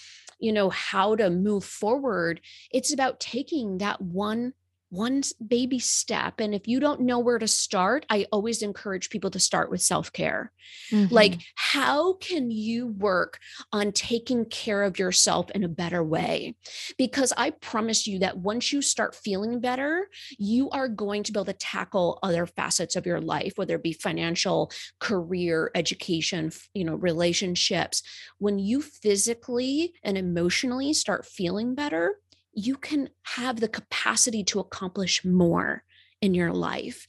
you 0.40 0.52
know 0.52 0.70
how 0.70 1.14
to 1.14 1.30
move 1.30 1.64
forward 1.64 2.40
it's 2.72 2.92
about 2.92 3.20
taking 3.20 3.78
that 3.78 4.00
one 4.00 4.52
one 4.94 5.22
baby 5.46 5.78
step. 5.78 6.40
And 6.40 6.54
if 6.54 6.68
you 6.68 6.80
don't 6.80 7.00
know 7.00 7.18
where 7.18 7.38
to 7.38 7.48
start, 7.48 8.06
I 8.08 8.26
always 8.30 8.62
encourage 8.62 9.10
people 9.10 9.30
to 9.30 9.40
start 9.40 9.70
with 9.70 9.82
self 9.82 10.12
care. 10.12 10.52
Mm-hmm. 10.92 11.14
Like, 11.14 11.40
how 11.56 12.14
can 12.14 12.50
you 12.50 12.86
work 12.86 13.38
on 13.72 13.92
taking 13.92 14.44
care 14.46 14.82
of 14.82 14.98
yourself 14.98 15.50
in 15.50 15.64
a 15.64 15.68
better 15.68 16.02
way? 16.02 16.56
Because 16.96 17.32
I 17.36 17.50
promise 17.50 18.06
you 18.06 18.20
that 18.20 18.38
once 18.38 18.72
you 18.72 18.82
start 18.82 19.14
feeling 19.14 19.60
better, 19.60 20.08
you 20.38 20.70
are 20.70 20.88
going 20.88 21.22
to 21.24 21.32
be 21.32 21.38
able 21.38 21.46
to 21.46 21.52
tackle 21.54 22.18
other 22.22 22.46
facets 22.46 22.96
of 22.96 23.06
your 23.06 23.20
life, 23.20 23.54
whether 23.56 23.76
it 23.76 23.82
be 23.82 23.92
financial, 23.92 24.70
career, 25.00 25.70
education, 25.74 26.52
you 26.72 26.84
know, 26.84 26.94
relationships. 26.94 28.02
When 28.38 28.58
you 28.58 28.82
physically 28.82 29.94
and 30.02 30.16
emotionally 30.16 30.92
start 30.92 31.26
feeling 31.26 31.74
better, 31.74 32.16
you 32.56 32.76
can 32.76 33.10
have 33.22 33.60
the 33.60 33.68
capacity 33.68 34.44
to 34.44 34.60
accomplish 34.60 35.24
more 35.24 35.84
in 36.20 36.34
your 36.34 36.52
life. 36.52 37.06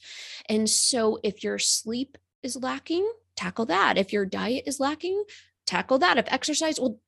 And 0.48 0.68
so 0.68 1.18
if 1.22 1.42
your 1.42 1.58
sleep 1.58 2.18
is 2.42 2.56
lacking, 2.56 3.10
tackle 3.34 3.66
that. 3.66 3.98
If 3.98 4.12
your 4.12 4.26
diet 4.26 4.64
is 4.66 4.80
lacking, 4.80 5.24
tackle 5.66 5.98
that. 5.98 6.18
If 6.18 6.26
exercise, 6.28 6.80
well, 6.80 6.98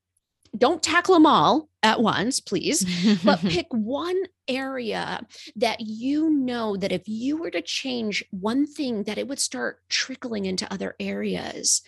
don't 0.56 0.82
tackle 0.82 1.14
them 1.14 1.26
all 1.26 1.68
at 1.82 2.00
once, 2.00 2.40
please, 2.40 2.84
but 3.22 3.40
pick 3.42 3.66
one 3.70 4.20
area 4.48 5.20
that 5.56 5.80
you 5.80 6.30
know 6.30 6.76
that 6.76 6.92
if 6.92 7.02
you 7.06 7.36
were 7.36 7.50
to 7.50 7.60
change 7.60 8.24
one 8.30 8.66
thing 8.66 9.02
that 9.04 9.18
it 9.18 9.28
would 9.28 9.38
start 9.38 9.80
trickling 9.88 10.46
into 10.46 10.72
other 10.72 10.94
areas. 10.98 11.82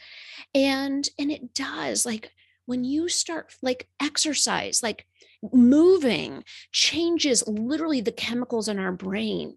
And 0.55 1.09
and 1.19 1.31
it 1.31 1.55
does 1.55 2.05
like 2.05 2.33
when 2.67 2.85
you 2.85 3.09
start 3.09 3.55
like 3.63 3.89
exercise, 4.01 4.83
like 4.83 5.07
moving 5.53 6.45
changes 6.73 7.47
literally 7.47 8.01
the 8.01 8.13
chemicals 8.13 8.69
in 8.69 8.79
our 8.79 8.93
brain. 8.93 9.57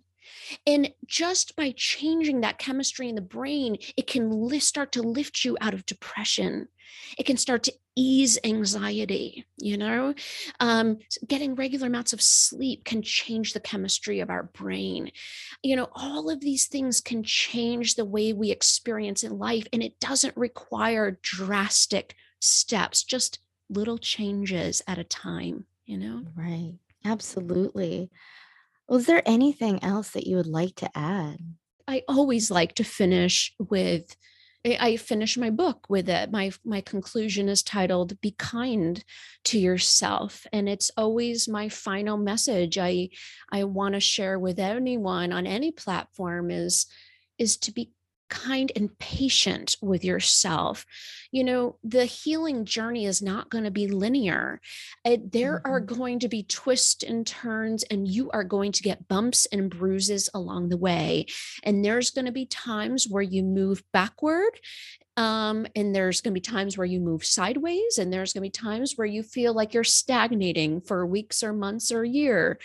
And 0.66 0.92
just 1.06 1.56
by 1.56 1.74
changing 1.76 2.42
that 2.42 2.58
chemistry 2.58 3.10
in 3.10 3.16
the 3.16 3.22
brain, 3.22 3.78
it 3.98 4.08
can 4.08 4.60
start 4.60 4.92
to 4.94 5.02
lift 5.02 5.44
you 5.44 5.58
out 5.62 5.74
of 5.74 5.86
depression. 5.86 6.68
It 7.18 7.26
can 7.26 7.38
start 7.38 7.64
to 7.64 7.74
ease 7.96 8.40
anxiety, 8.44 9.46
you 9.58 9.78
know? 9.78 10.14
Um, 10.60 11.00
getting 11.28 11.56
regular 11.56 11.88
amounts 11.88 12.14
of 12.14 12.22
sleep 12.22 12.86
can 12.86 13.02
change 13.02 13.54
the 13.54 13.60
chemistry 13.60 14.20
of 14.20 14.30
our 14.30 14.44
brain. 14.44 15.12
You 15.62 15.76
know, 15.76 15.90
all 15.94 16.30
of 16.30 16.40
these 16.40 16.68
things 16.68 17.02
can 17.02 17.24
change 17.24 17.96
the 17.96 18.06
way 18.06 18.34
we 18.34 18.52
experience 18.52 19.24
in 19.24 19.38
life, 19.38 19.68
and 19.74 19.84
it 19.84 20.00
doesn't 20.00 20.38
require 20.38 21.20
drastic 21.22 22.16
steps, 22.40 23.04
just 23.04 23.40
little 23.70 23.98
changes 23.98 24.82
at 24.88 24.98
a 24.98 25.04
time 25.04 25.66
you 25.86 25.98
know? 25.98 26.24
Right. 26.36 26.74
Absolutely. 27.06 28.10
Was 28.88 29.06
there 29.08 29.24
anything 29.26 29.84
else 29.84 30.12
that 30.12 30.28
you 30.28 30.38
would 30.38 30.48
like 30.48 30.76
to 30.78 30.90
add? 30.98 31.40
I 31.88 32.04
always 32.08 32.50
like 32.50 32.76
to 32.76 32.84
finish 32.84 33.54
with 33.60 34.16
eh, 34.66 34.78
I 34.80 34.98
finish 34.98 35.38
my 35.38 35.50
book 35.50 35.86
with 35.90 36.10
it. 36.10 36.32
My 36.32 36.52
my 36.64 36.82
conclusion 36.82 37.50
is 37.50 37.64
titled 37.64 38.20
"Be 38.22 38.32
kind 38.32 39.04
to 39.46 39.60
yourself," 39.60 40.46
and 40.54 40.70
it's 40.70 40.92
always 40.98 41.48
my 41.48 41.70
final 41.70 42.18
message. 42.18 42.78
I 42.78 43.10
I 43.52 43.64
want 43.66 43.96
to 43.96 44.00
share 44.00 44.40
with 44.40 44.60
anyone 44.60 45.34
on 45.34 45.46
any 45.48 45.72
platform 45.72 46.52
is 46.52 46.86
is 47.38 47.58
to 47.58 47.72
be 47.72 47.92
kind 48.34 48.72
and 48.76 48.98
patient 48.98 49.78
with 49.80 50.04
yourself. 50.04 50.88
You 51.32 51.44
know, 51.44 51.76
the 51.84 52.06
healing 52.06 52.66
journey 52.66 53.06
is 53.06 53.22
not 53.22 53.52
going 53.52 53.64
to 53.64 53.72
be 53.72 53.88
linear. 53.88 54.60
It, 55.06 55.32
there 55.32 55.58
mm-hmm. 55.60 55.72
are 55.72 55.80
going 55.80 56.20
to 56.20 56.28
be 56.28 56.42
twists 56.42 57.04
and 57.04 57.28
turns, 57.28 57.84
and 57.84 58.08
you 58.08 58.32
are 58.32 58.44
going 58.44 58.72
to 58.72 58.84
get 58.84 59.08
bumps 59.08 59.46
and 59.52 59.70
bruises 59.70 60.30
along 60.34 60.70
the 60.70 60.78
way. 60.78 61.28
And 61.64 61.86
there's 61.86 62.10
going 62.10 62.26
to 62.26 62.32
be 62.32 62.48
times 62.48 63.08
where 63.08 63.22
you 63.22 63.44
move 63.44 63.84
backward, 63.94 64.60
um, 65.16 65.68
and 65.76 65.96
there's 65.96 66.22
going 66.22 66.32
to 66.32 66.40
be 66.40 66.42
times 66.42 66.78
where 66.78 66.86
you 66.86 67.00
move 67.00 67.24
sideways, 67.24 67.98
and 67.98 68.12
there's 68.12 68.34
going 68.34 68.42
to 68.42 68.48
be 68.48 68.68
times 68.68 68.94
where 68.96 69.08
you 69.08 69.22
feel 69.22 69.54
like 69.54 69.74
you're 69.74 69.84
stagnating 69.84 70.82
for 70.82 71.06
weeks 71.06 71.44
or 71.44 71.54
months 71.54 71.92
or 71.92 72.04
a 72.04 72.10
year. 72.10 72.60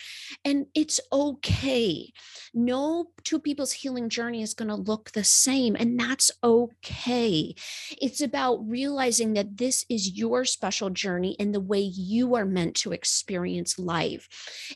And 0.44 0.66
it's 0.74 0.98
okay. 1.12 2.12
No 2.54 3.10
two 3.24 3.38
people's 3.38 3.72
healing 3.72 4.08
journey 4.08 4.42
is 4.42 4.54
going 4.54 4.68
to 4.68 4.74
look 4.74 5.10
the 5.10 5.24
same, 5.24 5.76
and 5.78 6.00
that's 6.00 6.30
okay. 6.42 7.54
It's 8.00 8.22
about 8.22 8.66
realizing 8.66 9.34
that 9.34 9.58
this 9.58 9.84
is 9.90 10.16
your 10.16 10.46
special 10.46 10.88
journey 10.88 11.36
and 11.38 11.54
the 11.54 11.60
way 11.60 11.80
you 11.80 12.34
are 12.34 12.46
meant 12.46 12.76
to 12.76 12.92
experience 12.92 13.78
life. 13.78 14.28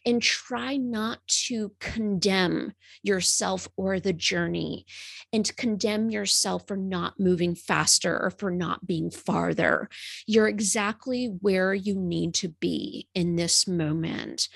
And 0.05 0.21
try 0.21 0.77
not 0.77 1.27
to 1.47 1.73
condemn 1.81 2.75
yourself 3.03 3.67
or 3.77 3.99
the 3.99 4.13
journey 4.13 4.85
and 5.33 5.45
to 5.47 5.55
condemn 5.55 6.11
yourself 6.11 6.67
for 6.67 6.77
not 6.77 7.19
moving 7.19 7.55
faster 7.67 8.19
or 8.23 8.31
for 8.31 8.51
not 8.51 8.87
being 8.87 9.11
farther. 9.11 9.89
You're 10.27 10.49
exactly 10.49 11.27
where 11.41 11.75
you 11.75 11.95
need 11.95 12.35
to 12.35 12.49
be 12.49 13.09
in 13.15 13.37
this 13.37 13.67
moment. 13.67 14.49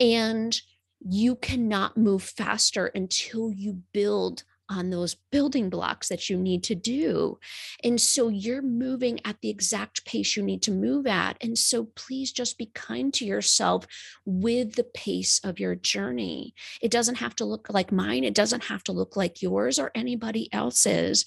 And 0.00 0.60
you 1.00 1.36
cannot 1.36 1.96
move 1.96 2.22
faster 2.22 2.86
until 2.86 3.52
you 3.52 3.82
build 3.92 4.44
on 4.68 4.90
those 4.90 5.14
building 5.30 5.70
blocks 5.70 6.08
that 6.08 6.28
you 6.28 6.36
need 6.36 6.62
to 6.64 6.74
do. 6.74 7.38
And 7.84 8.00
so 8.00 8.28
you're 8.28 8.62
moving 8.62 9.20
at 9.24 9.40
the 9.40 9.48
exact 9.48 10.04
pace 10.04 10.36
you 10.36 10.42
need 10.42 10.62
to 10.62 10.72
move 10.72 11.06
at. 11.06 11.36
And 11.40 11.56
so 11.56 11.84
please 11.94 12.32
just 12.32 12.58
be 12.58 12.70
kind 12.74 13.12
to 13.14 13.24
yourself 13.24 13.86
with 14.24 14.74
the 14.74 14.84
pace 14.84 15.40
of 15.44 15.60
your 15.60 15.74
journey. 15.74 16.54
It 16.82 16.90
doesn't 16.90 17.16
have 17.16 17.36
to 17.36 17.44
look 17.44 17.68
like 17.70 17.92
mine, 17.92 18.24
it 18.24 18.34
doesn't 18.34 18.64
have 18.64 18.82
to 18.84 18.92
look 18.92 19.16
like 19.16 19.42
yours 19.42 19.78
or 19.78 19.92
anybody 19.94 20.52
else's. 20.52 21.24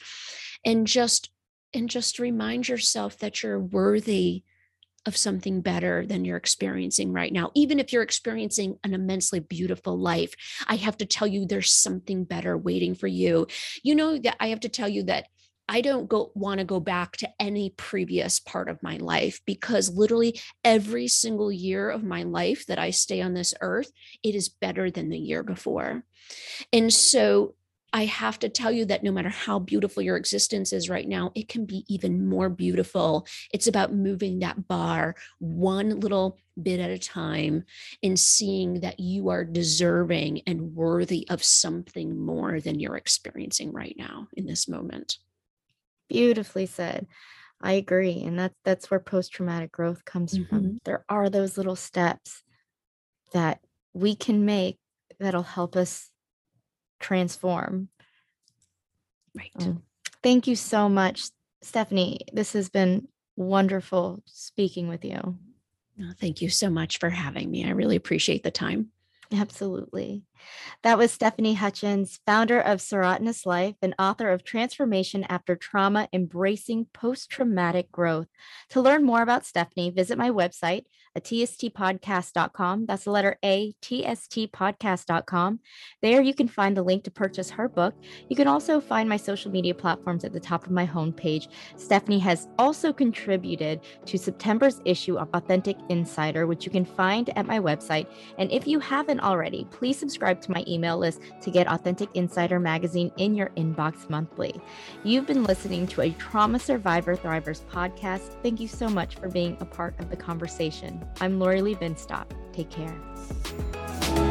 And 0.66 0.86
just 0.86 1.30
and 1.74 1.89
just 1.89 2.20
remind 2.20 2.68
yourself 2.68 3.20
that 3.20 3.43
you're 3.43 3.60
worthy 3.60 4.43
of 5.05 5.16
something 5.16 5.62
better 5.62 6.05
than 6.05 6.26
you're 6.26 6.38
experiencing 6.38 7.14
right 7.14 7.32
now. 7.32 7.51
Even 7.55 7.80
if 7.80 7.93
you're 7.93 8.03
experiencing 8.03 8.78
an 8.84 8.93
immensely 8.93 9.39
beautiful 9.39 9.97
life, 9.97 10.34
I 10.68 10.76
have 10.76 10.97
to 10.97 11.05
tell 11.05 11.28
you 11.28 11.45
there's 11.45 11.72
something 11.72 12.26
better 12.26 12.57
waiting 12.57 12.95
for 12.95 13.07
you. 13.07 13.47
You 13.84 13.95
know 13.95 14.18
that 14.18 14.38
I 14.39 14.47
have 14.47 14.60
to 14.62 14.70
tell 14.70 14.89
you 14.89 15.03
that 15.03 15.28
I 15.72 15.82
don't 15.82 16.10
go 16.10 16.32
want 16.34 16.60
to 16.60 16.66
go 16.66 16.80
back 16.80 17.16
to 17.18 17.30
any 17.39 17.70
previous 17.70 18.39
part 18.39 18.70
of 18.70 18.82
my 18.82 18.97
life 18.97 19.39
because 19.45 19.95
literally 19.95 20.41
every 20.64 21.07
single 21.07 21.51
year 21.51 21.91
of 21.91 22.03
my 22.03 22.24
life 22.24 22.66
that 22.66 22.80
I 22.80 22.89
stay 22.89 23.22
on 23.22 23.36
this 23.36 23.53
earth, 23.62 23.91
it 24.24 24.34
is 24.34 24.49
better 24.49 24.89
than 24.89 25.10
the 25.10 25.20
year 25.20 25.43
before. 25.43 26.03
And 26.74 26.91
so 26.91 27.53
I 27.92 28.06
have 28.06 28.38
to 28.40 28.50
tell 28.50 28.72
you 28.72 28.86
that 28.86 29.04
no 29.04 29.12
matter 29.12 29.30
how 29.30 29.60
beautiful 29.60 30.04
your 30.04 30.18
existence 30.18 30.74
is 30.74 30.90
right 30.90 31.08
now, 31.08 31.32
it 31.34 31.48
can 31.48 31.66
be 31.66 31.86
even 31.88 32.28
more 32.28 32.50
beautiful. 32.50 33.26
It's 33.54 33.68
about 33.68 33.94
moving 33.94 34.40
that 34.40 34.68
bar 34.68 35.16
one 35.40 36.00
little 36.00 36.38
bit 36.62 36.80
at 36.80 36.92
a 36.92 37.00
time 37.00 37.64
and 38.04 38.20
seeing 38.20 38.82
that 38.82 39.00
you 39.00 39.30
are 39.30 39.44
deserving 39.44 40.42
and 40.46 40.76
worthy 40.76 41.28
of 41.30 41.44
something 41.44 42.20
more 42.20 42.60
than 42.60 42.80
you're 42.80 42.98
experiencing 42.98 43.72
right 43.72 43.96
now 43.98 44.28
in 44.34 44.46
this 44.46 44.68
moment. 44.68 45.18
Beautifully 46.10 46.66
said. 46.66 47.08
I 47.62 47.74
agree. 47.74 48.24
And 48.24 48.40
that's 48.40 48.56
that's 48.64 48.90
where 48.92 49.00
post-traumatic 49.00 49.72
growth 49.72 50.06
comes 50.06 50.34
mm-hmm. 50.34 50.50
from. 50.50 50.80
There 50.86 51.04
are 51.10 51.30
those 51.30 51.58
little 51.58 51.76
steps 51.76 52.44
that 53.34 53.60
we 53.94 54.16
can 54.16 54.46
make 54.46 54.78
that'll 55.20 55.44
help 55.44 55.76
us 55.76 56.09
transform. 57.00 57.89
Right. 59.36 59.52
Um, 59.60 59.84
thank 60.24 60.47
you 60.47 60.56
so 60.56 60.89
much, 60.89 61.30
Stephanie. 61.62 62.22
This 62.34 62.54
has 62.54 62.70
been 62.70 63.08
wonderful 63.36 64.22
speaking 64.26 64.88
with 64.88 65.06
you. 65.06 65.38
Oh, 66.02 66.12
thank 66.20 66.41
you 66.41 66.50
so 66.50 66.70
much 66.70 67.00
for 67.00 67.10
having 67.10 67.50
me. 67.52 67.66
I 67.66 67.72
really 67.72 67.95
appreciate 67.95 68.43
the 68.43 68.52
time. 68.52 68.91
Absolutely. 69.32 70.24
That 70.84 70.98
was 70.98 71.12
Stephanie 71.12 71.56
Hutchins, 71.56 72.20
founder 72.26 72.60
of 72.60 72.80
Serotinous 72.80 73.46
Life 73.46 73.76
and 73.82 73.96
author 74.00 74.30
of 74.32 74.44
Transformation 74.44 75.26
After 75.30 75.56
Trauma 75.56 76.08
Embracing 76.14 76.88
Post 76.94 77.30
Traumatic 77.30 77.92
Growth. 77.92 78.28
To 78.70 78.82
learn 78.82 79.06
more 79.06 79.22
about 79.22 79.46
Stephanie, 79.46 79.90
visit 79.90 80.18
my 80.18 80.30
website 80.30 80.86
at 81.16 81.24
tstpodcast.com. 81.24 82.86
That's 82.86 83.04
the 83.04 83.12
letter 83.12 83.38
A, 83.44 83.74
tstpodcast.com. 83.82 85.60
There 86.02 86.22
you 86.22 86.34
can 86.34 86.48
find 86.48 86.78
the 86.78 86.84
link 86.84 87.04
to 87.04 87.12
purchase 87.12 87.50
her 87.52 87.68
book. 87.68 87.96
You 88.30 88.36
can 88.36 88.48
also 88.48 88.80
find 88.80 89.10
my 89.10 89.18
social 89.18 89.52
media 89.52 89.74
platforms 89.74 90.24
at 90.24 90.34
the 90.34 90.40
top 90.40 90.66
of 90.66 90.72
my 90.72 90.86
homepage. 90.86 91.48
Stephanie 91.76 92.20
has 92.20 92.48
also 92.58 92.94
contributed 92.94 93.82
to 94.06 94.18
September's 94.18 94.82
issue 94.86 95.18
of 95.18 95.30
Authentic 95.34 95.78
Insider, 95.90 96.48
which 96.48 96.66
you 96.66 96.72
can 96.72 96.86
find 96.86 97.30
at 97.38 97.46
my 97.46 97.60
website. 97.60 98.08
And 98.38 98.52
if 98.52 98.68
you 98.68 98.80
haven't 98.80 99.20
already, 99.20 99.66
please 99.72 99.98
subscribe 100.30 100.42
to 100.42 100.52
my 100.52 100.64
email 100.72 100.98
list 100.98 101.22
to 101.42 101.52
get 101.52 101.68
Authentic 101.68 102.10
Insider 102.16 102.60
magazine 102.60 103.12
in 103.18 103.36
your 103.36 103.50
inbox 103.58 104.10
monthly. 104.10 104.54
You've 105.04 105.26
been 105.26 105.44
listening 105.44 105.88
to 105.88 106.02
a 106.02 106.12
Trauma 106.12 106.60
Survivor 106.60 107.16
Thrivers 107.16 107.62
podcast. 107.66 108.42
Thank 108.44 108.60
you 108.60 108.68
so 108.68 108.90
much 108.90 109.16
for 109.16 109.30
being 109.30 109.58
a 109.60 109.66
part 109.66 110.00
of 110.00 110.10
the 110.10 110.18
conversation. 110.18 111.04
I'm 111.22 111.40
Lori 111.40 111.62
Lee 111.62 111.76
Binstock. 111.76 112.28
Take 112.54 112.70
care. 112.70 114.29